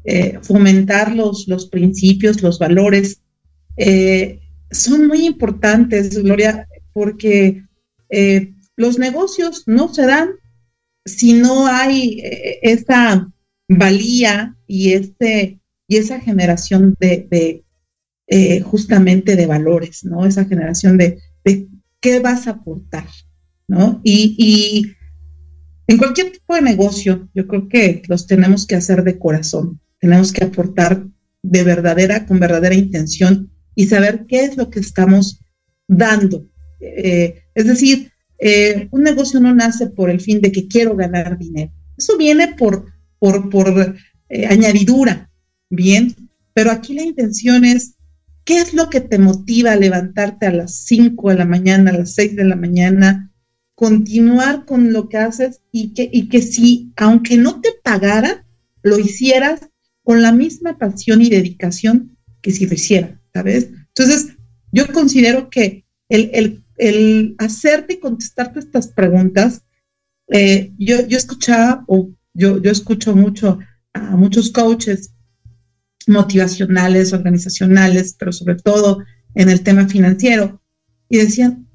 eh, 0.04 0.40
fomentar 0.42 1.16
los, 1.16 1.48
los, 1.48 1.68
principios, 1.68 2.42
los 2.42 2.60
valores, 2.60 3.22
eh, 3.78 4.40
son 4.72 5.08
muy 5.08 5.26
importantes, 5.26 6.18
Gloria, 6.18 6.68
porque 6.94 7.64
los 8.76 9.00
negocios 9.00 9.64
no 9.66 9.92
se 9.92 10.06
dan 10.06 10.30
si 11.06 11.34
no 11.34 11.68
hay 11.68 12.22
esa 12.62 13.28
valía 13.68 14.56
y, 14.68 14.94
este, 14.94 15.60
y 15.88 15.98
esa 15.98 16.20
generación 16.20 16.96
de 17.00 17.64
justamente 18.64 19.36
de 19.36 19.46
valores, 19.48 20.04
¿no? 20.04 20.26
Esa 20.26 20.46
generación 20.46 20.98
de, 20.98 21.20
de 21.44 21.68
qué 22.00 22.20
vas 22.20 22.48
a 22.48 22.52
aportar, 22.52 23.08
¿no? 23.68 24.02
Y, 24.04 24.36
y, 24.38 24.94
en 25.88 25.98
cualquier 25.98 26.32
tipo 26.32 26.56
de 26.56 26.62
negocio, 26.62 27.30
yo 27.34 27.48
creo 27.48 27.68
que 27.68 28.04
los 28.08 28.26
tenemos 28.26 28.66
que 28.66 28.76
hacer 28.76 29.04
de 29.04 29.20
corazón, 29.20 29.82
tenemos 30.00 30.32
que 30.32 30.46
aportar 30.46 31.06
de 31.42 31.64
verdadera, 31.64 32.26
con 32.26 32.40
verdadera 32.40 32.76
intención 32.76 33.52
y 33.76 33.88
saber 33.88 34.26
qué 34.28 34.46
es 34.46 34.58
lo 34.58 34.70
que 34.70 34.80
estamos 34.80 35.42
dando. 35.88 36.48
Eh, 36.80 37.44
es 37.54 37.68
decir, 37.68 38.12
eh, 38.40 38.88
un 38.92 39.04
negocio 39.04 39.40
no 39.40 39.54
nace 39.54 39.88
por 39.88 40.10
el 40.10 40.20
fin 40.20 40.42
de 40.42 40.52
que 40.52 40.68
quiero 40.68 40.96
ganar 40.96 41.38
dinero. 41.38 41.72
Eso 41.98 42.18
viene 42.18 42.56
por, 42.56 42.92
por, 43.20 43.50
por 43.50 43.96
eh, 44.30 44.46
añadidura, 44.48 45.30
¿bien? 45.70 46.16
Pero 46.54 46.72
aquí 46.72 46.94
la 46.94 47.04
intención 47.04 47.66
es 47.66 47.96
¿Qué 48.46 48.60
es 48.60 48.74
lo 48.74 48.90
que 48.90 49.00
te 49.00 49.20
motiva 49.20 49.72
a 49.72 49.78
levantarte 49.78 50.48
a 50.48 50.52
las 50.52 50.76
5 50.86 51.30
de 51.30 51.36
la 51.36 51.46
mañana, 51.46 51.92
a 51.92 51.98
las 51.98 52.14
6 52.16 52.36
de 52.36 52.44
la 52.44 52.56
mañana, 52.56 53.32
continuar 53.76 54.66
con 54.66 54.94
lo 54.94 55.10
que 55.10 55.18
haces 55.18 55.62
y 55.72 55.94
que, 55.94 56.10
y 56.12 56.30
que 56.30 56.42
si, 56.42 56.92
aunque 56.96 57.38
no 57.38 57.62
te 57.62 57.70
pagara, 57.84 58.46
lo 58.82 59.00
hicieras 59.00 59.62
con 60.04 60.22
la 60.22 60.32
misma 60.32 60.78
pasión 60.78 61.22
y 61.22 61.30
dedicación 61.30 62.18
que 62.42 62.52
si 62.52 62.66
lo 62.68 62.74
hiciera, 62.74 63.22
¿sabes? 63.34 63.70
Entonces, 63.96 64.36
yo 64.72 64.88
considero 64.92 65.50
que 65.50 65.86
el, 66.10 66.30
el, 66.34 66.64
el 66.78 67.36
hacerte 67.38 67.94
y 67.94 68.00
contestarte 68.00 68.60
estas 68.60 68.88
preguntas, 68.90 69.64
eh, 70.28 70.74
yo, 70.78 71.08
yo 71.08 71.18
escuchaba, 71.18 71.86
o 71.88 72.10
yo, 72.34 72.62
yo 72.62 72.72
escucho 72.72 73.16
mucho 73.16 73.60
a 73.94 74.16
muchos 74.18 74.52
coaches 74.52 75.13
motivacionales, 76.08 77.14
organizacionales, 77.14 78.16
pero 78.18 78.32
sobre 78.32 78.56
todo 78.56 79.04
en 79.36 79.50
el 79.50 79.62
tema 79.62 79.88
financiero. 79.88 80.62
Y 81.10 81.18
decían, 81.18 81.68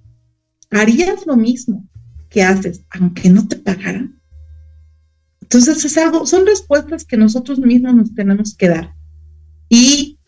¿harías 0.70 1.26
lo 1.26 1.36
mismo 1.36 1.88
que 2.28 2.42
haces 2.42 2.82
aunque 2.90 3.30
no 3.30 3.46
te 3.46 3.56
pagaran? 3.56 4.20
Entonces 5.40 5.84
es 5.84 5.96
algo, 5.96 6.26
son 6.26 6.46
respuestas 6.46 7.04
que 7.04 7.16
nosotros 7.16 7.58
mismos 7.58 7.94
nos 7.94 8.14
tenemos 8.14 8.54
que 8.54 8.68
dar. 8.68 8.94
Y, 9.68 10.18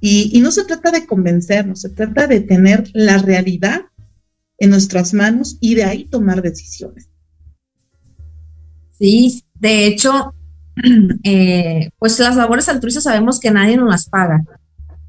y, 0.00 0.30
y 0.36 0.40
no 0.40 0.50
se 0.50 0.64
trata 0.64 0.90
de 0.90 1.06
convencernos, 1.06 1.80
se 1.80 1.90
trata 1.90 2.26
de 2.26 2.40
tener 2.40 2.90
la 2.92 3.18
realidad 3.18 3.82
en 4.58 4.70
nuestras 4.70 5.14
manos 5.14 5.56
y 5.60 5.74
de 5.74 5.84
ahí 5.84 6.04
tomar 6.04 6.42
decisiones. 6.42 7.08
Sí, 8.98 9.44
de 9.54 9.86
hecho, 9.86 10.34
eh, 11.24 11.90
pues 11.98 12.18
las 12.18 12.36
labores 12.36 12.68
altruistas 12.68 13.04
sabemos 13.04 13.40
que 13.40 13.50
nadie 13.50 13.76
nos 13.76 13.88
las 13.88 14.08
paga. 14.08 14.44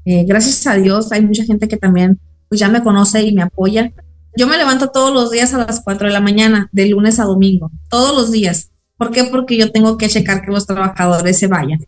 Eh, 0.04 0.24
gracias 0.24 0.66
a 0.66 0.74
Dios 0.74 1.12
hay 1.12 1.22
mucha 1.22 1.44
gente 1.44 1.68
que 1.68 1.76
también 1.76 2.18
pues 2.48 2.60
ya 2.60 2.68
me 2.68 2.82
conoce 2.82 3.22
y 3.22 3.34
me 3.34 3.42
apoya. 3.42 3.92
Yo 4.36 4.46
me 4.46 4.56
levanto 4.56 4.88
todos 4.88 5.12
los 5.12 5.30
días 5.30 5.52
a 5.52 5.58
las 5.58 5.80
4 5.82 6.08
de 6.08 6.12
la 6.12 6.20
mañana, 6.20 6.68
de 6.72 6.88
lunes 6.88 7.18
a 7.18 7.24
domingo, 7.24 7.70
todos 7.90 8.14
los 8.14 8.30
días. 8.30 8.70
¿Por 8.96 9.10
qué? 9.10 9.24
Porque 9.24 9.56
yo 9.56 9.70
tengo 9.70 9.98
que 9.98 10.08
checar 10.08 10.42
que 10.42 10.50
los 10.50 10.66
trabajadores 10.66 11.38
se 11.38 11.46
vayan. 11.46 11.80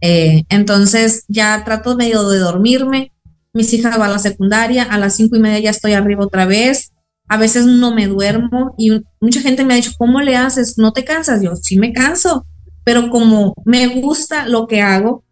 Eh, 0.00 0.44
entonces 0.48 1.24
ya 1.28 1.62
trato 1.64 1.96
medio 1.96 2.28
de 2.28 2.38
dormirme. 2.38 3.12
Mis 3.52 3.72
hijas 3.72 3.98
van 3.98 4.10
a 4.10 4.14
la 4.14 4.18
secundaria, 4.18 4.84
a 4.84 4.98
las 4.98 5.14
cinco 5.16 5.36
y 5.36 5.40
media 5.40 5.58
ya 5.60 5.70
estoy 5.70 5.92
arriba 5.92 6.24
otra 6.24 6.46
vez. 6.46 6.92
A 7.28 7.36
veces 7.36 7.66
no 7.66 7.94
me 7.94 8.08
duermo 8.08 8.74
y 8.78 8.90
mucha 9.20 9.40
gente 9.40 9.64
me 9.64 9.74
ha 9.74 9.76
dicho, 9.76 9.92
¿cómo 9.96 10.20
le 10.20 10.36
haces? 10.36 10.78
¿No 10.78 10.92
te 10.92 11.04
cansas? 11.04 11.42
Yo 11.42 11.54
sí 11.56 11.78
me 11.78 11.92
canso, 11.92 12.46
pero 12.84 13.10
como 13.10 13.54
me 13.64 14.00
gusta 14.00 14.46
lo 14.46 14.66
que 14.66 14.80
hago, 14.80 15.24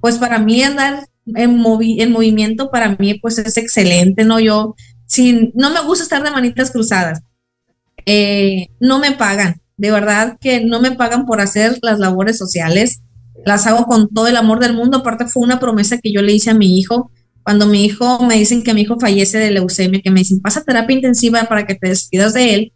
pues 0.00 0.18
para 0.18 0.38
mí 0.38 0.62
andar 0.62 1.06
en, 1.34 1.58
movi 1.58 2.00
en 2.00 2.12
movimiento, 2.12 2.70
para 2.70 2.96
mí 2.96 3.14
pues 3.14 3.38
es 3.38 3.56
excelente, 3.56 4.24
¿no? 4.24 4.40
Yo, 4.40 4.74
no 5.54 5.70
me 5.70 5.82
gusta 5.82 6.04
estar 6.04 6.22
de 6.22 6.30
manitas 6.30 6.70
cruzadas, 6.70 7.22
eh, 8.06 8.68
no 8.80 8.98
me 8.98 9.12
pagan, 9.12 9.60
de 9.76 9.90
verdad 9.90 10.38
que 10.40 10.64
no 10.64 10.80
me 10.80 10.92
pagan 10.92 11.26
por 11.26 11.40
hacer 11.40 11.78
las 11.82 11.98
labores 11.98 12.38
sociales, 12.38 13.02
las 13.44 13.66
hago 13.66 13.86
con 13.86 14.08
todo 14.08 14.26
el 14.26 14.36
amor 14.36 14.58
del 14.58 14.74
mundo, 14.74 14.98
aparte 14.98 15.26
fue 15.26 15.42
una 15.42 15.60
promesa 15.60 15.98
que 15.98 16.12
yo 16.12 16.22
le 16.22 16.32
hice 16.32 16.50
a 16.50 16.54
mi 16.54 16.78
hijo, 16.78 17.10
cuando 17.42 17.66
mi 17.66 17.84
hijo, 17.84 18.24
me 18.24 18.34
dicen 18.36 18.64
que 18.64 18.74
mi 18.74 18.80
hijo 18.80 18.98
fallece 18.98 19.38
de 19.38 19.52
leucemia, 19.52 20.00
que 20.02 20.10
me 20.10 20.20
dicen, 20.20 20.40
pasa 20.40 20.64
terapia 20.64 20.96
intensiva 20.96 21.44
para 21.44 21.64
que 21.64 21.76
te 21.76 21.88
despidas 21.88 22.34
de 22.34 22.54
él, 22.54 22.72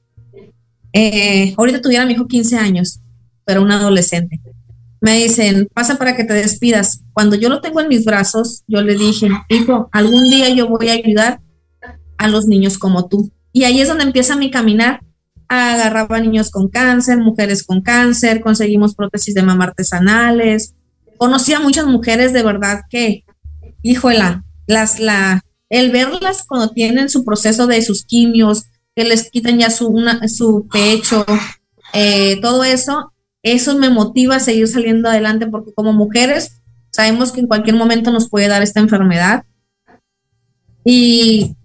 eh, 0.92 1.54
ahorita 1.56 1.80
tuviera 1.80 2.06
mi 2.06 2.12
hijo 2.12 2.28
15 2.28 2.56
años, 2.56 3.00
pero 3.50 3.62
un 3.62 3.72
adolescente. 3.72 4.40
Me 5.00 5.16
dicen, 5.16 5.68
pasa 5.74 5.98
para 5.98 6.14
que 6.14 6.22
te 6.22 6.34
despidas. 6.34 7.00
Cuando 7.12 7.34
yo 7.34 7.48
lo 7.48 7.60
tengo 7.60 7.80
en 7.80 7.88
mis 7.88 8.04
brazos, 8.04 8.62
yo 8.68 8.80
le 8.80 8.94
dije, 8.94 9.28
hijo, 9.48 9.88
algún 9.90 10.30
día 10.30 10.50
yo 10.50 10.68
voy 10.68 10.88
a 10.88 10.92
ayudar 10.92 11.40
a 12.16 12.28
los 12.28 12.46
niños 12.46 12.78
como 12.78 13.08
tú. 13.08 13.32
Y 13.52 13.64
ahí 13.64 13.80
es 13.80 13.88
donde 13.88 14.04
empieza 14.04 14.36
mi 14.36 14.52
caminar. 14.52 15.00
Agarraba 15.48 16.20
niños 16.20 16.52
con 16.52 16.68
cáncer, 16.68 17.18
mujeres 17.18 17.64
con 17.64 17.80
cáncer, 17.80 18.40
conseguimos 18.40 18.94
prótesis 18.94 19.34
de 19.34 19.42
mama 19.42 19.64
artesanales. 19.64 20.74
Conocí 21.18 21.52
a 21.52 21.58
muchas 21.58 21.86
mujeres 21.86 22.32
de 22.32 22.44
verdad 22.44 22.82
que, 22.88 23.24
híjola, 23.82 24.44
las, 24.68 25.00
la, 25.00 25.42
el 25.70 25.90
verlas 25.90 26.44
cuando 26.46 26.70
tienen 26.70 27.08
su 27.08 27.24
proceso 27.24 27.66
de 27.66 27.82
sus 27.82 28.04
quimios, 28.04 28.66
que 28.94 29.02
les 29.02 29.28
quitan 29.28 29.58
ya 29.58 29.70
su, 29.70 29.88
una, 29.88 30.28
su 30.28 30.68
pecho, 30.70 31.26
eh, 31.92 32.40
todo 32.40 32.64
eso, 32.64 33.12
eso 33.42 33.78
me 33.78 33.90
motiva 33.90 34.36
a 34.36 34.40
seguir 34.40 34.68
saliendo 34.68 35.08
adelante 35.08 35.46
porque 35.46 35.72
como 35.74 35.92
mujeres 35.92 36.60
sabemos 36.90 37.32
que 37.32 37.40
en 37.40 37.46
cualquier 37.46 37.76
momento 37.76 38.10
nos 38.10 38.28
puede 38.28 38.48
dar 38.48 38.62
esta 38.62 38.80
enfermedad. 38.80 39.44
Y 40.84 41.56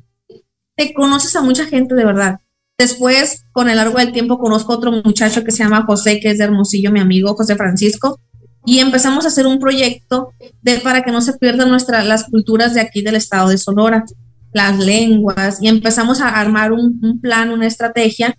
te 0.76 0.94
conoces 0.94 1.36
a 1.36 1.42
mucha 1.42 1.66
gente 1.66 1.96
de 1.96 2.06
verdad. 2.06 2.40
Después, 2.78 3.46
con 3.54 3.70
el 3.70 3.78
largo 3.78 4.00
del 4.00 4.12
tiempo, 4.12 4.38
conozco 4.38 4.74
otro 4.74 4.92
muchacho 4.92 5.44
que 5.44 5.52
se 5.52 5.64
llama 5.64 5.86
José, 5.86 6.20
que 6.20 6.32
es 6.32 6.38
de 6.38 6.44
Hermosillo, 6.44 6.92
mi 6.92 7.00
amigo 7.00 7.34
José 7.36 7.56
Francisco, 7.56 8.20
y 8.66 8.80
empezamos 8.80 9.24
a 9.24 9.30
hacer 9.30 9.48
un 9.48 9.60
proyecto 9.60 10.32
de, 10.62 10.80
para 10.80 11.04
que 11.04 11.12
no 11.12 11.22
se 11.22 11.34
pierdan 11.34 11.70
nuestras 11.70 12.06
las 12.06 12.26
culturas 12.26 12.74
de 12.74 12.82
aquí 12.82 13.02
del 13.02 13.16
estado 13.16 13.50
de 13.50 13.58
Sonora, 13.58 14.04
las 14.52 14.78
lenguas, 14.78 15.62
y 15.62 15.70
empezamos 15.70 16.20
a 16.20 16.30
armar 16.30 16.74
un, 16.74 17.22
plan, 17.22 17.52
una 17.52 17.68
estrategia, 17.68 18.38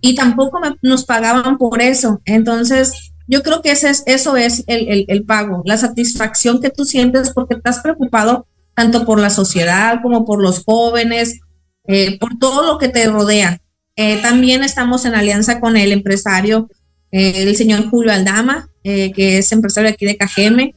y 0.00 0.14
tampoco 0.14 0.60
nos 0.82 1.04
pagaban 1.04 1.58
por 1.58 1.80
eso. 1.80 2.20
Entonces, 2.24 3.12
yo 3.26 3.42
creo 3.42 3.62
que 3.62 3.72
ese 3.72 3.90
es, 3.90 4.02
eso 4.06 4.36
es 4.36 4.64
el, 4.66 5.04
el 5.08 5.24
pago, 5.24 5.62
la 5.64 5.76
satisfacción 5.76 6.60
que 6.60 6.70
tú 6.70 6.84
sientes 6.84 7.30
porque 7.30 7.54
estás 7.54 7.80
preocupado 7.80 8.46
tanto 8.76 9.06
por 9.06 9.18
la 9.18 9.30
sociedad 9.30 10.00
como 10.02 10.24
por 10.24 10.40
los 10.40 10.62
jóvenes, 10.64 11.40
eh, 11.88 12.18
por 12.18 12.38
todo 12.38 12.64
lo 12.64 12.78
que 12.78 12.88
te 12.88 13.06
rodea. 13.06 13.60
Eh, 13.96 14.20
también 14.20 14.62
estamos 14.62 15.06
en 15.06 15.14
alianza 15.14 15.60
con 15.60 15.78
el 15.78 15.92
empresario, 15.92 16.68
eh, 17.10 17.44
el 17.44 17.56
señor 17.56 17.88
Julio 17.88 18.12
Aldama, 18.12 18.68
que 18.84 19.38
es 19.38 19.50
empresario 19.50 19.90
aquí 19.90 20.06
de 20.06 20.16
Cajeme, 20.16 20.76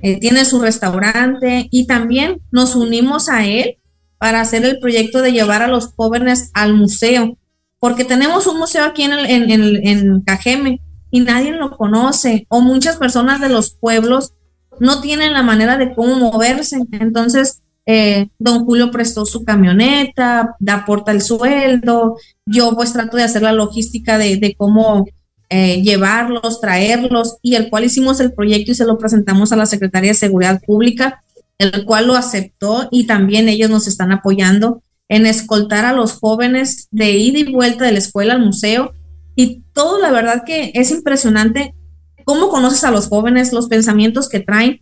tiene 0.00 0.46
su 0.46 0.62
restaurante 0.62 1.68
y 1.70 1.86
también 1.86 2.40
nos 2.50 2.74
unimos 2.74 3.28
a 3.28 3.44
él 3.44 3.76
para 4.16 4.40
hacer 4.40 4.64
el 4.64 4.78
proyecto 4.78 5.20
de 5.20 5.32
llevar 5.32 5.60
a 5.60 5.68
los 5.68 5.88
jóvenes 5.94 6.50
al 6.54 6.72
museo, 6.72 7.36
porque 7.80 8.04
tenemos 8.04 8.46
un 8.46 8.58
museo 8.58 8.84
aquí 8.84 9.02
en, 9.02 9.12
en, 9.12 9.86
en 9.86 10.20
Cajeme 10.20 10.80
y 11.10 11.20
nadie 11.20 11.52
lo 11.52 11.76
conoce, 11.76 12.46
o 12.48 12.60
muchas 12.60 12.96
personas 12.96 13.40
de 13.40 13.48
los 13.48 13.70
pueblos 13.72 14.34
no 14.78 15.00
tienen 15.00 15.32
la 15.32 15.42
manera 15.42 15.76
de 15.76 15.94
cómo 15.94 16.16
moverse. 16.16 16.80
Entonces, 16.92 17.62
eh, 17.86 18.28
don 18.38 18.64
Julio 18.64 18.90
prestó 18.90 19.26
su 19.26 19.44
camioneta, 19.44 20.56
aporta 20.68 21.12
el 21.12 21.22
sueldo, 21.22 22.16
yo 22.46 22.74
pues 22.76 22.92
trato 22.92 23.16
de 23.16 23.24
hacer 23.24 23.42
la 23.42 23.52
logística 23.52 24.18
de, 24.18 24.54
cómo 24.56 25.06
eh, 25.48 25.82
llevarlos, 25.82 26.60
traerlos, 26.60 27.38
y 27.42 27.56
el 27.56 27.68
cual 27.70 27.84
hicimos 27.84 28.20
el 28.20 28.32
proyecto 28.32 28.72
y 28.72 28.76
se 28.76 28.84
lo 28.84 28.98
presentamos 28.98 29.52
a 29.52 29.56
la 29.56 29.66
Secretaría 29.66 30.10
de 30.10 30.14
Seguridad 30.14 30.60
Pública, 30.64 31.22
el 31.58 31.84
cual 31.84 32.06
lo 32.06 32.14
aceptó 32.14 32.88
y 32.90 33.06
también 33.06 33.48
ellos 33.48 33.70
nos 33.70 33.86
están 33.86 34.12
apoyando 34.12 34.82
en 35.10 35.26
escoltar 35.26 35.84
a 35.84 35.92
los 35.92 36.12
jóvenes 36.12 36.88
de 36.92 37.10
ida 37.10 37.40
y 37.40 37.52
vuelta 37.52 37.84
de 37.84 37.92
la 37.92 37.98
escuela 37.98 38.32
al 38.32 38.44
museo. 38.44 38.92
Y 39.34 39.64
todo, 39.74 39.98
la 39.98 40.12
verdad 40.12 40.44
que 40.46 40.70
es 40.74 40.92
impresionante 40.92 41.74
cómo 42.24 42.48
conoces 42.48 42.84
a 42.84 42.92
los 42.92 43.08
jóvenes, 43.08 43.52
los 43.52 43.66
pensamientos 43.66 44.28
que 44.28 44.38
traen 44.38 44.78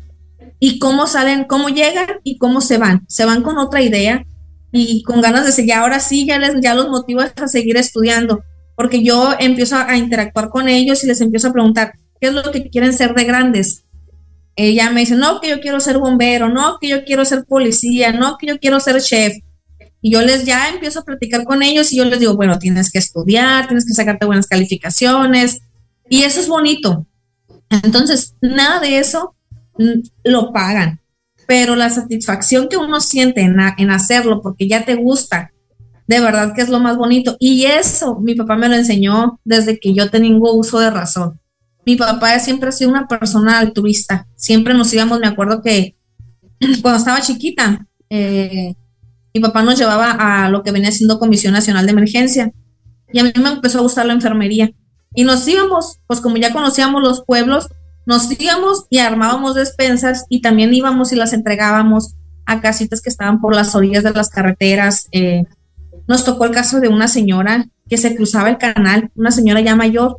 y 0.60 0.78
cómo 0.78 1.06
salen, 1.06 1.44
cómo 1.44 1.70
llegan 1.70 2.20
y 2.24 2.36
cómo 2.36 2.60
se 2.60 2.76
van. 2.76 3.06
Se 3.08 3.24
van 3.24 3.42
con 3.42 3.56
otra 3.56 3.80
idea 3.80 4.22
y 4.70 5.02
con 5.02 5.22
ganas 5.22 5.46
de 5.46 5.52
seguir. 5.52 5.72
Ahora 5.72 5.98
sí, 5.98 6.26
ya, 6.26 6.38
les, 6.38 6.60
ya 6.60 6.74
los 6.74 6.90
motivo 6.90 7.22
a 7.22 7.48
seguir 7.48 7.78
estudiando, 7.78 8.42
porque 8.76 9.02
yo 9.02 9.30
empiezo 9.38 9.76
a, 9.76 9.96
interactuar 9.96 10.50
con 10.50 10.68
ellos 10.68 11.02
y 11.04 11.06
les 11.06 11.22
empiezo 11.22 11.48
a 11.48 11.52
preguntar, 11.54 11.94
¿qué 12.20 12.28
es 12.28 12.34
lo 12.34 12.42
que 12.52 12.68
quieren 12.68 12.92
ser 12.92 13.14
de 13.14 13.24
grandes? 13.24 13.84
Ella 14.56 14.90
me 14.90 15.00
dice, 15.00 15.14
no, 15.14 15.40
que 15.40 15.48
yo 15.48 15.60
quiero 15.60 15.80
ser 15.80 15.96
bombero, 15.96 16.50
no, 16.50 16.76
que 16.78 16.88
yo 16.88 17.04
quiero 17.06 17.24
ser 17.24 17.46
policía, 17.46 18.12
no, 18.12 18.36
que 18.36 18.48
yo 18.48 18.58
quiero 18.58 18.78
ser 18.78 19.00
chef. 19.00 19.38
Y 20.00 20.12
yo 20.12 20.22
les 20.22 20.44
ya 20.44 20.68
empiezo 20.68 21.00
a 21.00 21.04
platicar 21.04 21.44
con 21.44 21.62
ellos 21.62 21.92
y 21.92 21.96
yo 21.96 22.04
les 22.04 22.20
digo, 22.20 22.36
bueno, 22.36 22.58
tienes 22.58 22.90
que 22.90 22.98
estudiar, 22.98 23.66
tienes 23.66 23.84
que 23.84 23.94
sacarte 23.94 24.26
buenas 24.26 24.46
calificaciones. 24.46 25.60
Y 26.08 26.22
eso 26.22 26.40
es 26.40 26.48
bonito. 26.48 27.06
Entonces, 27.70 28.34
nada 28.40 28.80
de 28.80 28.98
eso 28.98 29.34
lo 30.24 30.52
pagan, 30.52 31.00
pero 31.46 31.76
la 31.76 31.90
satisfacción 31.90 32.68
que 32.68 32.76
uno 32.76 33.00
siente 33.00 33.42
en, 33.42 33.90
hacerlo 33.90 34.40
porque 34.42 34.68
ya 34.68 34.84
te 34.84 34.94
gusta, 34.96 35.52
de 36.06 36.20
verdad 36.20 36.54
que 36.54 36.62
es 36.62 36.68
lo 36.68 36.80
más 36.80 36.96
bonito. 36.96 37.36
Y 37.38 37.64
eso 37.64 38.18
mi 38.20 38.34
papá 38.34 38.56
me 38.56 38.68
lo 38.68 38.76
enseñó 38.76 39.40
desde 39.44 39.78
que 39.78 39.94
yo 39.94 40.10
tengo 40.10 40.54
uso 40.54 40.78
de 40.78 40.90
razón. 40.90 41.40
Mi 41.84 41.96
papá 41.96 42.38
siempre 42.38 42.68
ha 42.68 42.72
sido 42.72 42.90
una 42.90 43.08
persona 43.08 43.58
altruista. 43.58 44.26
Siempre 44.36 44.74
nos 44.74 44.92
íbamos, 44.92 45.20
me 45.20 45.26
acuerdo 45.26 45.62
que 45.62 45.96
cuando 46.82 46.98
estaba 46.98 47.20
chiquita, 47.20 47.86
eh, 48.10 48.74
mi 49.34 49.40
papá 49.40 49.62
nos 49.62 49.78
llevaba 49.78 50.12
a 50.12 50.48
lo 50.48 50.62
que 50.62 50.72
venía 50.72 50.92
siendo 50.92 51.18
Comisión 51.18 51.52
Nacional 51.52 51.86
de 51.86 51.92
Emergencia. 51.92 52.52
Y 53.12 53.18
a 53.18 53.24
mí 53.24 53.32
me 53.36 53.50
empezó 53.50 53.78
a 53.78 53.82
gustar 53.82 54.06
la 54.06 54.12
enfermería. 54.12 54.70
Y 55.14 55.24
nos 55.24 55.46
íbamos, 55.48 55.98
pues 56.06 56.20
como 56.20 56.36
ya 56.36 56.52
conocíamos 56.52 57.02
los 57.02 57.24
pueblos, 57.24 57.68
nos 58.06 58.28
íbamos 58.40 58.86
y 58.90 58.98
armábamos 58.98 59.54
despensas 59.54 60.24
y 60.28 60.40
también 60.40 60.72
íbamos 60.72 61.12
y 61.12 61.16
las 61.16 61.32
entregábamos 61.32 62.14
a 62.46 62.60
casitas 62.60 63.02
que 63.02 63.10
estaban 63.10 63.40
por 63.40 63.54
las 63.54 63.74
orillas 63.74 64.04
de 64.04 64.12
las 64.12 64.30
carreteras. 64.30 65.08
Eh, 65.12 65.44
nos 66.06 66.24
tocó 66.24 66.46
el 66.46 66.52
caso 66.52 66.80
de 66.80 66.88
una 66.88 67.08
señora 67.08 67.66
que 67.88 67.98
se 67.98 68.16
cruzaba 68.16 68.48
el 68.48 68.58
canal, 68.58 69.10
una 69.14 69.30
señora 69.30 69.60
ya 69.60 69.76
mayor, 69.76 70.16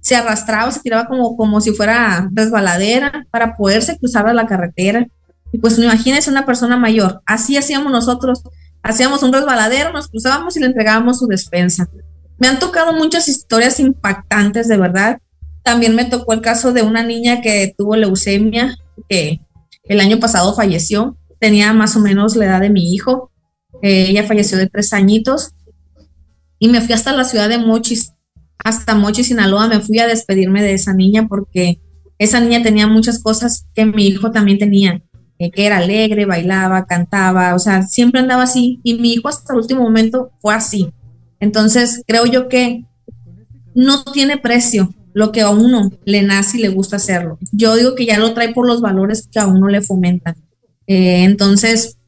se 0.00 0.16
arrastraba, 0.16 0.70
se 0.70 0.80
tiraba 0.80 1.06
como, 1.06 1.36
como 1.36 1.60
si 1.60 1.72
fuera 1.72 2.28
resbaladera 2.32 3.26
para 3.30 3.56
poderse 3.56 3.98
cruzar 3.98 4.28
a 4.28 4.34
la 4.34 4.46
carretera. 4.46 5.06
Y 5.52 5.58
pues 5.58 5.78
imagínense 5.78 6.30
una 6.30 6.46
persona 6.46 6.76
mayor, 6.76 7.22
así 7.26 7.56
hacíamos 7.56 7.92
nosotros, 7.92 8.42
hacíamos 8.82 9.22
un 9.22 9.32
resbaladero, 9.32 9.92
nos 9.92 10.08
cruzábamos 10.08 10.56
y 10.56 10.60
le 10.60 10.66
entregábamos 10.66 11.18
su 11.18 11.26
despensa. 11.26 11.88
Me 12.38 12.48
han 12.48 12.58
tocado 12.58 12.92
muchas 12.92 13.28
historias 13.28 13.78
impactantes, 13.78 14.66
de 14.66 14.76
verdad. 14.76 15.20
También 15.62 15.94
me 15.94 16.06
tocó 16.06 16.32
el 16.32 16.40
caso 16.40 16.72
de 16.72 16.82
una 16.82 17.04
niña 17.04 17.40
que 17.40 17.72
tuvo 17.78 17.94
leucemia, 17.94 18.76
que 19.08 19.40
el 19.84 20.00
año 20.00 20.18
pasado 20.18 20.52
falleció. 20.54 21.16
Tenía 21.38 21.72
más 21.72 21.94
o 21.94 22.00
menos 22.00 22.34
la 22.34 22.46
edad 22.46 22.60
de 22.60 22.70
mi 22.70 22.92
hijo. 22.92 23.30
Eh, 23.80 24.06
ella 24.08 24.24
falleció 24.24 24.58
de 24.58 24.68
tres 24.68 24.92
añitos. 24.92 25.52
Y 26.58 26.68
me 26.68 26.80
fui 26.80 26.94
hasta 26.94 27.12
la 27.12 27.24
ciudad 27.24 27.48
de 27.48 27.58
Mochis, 27.58 28.12
hasta 28.58 28.94
Mochis, 28.96 29.28
Sinaloa. 29.28 29.68
Me 29.68 29.80
fui 29.80 30.00
a 30.00 30.08
despedirme 30.08 30.62
de 30.62 30.74
esa 30.74 30.94
niña 30.94 31.28
porque 31.28 31.80
esa 32.18 32.40
niña 32.40 32.62
tenía 32.62 32.88
muchas 32.88 33.22
cosas 33.22 33.66
que 33.74 33.84
mi 33.86 34.06
hijo 34.06 34.32
también 34.32 34.58
tenía. 34.58 35.00
Eh, 35.42 35.50
que 35.50 35.66
era 35.66 35.78
alegre, 35.78 36.24
bailaba, 36.24 36.86
cantaba, 36.86 37.56
o 37.56 37.58
sea, 37.58 37.82
siempre 37.82 38.20
andaba 38.20 38.44
así. 38.44 38.78
Y 38.84 38.94
mi 39.00 39.14
hijo 39.14 39.28
hasta 39.28 39.52
el 39.52 39.58
último 39.58 39.82
momento 39.82 40.30
fue 40.40 40.54
así. 40.54 40.92
Entonces, 41.40 42.04
creo 42.06 42.26
yo 42.26 42.48
que 42.48 42.84
no 43.74 44.04
tiene 44.04 44.36
precio 44.38 44.94
lo 45.12 45.32
que 45.32 45.40
a 45.40 45.50
uno 45.50 45.90
le 46.04 46.22
nace 46.22 46.58
y 46.58 46.62
le 46.62 46.68
gusta 46.68 46.94
hacerlo. 46.94 47.40
Yo 47.50 47.74
digo 47.74 47.96
que 47.96 48.06
ya 48.06 48.20
lo 48.20 48.34
trae 48.34 48.54
por 48.54 48.68
los 48.68 48.80
valores 48.80 49.28
que 49.32 49.40
a 49.40 49.48
uno 49.48 49.66
le 49.66 49.82
fomentan. 49.82 50.36
Eh, 50.86 51.24
entonces, 51.24 51.98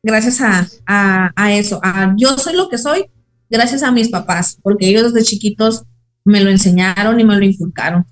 gracias 0.00 0.40
a, 0.40 1.32
eso, 1.50 1.80
a, 1.82 2.14
yo 2.16 2.38
soy 2.38 2.54
lo 2.54 2.68
que 2.68 2.78
soy 2.78 3.06
gracias 3.50 3.82
a 3.82 3.90
mis 3.90 4.08
papás, 4.08 4.56
porque 4.62 4.88
ellos 4.88 5.12
desde 5.12 5.26
chiquitos 5.26 5.82
me 6.24 6.40
lo 6.40 6.50
enseñaron 6.50 7.18
y 7.18 7.24
me 7.24 7.36
lo 7.36 7.44
inculcaron. 7.44 8.06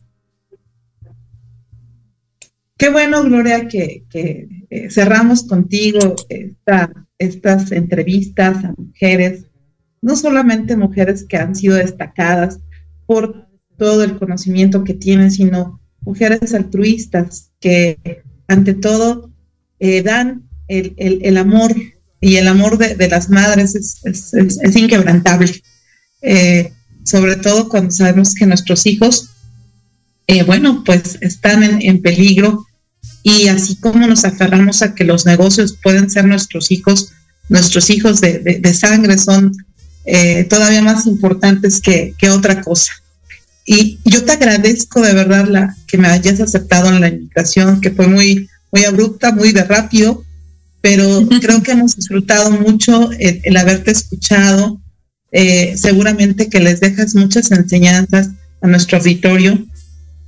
Qué 2.82 2.88
bueno, 2.88 3.22
Gloria, 3.22 3.68
que, 3.68 4.02
eh, 4.12 4.90
cerramos 4.90 5.44
contigo 5.44 6.16
estas 7.16 7.70
entrevistas 7.70 8.64
a 8.64 8.74
mujeres, 8.76 9.44
no 10.00 10.16
solamente 10.16 10.76
mujeres 10.76 11.24
que 11.28 11.36
han 11.36 11.54
sido 11.54 11.76
destacadas 11.76 12.58
por 13.06 13.46
todo 13.78 14.02
el 14.02 14.18
conocimiento 14.18 14.82
que 14.82 14.94
tienen, 14.94 15.30
sino 15.30 15.80
mujeres 16.00 16.54
altruistas 16.54 17.52
que 17.60 18.24
ante 18.48 18.74
todo 18.74 19.30
eh, 19.78 20.02
dan 20.02 20.48
el, 20.66 21.36
amor 21.36 21.72
y 22.20 22.34
el 22.34 22.48
amor 22.48 22.78
de, 22.78 23.08
las 23.08 23.30
madres 23.30 23.76
es, 23.76 24.76
inquebrantable. 24.76 25.52
Eh, 26.20 26.72
sobre 27.04 27.36
todo 27.36 27.68
cuando 27.68 27.92
sabemos 27.92 28.34
que 28.34 28.44
nuestros 28.44 28.86
hijos, 28.86 29.30
bueno, 30.46 30.82
pues 30.84 31.18
están 31.20 31.62
en, 31.62 32.02
peligro 32.02 32.66
y 33.22 33.48
así 33.48 33.76
como 33.76 34.06
nos 34.06 34.24
aferramos 34.24 34.82
a 34.82 34.94
que 34.94 35.04
los 35.04 35.26
negocios 35.26 35.76
pueden 35.82 36.10
ser 36.10 36.24
nuestros 36.24 36.70
hijos, 36.70 37.12
nuestros 37.48 37.90
hijos 37.90 38.20
de, 38.20 38.38
de 38.60 38.74
sangre 38.74 39.18
son 39.18 39.52
eh, 40.04 40.44
todavía 40.44 40.82
más 40.82 41.06
importantes 41.06 41.80
que, 41.80 42.14
que, 42.18 42.30
otra 42.30 42.60
cosa. 42.60 42.92
Y 43.64 44.00
yo 44.04 44.24
te 44.24 44.32
agradezco 44.32 45.00
de 45.00 45.14
verdad 45.14 45.46
la, 45.48 45.76
que 45.86 45.96
me 45.96 46.08
hayas 46.08 46.40
aceptado 46.40 46.88
en 46.88 47.00
la 47.00 47.08
invitación, 47.08 47.80
que 47.80 47.92
fue 47.92 48.08
muy, 48.08 48.48
muy 48.72 48.84
abrupta, 48.84 49.30
muy 49.32 49.52
de 49.52 49.62
rápido, 49.62 50.24
pero 50.80 51.28
creo 51.40 51.62
que 51.62 51.72
hemos 51.72 51.94
disfrutado 51.94 52.50
mucho 52.50 53.10
el, 53.12 53.56
haberte 53.56 53.92
escuchado. 53.92 54.80
Eh, 55.34 55.74
seguramente 55.78 56.50
que 56.50 56.60
les 56.60 56.80
dejas 56.80 57.14
muchas 57.14 57.50
enseñanzas 57.52 58.30
a 58.60 58.66
nuestro 58.66 58.98
auditorio, 58.98 59.64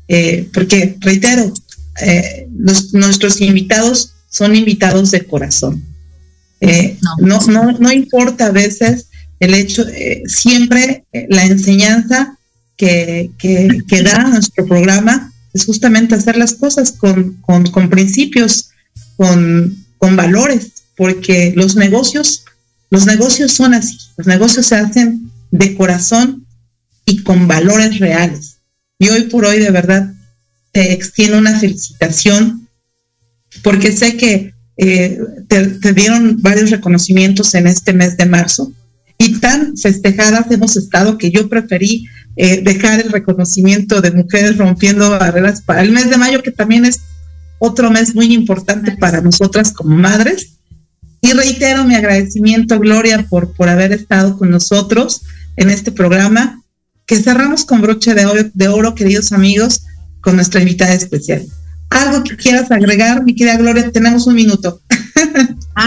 eh, 0.09 0.49
porque 0.55 0.97
reitero, 1.01 1.53
eh, 2.01 2.47
nuestros 2.51 3.41
invitados 3.41 4.15
son 4.31 4.57
invitados 4.57 5.11
de 5.11 5.25
corazón. 5.25 5.83
no, 7.19 7.39
no, 7.47 7.73
no 7.73 7.93
importa 7.93 8.47
a 8.47 8.53
veces 8.53 9.07
el 9.39 9.55
hecho, 9.55 9.85
siempre 10.27 11.05
la 11.29 11.45
enseñanza 11.45 12.39
que, 12.77 13.31
que, 13.39 14.03
da 14.03 14.29
nuestro 14.29 14.67
programa 14.67 15.33
es 15.53 15.65
justamente 15.67 16.15
hacer 16.15 16.37
las 16.37 16.55
cosas 16.55 16.93
con, 16.93 17.35
con, 17.43 17.67
con 17.67 17.89
principios, 17.89 18.71
con, 19.17 19.85
con 19.99 20.17
valores, 20.17 20.85
porque 20.97 21.53
los 21.55 21.77
negocios, 21.77 22.45
los 22.91 23.07
negocios 23.07 23.53
son 23.53 23.75
así, 23.75 23.97
los 24.17 24.27
negocios 24.27 24.67
se 24.67 24.77
hacen 24.77 25.31
de 25.51 25.77
corazón 25.77 26.47
y 27.07 27.23
con 27.23 27.47
valores 27.47 27.99
reales. 27.99 28.57
Y 28.99 29.09
hoy 29.09 29.23
por 29.25 29.45
hoy 29.45 29.61
de 29.61 29.71
verdad 29.71 30.13
te 30.75 30.93
extiendo 30.93 31.39
una 31.39 31.59
felicitación 31.59 32.69
porque 33.63 33.93
sé 33.93 34.17
que 34.17 34.53
eh, 34.77 35.19
te, 35.49 35.93
dieron 35.93 36.43
varios 36.43 36.71
reconocimientos 36.71 37.55
en 37.55 37.69
este 37.69 37.93
mes 37.93 38.17
de 38.17 38.27
marzo 38.27 38.73
y 39.17 39.39
tan 39.39 39.77
festejadas 39.77 40.51
hemos 40.51 40.77
estado 40.77 41.17
que 41.17 41.31
yo 41.31 41.49
preferí 41.49 42.07
eh, 42.35 42.61
dejar 42.63 43.01
el 43.01 43.13
reconocimiento 43.13 44.01
de 44.01 44.11
mujeres 44.11 44.59
rompiendo 44.59 45.09
barreras 45.11 45.63
para 45.63 45.83
el 45.83 45.93
mes 45.93 46.11
de 46.11 46.17
mayo, 46.17 46.43
que 46.43 46.51
también 46.51 46.85
es 46.85 46.99
otro 47.61 47.93
mes 47.93 48.17
muy 48.17 48.35
importante 48.35 48.97
para 48.97 49.21
nosotras 49.21 49.71
como 49.71 49.97
madres. 49.97 50.57
Y 51.21 51.33
reitero 51.33 51.85
mi 51.85 51.95
agradecimiento, 51.95 52.81
Gloria, 52.81 53.25
por, 53.31 53.55
por 53.55 53.69
haber 53.69 53.93
estado 53.93 54.37
con 54.37 54.51
nosotros 54.51 55.23
en 55.57 55.71
este 55.71 55.93
programa, 55.93 56.61
que 57.07 57.23
cerramos 57.23 57.65
con 57.65 57.81
broche 57.81 58.15
de 58.15 58.27
oro, 58.27 58.51
de 58.53 58.69
oro, 58.69 58.97
queridos 58.97 59.31
amigos, 59.33 59.85
con 60.25 60.37
nuestra 60.37 60.61
invitada 60.61 60.95
especial. 60.95 61.45
¿Algo 61.91 62.25
que 62.25 62.37
quieras 62.37 62.71
agregar, 62.71 63.23
mi 63.23 63.35
querida 63.35 63.57
Gloria? 63.57 63.91
Tenemos 63.93 64.27
un 64.27 64.35
minuto. 64.35 64.81
ah, 65.77 65.87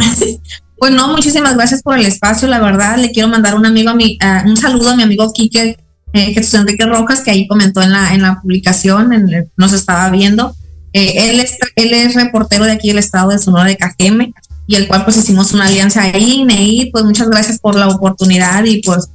Pues 0.78 0.92
no, 0.94 1.10
muchísimas 1.10 1.56
gracias 1.56 1.82
por 1.82 1.98
el 1.98 2.06
espacio, 2.06 2.48
la 2.48 2.60
verdad. 2.60 2.98
Le 2.98 3.12
quiero 3.12 3.28
mandar 3.28 3.56
un 3.56 3.66
amigo 3.66 3.90
a 3.90 3.96
mi, 3.96 4.18
un 4.46 4.56
saludo 4.56 4.92
a 4.92 4.96
mi 4.96 5.04
amigo 5.04 5.34
Quique 5.34 5.78
eh, 6.14 6.34
Jesús 6.34 6.54
Enrique 6.54 6.86
Rojas, 6.86 7.22
que 7.22 7.32
ahí 7.32 7.48
comentó 7.48 7.82
en 7.82 7.92
la, 7.92 8.14
en 8.14 8.22
la 8.22 8.40
publicación, 8.42 9.12
nos 9.58 9.74
estaba 9.74 10.10
viendo. 10.10 10.56
Eh, 10.94 11.30
él, 11.30 11.40
es, 11.40 11.58
él 11.76 11.94
es 11.94 12.16
reportero 12.16 12.64
de 12.64 12.72
aquí 12.72 12.88
del 12.88 13.00
estado 13.00 13.32
de 13.32 13.40
Sonora 13.40 13.66
de 13.66 13.78
Cajeme 13.78 14.34
y 14.66 14.76
el 14.76 14.88
cual 14.88 15.04
pues 15.04 15.18
hicimos 15.18 15.52
una 15.54 15.66
alianza 15.66 16.02
ahí, 16.02 16.44
Ney, 16.44 16.90
pues 16.92 17.04
muchas 17.04 17.30
gracias 17.30 17.60
por 17.60 17.76
la 17.76 17.88
oportunidad 17.88 18.64
y 18.64 18.82
pues 18.82 19.10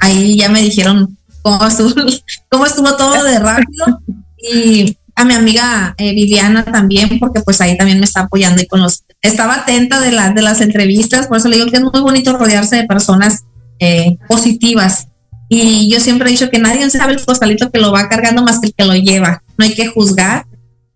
ahí 0.00 0.36
ya 0.38 0.48
me 0.48 0.62
dijeron 0.62 1.16
cómo 1.42 1.66
estuvo 1.66 2.96
todo 2.96 3.24
de 3.24 3.38
rápido 3.38 4.00
y 4.38 4.96
a 5.14 5.24
mi 5.24 5.34
amiga 5.34 5.94
eh, 5.98 6.14
Viviana 6.14 6.64
también, 6.64 7.18
porque 7.18 7.40
pues 7.40 7.60
ahí 7.60 7.76
también 7.76 7.98
me 7.98 8.04
está 8.04 8.20
apoyando 8.20 8.62
y 8.62 8.66
con 8.66 8.80
los, 8.80 9.04
estaba 9.20 9.56
atenta 9.56 10.00
de, 10.00 10.12
la, 10.12 10.30
de 10.30 10.42
las 10.42 10.60
entrevistas, 10.60 11.26
por 11.26 11.38
eso 11.38 11.48
le 11.48 11.56
digo 11.56 11.70
que 11.70 11.76
es 11.78 11.82
muy 11.82 12.00
bonito 12.00 12.36
rodearse 12.36 12.76
de 12.76 12.84
personas 12.84 13.44
eh, 13.80 14.16
positivas. 14.28 15.08
Y 15.50 15.90
yo 15.90 15.98
siempre 15.98 16.28
he 16.28 16.32
dicho 16.32 16.50
que 16.50 16.58
nadie 16.58 16.88
sabe 16.90 17.14
el 17.14 17.24
costalito 17.24 17.70
que 17.70 17.80
lo 17.80 17.90
va 17.90 18.08
cargando 18.08 18.42
más 18.42 18.60
que 18.60 18.66
el 18.66 18.74
que 18.74 18.84
lo 18.84 18.94
lleva. 18.94 19.42
No 19.56 19.64
hay 19.64 19.74
que 19.74 19.88
juzgar, 19.88 20.44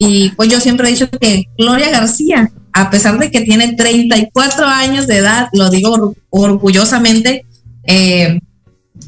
y 0.04 0.30
pues 0.30 0.48
yo 0.50 0.58
siempre 0.58 0.88
he 0.88 0.90
dicho 0.90 1.08
que 1.08 1.44
Gloria 1.56 1.88
García, 1.90 2.50
a 2.72 2.90
pesar 2.90 3.20
de 3.20 3.30
que 3.30 3.42
tiene 3.42 3.74
34 3.74 4.66
años 4.66 5.06
de 5.06 5.18
edad, 5.18 5.48
lo 5.52 5.70
digo 5.70 6.16
orgullosamente, 6.28 7.46
eh, 7.84 8.40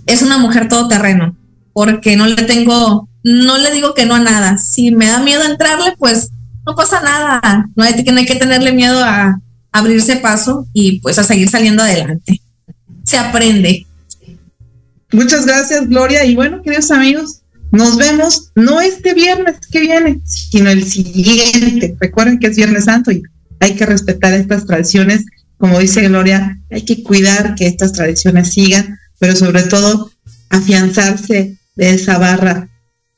es 0.07 0.23
una 0.23 0.39
mujer 0.39 0.69
todoterreno, 0.69 1.37
porque 1.73 2.15
no 2.15 2.27
le 2.27 2.41
tengo, 2.45 3.09
no 3.25 3.59
le 3.59 3.73
digo 3.73 3.95
que 3.95 4.05
no 4.05 4.15
a 4.15 4.21
nada. 4.21 4.59
Si 4.59 4.91
me 4.91 5.07
da 5.07 5.19
miedo 5.19 5.43
entrarle, 5.43 5.95
pues 5.99 6.31
no 6.67 6.75
pasa 6.77 7.01
nada. 7.01 7.67
No 7.75 7.83
hay, 7.83 8.05
no 8.05 8.19
hay 8.19 8.27
que 8.27 8.37
tenerle 8.37 8.73
miedo 8.73 9.03
a 9.03 9.41
abrirse 9.73 10.17
paso 10.17 10.69
y 10.73 11.01
pues 11.01 11.19
a 11.19 11.25
seguir 11.25 11.49
saliendo 11.49 11.83
adelante. 11.83 12.41
Se 13.03 13.17
aprende. 13.17 13.87
Muchas 15.11 15.47
gracias, 15.47 15.89
Gloria. 15.89 16.25
Y 16.25 16.35
bueno, 16.35 16.61
queridos 16.63 16.91
amigos, 16.91 17.41
nos 17.73 17.97
vemos 17.97 18.53
no 18.55 18.81
este 18.81 19.15
viernes 19.15 19.57
que 19.71 19.81
viene, 19.81 20.21
sino 20.25 20.71
el 20.71 20.85
siguiente. 20.85 21.97
Recuerden 21.99 22.39
que 22.39 22.49
es 22.49 22.57
Viernes 22.57 22.85
Santo 22.85 23.11
y 23.11 23.23
hay 23.59 23.75
que 23.75 23.87
respetar 23.87 24.35
estas 24.35 24.67
tradiciones. 24.67 25.25
Como 25.57 25.79
dice 25.79 26.07
Gloria, 26.09 26.61
hay 26.71 26.85
que 26.85 27.03
cuidar 27.03 27.55
que 27.55 27.67
estas 27.67 27.93
tradiciones 27.93 28.53
sigan, 28.53 28.99
pero 29.19 29.35
sobre 29.35 29.63
todo 29.63 30.11
afianzarse 30.51 31.57
de 31.75 31.91
esa 31.91 32.19
barra 32.19 32.69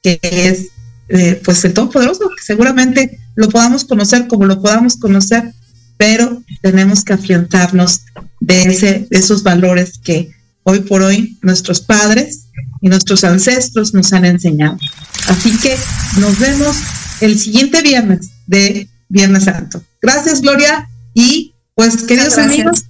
que 0.07 0.21
es 0.23 0.69
eh, 1.09 1.41
pues 1.45 1.65
el 1.65 1.73
Todopoderoso, 1.73 2.29
que 2.37 2.43
seguramente 2.43 3.19
lo 3.35 3.49
podamos 3.49 3.85
conocer 3.85 4.29
como 4.29 4.47
lo 4.47 4.61
podamos 4.61 4.97
conocer, 4.97 5.53
pero 5.97 6.43
tenemos 6.63 7.05
que 7.05 7.15
afianzarnos 7.15 8.03
de, 8.41 8.63
ese, 8.63 9.07
de 9.11 9.19
esos 9.19 9.43
valores 9.43 9.99
que 10.03 10.31
hoy 10.63 10.81
por 10.81 11.03
hoy 11.03 11.39
nuestros 11.43 11.81
padres 11.81 12.47
y 12.81 12.89
nuestros 12.89 13.25
ancestros 13.25 13.95
nos 13.95 14.13
han 14.13 14.25
enseñado. 14.25 14.79
Así 15.29 15.57
que 15.59 15.77
nos 16.21 16.39
vemos 16.39 16.77
el 17.21 17.39
siguiente 17.39 17.83
viernes 17.83 18.31
de 18.47 18.89
Viernes 19.09 19.45
Santo. 19.45 19.83
Gracias, 20.03 20.41
Gloria. 20.41 20.89
Y 21.15 21.55
pues, 21.75 22.03
queridos 22.05 22.39
amigos, 22.39 22.85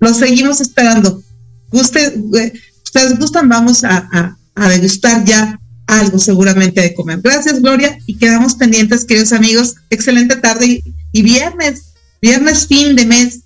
los 0.00 0.18
seguimos 0.18 0.60
esperando. 0.60 1.22
Guste, 1.70 2.14
eh, 2.38 2.52
ustedes 2.84 3.18
gustan, 3.18 3.48
vamos 3.48 3.84
a, 3.84 4.36
degustar 4.68 5.24
ya 5.24 5.58
algo 5.86 6.18
seguramente 6.18 6.80
de 6.80 6.94
comer. 6.94 7.20
Gracias, 7.22 7.60
Gloria, 7.60 7.98
y 8.06 8.16
quedamos 8.16 8.54
pendientes, 8.54 9.04
queridos 9.04 9.32
amigos. 9.32 9.76
Excelente 9.90 10.36
tarde 10.36 10.66
y, 10.66 10.94
y 11.12 11.22
viernes, 11.22 11.94
viernes 12.20 12.66
fin 12.66 12.96
de 12.96 13.06
mes 13.06 13.40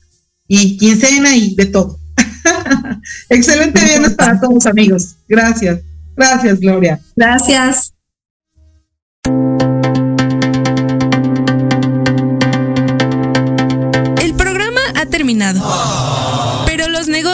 y 0.46 0.76
quincena 0.76 1.36
y 1.36 1.54
de 1.54 1.66
todo. 1.66 1.98
Excelente 3.28 3.84
viernes 3.84 4.14
para 4.14 4.40
todos, 4.40 4.66
amigos. 4.66 5.16
Gracias. 5.28 5.80
Gracias, 6.16 6.58
Gloria. 6.58 7.00
Gracias. 7.14 7.92
El 14.20 14.34
programa 14.34 14.80
ha 14.96 15.06
terminado. 15.06 15.60